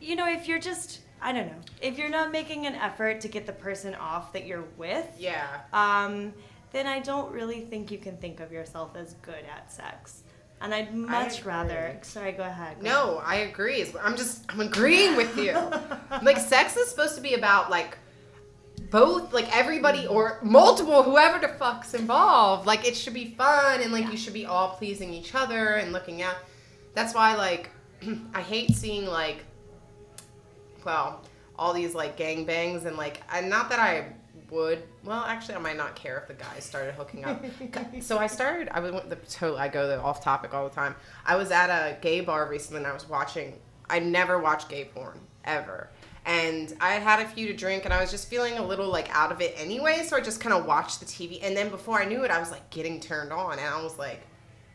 you 0.00 0.14
know, 0.14 0.28
if 0.28 0.46
you're 0.46 0.60
just, 0.60 1.00
I 1.20 1.32
don't 1.32 1.46
know, 1.48 1.60
if 1.82 1.98
you're 1.98 2.08
not 2.08 2.30
making 2.32 2.66
an 2.66 2.74
effort 2.74 3.20
to 3.22 3.28
get 3.28 3.46
the 3.46 3.52
person 3.52 3.94
off 3.94 4.32
that 4.32 4.46
you're 4.46 4.64
with, 4.76 5.06
Yeah. 5.18 5.46
um, 5.72 6.32
then 6.72 6.86
I 6.86 7.00
don't 7.00 7.32
really 7.32 7.62
think 7.62 7.90
you 7.90 7.98
can 7.98 8.16
think 8.18 8.40
of 8.40 8.52
yourself 8.52 8.94
as 8.96 9.14
good 9.22 9.44
at 9.56 9.72
sex. 9.72 10.22
And 10.60 10.74
I'd 10.74 10.92
much 10.94 11.44
rather. 11.44 11.98
Sorry, 12.02 12.32
go 12.32 12.42
ahead. 12.42 12.80
go 12.80 12.84
No, 12.84 13.22
I 13.24 13.36
agree. 13.36 13.84
I'm 14.02 14.16
just 14.16 14.44
I'm 14.48 14.60
agreeing 14.60 15.16
with 15.16 15.36
you. 15.38 15.52
like 16.22 16.36
sex 16.38 16.76
is 16.76 16.88
supposed 16.88 17.14
to 17.14 17.20
be 17.20 17.34
about 17.34 17.70
like 17.70 17.96
both 18.90 19.32
like 19.32 19.54
everybody 19.56 20.06
or 20.06 20.40
multiple 20.42 21.02
whoever 21.04 21.38
the 21.38 21.52
fuck's 21.54 21.94
involved. 21.94 22.66
Like 22.66 22.86
it 22.86 22.96
should 22.96 23.14
be 23.14 23.34
fun 23.36 23.80
and 23.82 23.92
like 23.92 24.10
you 24.10 24.16
should 24.16 24.32
be 24.32 24.46
all 24.46 24.70
pleasing 24.70 25.12
each 25.14 25.34
other 25.34 25.74
and 25.74 25.92
looking 25.92 26.22
out. 26.22 26.36
That's 26.92 27.14
why 27.14 27.36
like 27.36 27.70
I 28.34 28.40
hate 28.42 28.72
seeing 28.74 29.06
like 29.06 29.44
well, 30.88 31.20
all 31.58 31.74
these 31.74 31.94
like 31.94 32.16
gang 32.16 32.46
bangs 32.46 32.86
and 32.86 32.96
like 32.96 33.20
and 33.30 33.50
not 33.50 33.68
that 33.68 33.78
I 33.78 34.06
would 34.50 34.82
well 35.04 35.22
actually 35.24 35.56
I 35.56 35.58
might 35.58 35.76
not 35.76 35.94
care 35.94 36.16
if 36.16 36.28
the 36.28 36.32
guys 36.32 36.64
started 36.64 36.94
hooking 36.94 37.26
up. 37.26 37.44
so 38.00 38.16
I 38.16 38.26
started 38.26 38.70
I 38.70 38.80
was 38.80 38.92
the 39.06 39.16
totally 39.16 39.60
I 39.60 39.68
go 39.68 39.86
the 39.86 40.00
off 40.00 40.24
topic 40.24 40.54
all 40.54 40.66
the 40.66 40.74
time. 40.74 40.94
I 41.26 41.36
was 41.36 41.50
at 41.50 41.68
a 41.68 41.98
gay 42.00 42.22
bar 42.22 42.48
recently 42.48 42.78
and 42.78 42.86
I 42.86 42.94
was 42.94 43.06
watching 43.06 43.58
I 43.90 43.98
never 43.98 44.38
watch 44.38 44.66
gay 44.70 44.86
porn 44.86 45.20
ever. 45.44 45.90
And 46.24 46.74
I 46.80 46.92
had 46.92 47.02
had 47.02 47.20
a 47.20 47.28
few 47.28 47.46
to 47.48 47.52
drink 47.52 47.84
and 47.84 47.92
I 47.92 48.00
was 48.00 48.10
just 48.10 48.28
feeling 48.28 48.56
a 48.56 48.66
little 48.66 48.88
like 48.88 49.14
out 49.14 49.30
of 49.30 49.42
it 49.42 49.54
anyway, 49.58 50.04
so 50.06 50.16
I 50.16 50.22
just 50.22 50.40
kind 50.40 50.54
of 50.54 50.64
watched 50.64 51.00
the 51.00 51.06
TV 51.06 51.40
and 51.42 51.54
then 51.54 51.68
before 51.68 52.00
I 52.00 52.06
knew 52.06 52.24
it 52.24 52.30
I 52.30 52.40
was 52.40 52.50
like 52.50 52.70
getting 52.70 52.98
turned 52.98 53.30
on 53.30 53.58
and 53.58 53.68
I 53.68 53.82
was 53.82 53.98
like, 53.98 54.22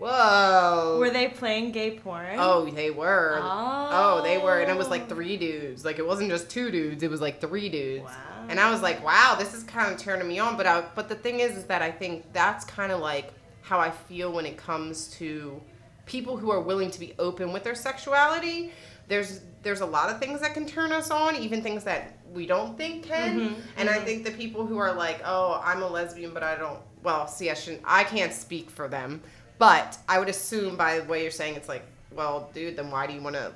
"Whoa." 0.03 0.97
Were 0.99 1.09
they 1.09 1.29
playing 1.29 1.71
gay 1.71 1.97
porn? 1.99 2.35
Oh, 2.37 2.65
they 2.65 2.91
were. 2.91 3.39
Oh. 3.41 4.21
they 4.23 4.37
were, 4.37 4.59
and 4.59 4.69
it 4.69 4.77
was 4.77 4.89
like 4.89 5.09
three 5.09 5.37
dudes. 5.37 5.85
Like 5.85 5.99
it 5.99 6.05
wasn't 6.05 6.29
just 6.29 6.49
two 6.49 6.71
dudes; 6.71 7.03
it 7.03 7.09
was 7.09 7.21
like 7.21 7.41
three 7.41 7.69
dudes. 7.69 8.05
Wow. 8.05 8.45
And 8.49 8.59
I 8.59 8.69
was 8.71 8.81
like, 8.81 9.03
"Wow, 9.03 9.35
this 9.37 9.53
is 9.53 9.63
kind 9.63 9.93
of 9.93 9.99
turning 9.99 10.27
me 10.27 10.39
on." 10.39 10.57
But 10.57 10.67
I, 10.67 10.83
but 10.95 11.09
the 11.09 11.15
thing 11.15 11.39
is, 11.39 11.55
is 11.57 11.65
that 11.65 11.81
I 11.81 11.91
think 11.91 12.31
that's 12.33 12.65
kind 12.65 12.91
of 12.91 12.99
like 12.99 13.33
how 13.61 13.79
I 13.79 13.91
feel 13.91 14.31
when 14.31 14.45
it 14.45 14.57
comes 14.57 15.07
to 15.19 15.61
people 16.05 16.35
who 16.37 16.51
are 16.51 16.59
willing 16.59 16.91
to 16.91 16.99
be 16.99 17.13
open 17.19 17.53
with 17.53 17.63
their 17.63 17.75
sexuality. 17.75 18.71
There's 19.07 19.41
there's 19.63 19.81
a 19.81 19.85
lot 19.85 20.09
of 20.09 20.19
things 20.19 20.41
that 20.41 20.53
can 20.53 20.65
turn 20.65 20.91
us 20.91 21.09
on, 21.11 21.35
even 21.37 21.61
things 21.61 21.83
that 21.85 22.17
we 22.33 22.45
don't 22.45 22.77
think 22.77 23.03
can. 23.03 23.39
Mm-hmm, 23.39 23.61
And 23.77 23.89
I 23.89 23.99
think 23.99 24.25
the 24.25 24.31
people 24.31 24.65
who 24.65 24.77
are 24.77 24.93
like, 24.93 25.21
"Oh, 25.25 25.61
I'm 25.63 25.81
a 25.81 25.87
lesbian, 25.87 26.33
but 26.33 26.43
I 26.43 26.55
don't." 26.55 26.79
Well, 27.03 27.27
see, 27.27 27.49
I 27.49 27.53
shouldn't. 27.53 27.83
I 27.85 28.03
can't 28.03 28.33
speak 28.33 28.69
for 28.69 28.87
them, 28.87 29.21
but 29.63 29.97
I 30.09 30.19
would 30.19 30.27
assume 30.27 30.75
by 30.75 30.99
the 30.99 31.05
way 31.05 31.21
you're 31.21 31.31
saying, 31.31 31.55
it's 31.55 31.69
like, 31.69 31.85
well, 32.11 32.49
dude, 32.53 32.75
then 32.75 32.91
why 32.91 33.07
do 33.07 33.13
you 33.13 33.21
want 33.21 33.37
to? 33.37 33.53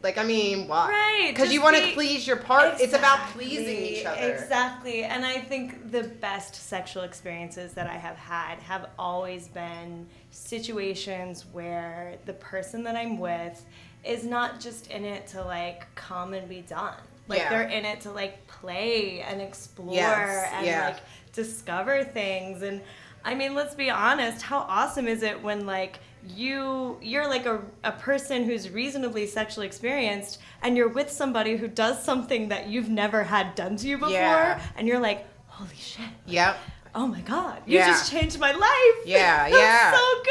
Like, 0.00 0.16
I 0.16 0.22
mean, 0.22 0.68
why? 0.68 0.90
Right, 0.90 1.32
Because 1.34 1.52
you 1.52 1.60
want 1.60 1.76
to 1.76 1.92
please 1.92 2.24
your 2.24 2.36
part. 2.36 2.80
It's 2.80 2.92
about 2.94 3.18
pleasing 3.30 3.66
Exactly, 3.66 4.00
each 4.00 4.06
other. 4.06 4.32
Exactly. 4.34 5.02
And 5.04 5.24
I 5.26 5.38
think 5.38 5.90
the 5.90 6.04
best 6.04 6.54
sexual 6.54 7.02
experiences 7.02 7.72
that 7.72 7.88
I 7.88 7.96
have 7.96 8.16
had 8.16 8.60
have 8.60 8.90
always 8.96 9.48
been 9.48 10.06
situations 10.30 11.46
where 11.52 12.16
the 12.26 12.34
person 12.34 12.84
that 12.84 12.94
I'm 12.94 13.18
with 13.18 13.64
is 14.04 14.24
not 14.24 14.60
just 14.60 14.88
in 14.92 15.04
it 15.04 15.26
to 15.28 15.42
like 15.42 15.92
come 15.96 16.34
and 16.34 16.48
be 16.48 16.60
done. 16.60 16.94
Like 17.26 17.38
Yeah. 17.40 17.48
they're 17.50 17.68
in 17.68 17.84
it 17.84 18.02
to 18.02 18.12
like 18.12 18.46
play 18.46 19.22
and 19.22 19.40
explore 19.40 19.94
Yes, 19.94 20.50
and 20.52 20.66
yeah. 20.66 20.86
like 20.88 21.00
discover 21.32 22.04
things 22.04 22.62
and 22.62 22.82
I 23.24 23.34
mean, 23.34 23.54
let's 23.54 23.74
be 23.74 23.90
honest, 23.90 24.42
how 24.42 24.58
awesome 24.68 25.08
is 25.08 25.22
it 25.22 25.42
when 25.42 25.66
like 25.66 25.98
you 26.26 26.98
you're 27.02 27.28
like 27.28 27.46
a, 27.46 27.60
a 27.84 27.92
person 27.92 28.44
who's 28.44 28.70
reasonably 28.70 29.26
sexually 29.26 29.66
experienced 29.66 30.40
and 30.62 30.76
you're 30.76 30.88
with 30.88 31.10
somebody 31.10 31.56
who 31.56 31.68
does 31.68 32.02
something 32.02 32.48
that 32.48 32.68
you've 32.68 32.88
never 32.88 33.22
had 33.24 33.54
done 33.54 33.76
to 33.76 33.86
you 33.88 33.96
before 33.98 34.12
Yeah. 34.12 34.60
and 34.76 34.86
you're 34.88 35.00
like, 35.00 35.26
"Holy 35.48 35.74
shit. 35.76 36.04
Yep. 36.26 36.56
Oh 36.94 37.06
my 37.06 37.20
god. 37.22 37.60
You 37.66 37.78
Yeah. 37.78 37.88
just 37.88 38.10
changed 38.10 38.38
my 38.38 38.52
life." 38.52 39.06
Yeah, 39.06 39.48
That's 39.50 39.56
yeah. 39.56 39.92
so 39.92 40.22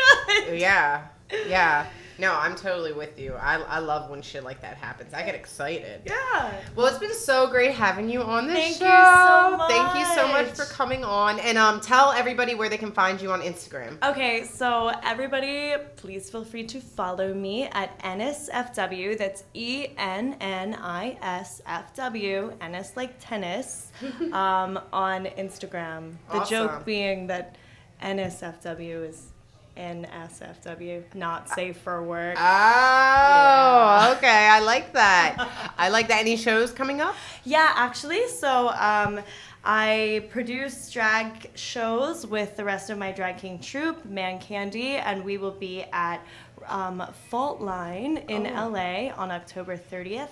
good. 0.50 0.60
Yeah. 0.60 1.02
Yeah. 1.48 1.86
No, 2.20 2.34
I'm 2.34 2.56
totally 2.56 2.94
with 2.94 3.20
you. 3.20 3.34
I, 3.34 3.56
I 3.56 3.80
love 3.80 4.10
when 4.10 4.22
shit 4.22 4.44
like 4.44 4.62
that 4.62 4.78
happens. 4.78 5.14
I 5.14 5.24
get 5.24 5.36
excited. 5.36 6.02
Yeah. 6.06 6.54
Well, 6.76 6.86
it's 6.88 7.00
been 7.00 7.14
so 7.14 7.48
great 7.48 7.74
having 7.74 8.10
you 8.10 8.22
on 8.22 8.48
this 8.48 8.56
Thank 8.56 8.80
you 8.80 8.86
show. 8.88 9.58
so 9.60 9.68
Thank 9.68 9.96
you 10.00 10.06
so 10.16 10.28
much 10.28 10.48
for 10.52 10.66
coming 10.66 11.04
on. 11.04 11.40
And 11.40 11.58
um, 11.58 11.82
tell 11.82 12.12
everybody 12.12 12.56
where 12.56 12.70
they 12.70 12.78
can 12.78 12.92
find 12.92 13.22
you 13.22 13.32
on 13.32 13.42
Instagram. 13.42 13.98
Okay, 14.04 14.44
so 14.44 14.92
everybody, 15.04 15.74
please 15.96 16.30
feel 16.30 16.44
free 16.44 16.66
to 16.68 16.80
follow 16.80 17.34
me 17.34 17.64
at 17.66 17.98
NSFW. 18.00 19.18
That's 19.18 19.44
E 19.54 19.88
N 19.98 20.36
N 20.40 20.76
I 20.80 21.18
S 21.22 21.62
F 21.66 21.94
W. 21.96 22.54
Ennis 22.62 22.96
like 22.96 23.16
tennis 23.20 23.92
um, 24.32 24.80
on 24.92 25.26
Instagram. 25.38 26.14
The 26.32 26.38
Awesome. 26.40 26.50
joke 26.68 26.86
being 26.86 27.28
that 27.28 27.56
NSFW 28.02 29.08
is 29.10 29.33
NSFW, 29.78 31.04
not 31.16 31.50
safe 31.50 31.78
for 31.78 32.04
work. 32.04 32.38
Oh, 32.40 34.14
okay. 34.18 34.48
I 34.50 34.60
like 34.60 34.94
that. 34.94 35.74
I 35.78 35.90
like 35.90 36.08
that. 36.10 36.20
Any 36.22 36.38
shows 36.38 36.72
coming 36.72 37.02
up? 37.02 37.16
Yeah, 37.44 37.72
actually, 37.76 38.28
so 38.28 38.70
um, 38.70 39.20
I 39.64 40.28
produce 40.30 40.92
drag 40.92 41.50
shows 41.56 42.26
with 42.28 42.56
the 42.56 42.64
rest 42.64 42.90
of 42.90 42.98
my 42.98 43.12
drag 43.12 43.38
king 43.38 43.60
troupe, 43.60 44.06
Man 44.06 44.40
Candy, 44.40 44.96
and 44.98 45.24
we 45.24 45.38
will 45.38 45.52
be 45.52 45.84
at 45.92 46.20
um, 46.68 47.04
Fault 47.30 47.62
Line 47.62 48.18
in 48.30 48.48
Oh. 48.48 48.70
LA 48.70 49.10
on 49.16 49.32
October 49.32 49.78
30th. 49.78 50.30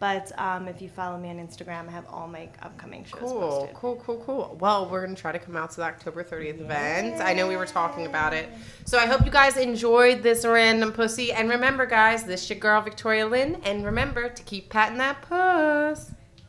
But 0.00 0.32
um, 0.38 0.68
if 0.68 0.82
you 0.82 0.88
follow 0.88 1.16
me 1.18 1.30
on 1.30 1.36
Instagram, 1.36 1.88
I 1.88 1.92
have 1.92 2.04
all 2.10 2.26
my 2.26 2.48
upcoming 2.62 3.04
shows 3.04 3.20
Cool, 3.20 3.40
posted. 3.40 3.74
cool, 3.76 3.96
cool, 4.04 4.22
cool. 4.26 4.56
Well, 4.60 4.88
we're 4.90 5.02
gonna 5.04 5.14
try 5.16 5.32
to 5.32 5.38
come 5.38 5.56
out 5.56 5.70
to 5.72 5.76
the 5.76 5.84
October 5.84 6.22
30th 6.24 6.60
event. 6.60 7.20
I 7.22 7.32
know 7.32 7.48
we 7.48 7.56
were 7.56 7.64
talking 7.64 8.04
about 8.06 8.34
it, 8.34 8.48
so 8.84 8.98
I 8.98 9.06
hope 9.06 9.24
you 9.24 9.30
guys 9.30 9.56
enjoyed 9.56 10.22
this 10.22 10.44
random 10.44 10.92
pussy. 10.92 11.32
And 11.32 11.48
remember, 11.48 11.86
guys, 11.86 12.24
this 12.24 12.42
is 12.42 12.50
your 12.50 12.58
girl 12.58 12.80
Victoria 12.82 13.26
Lynn. 13.26 13.60
And 13.64 13.84
remember 13.84 14.28
to 14.28 14.42
keep 14.42 14.68
patting 14.68 14.98
that 14.98 15.22
puss. 15.22 16.10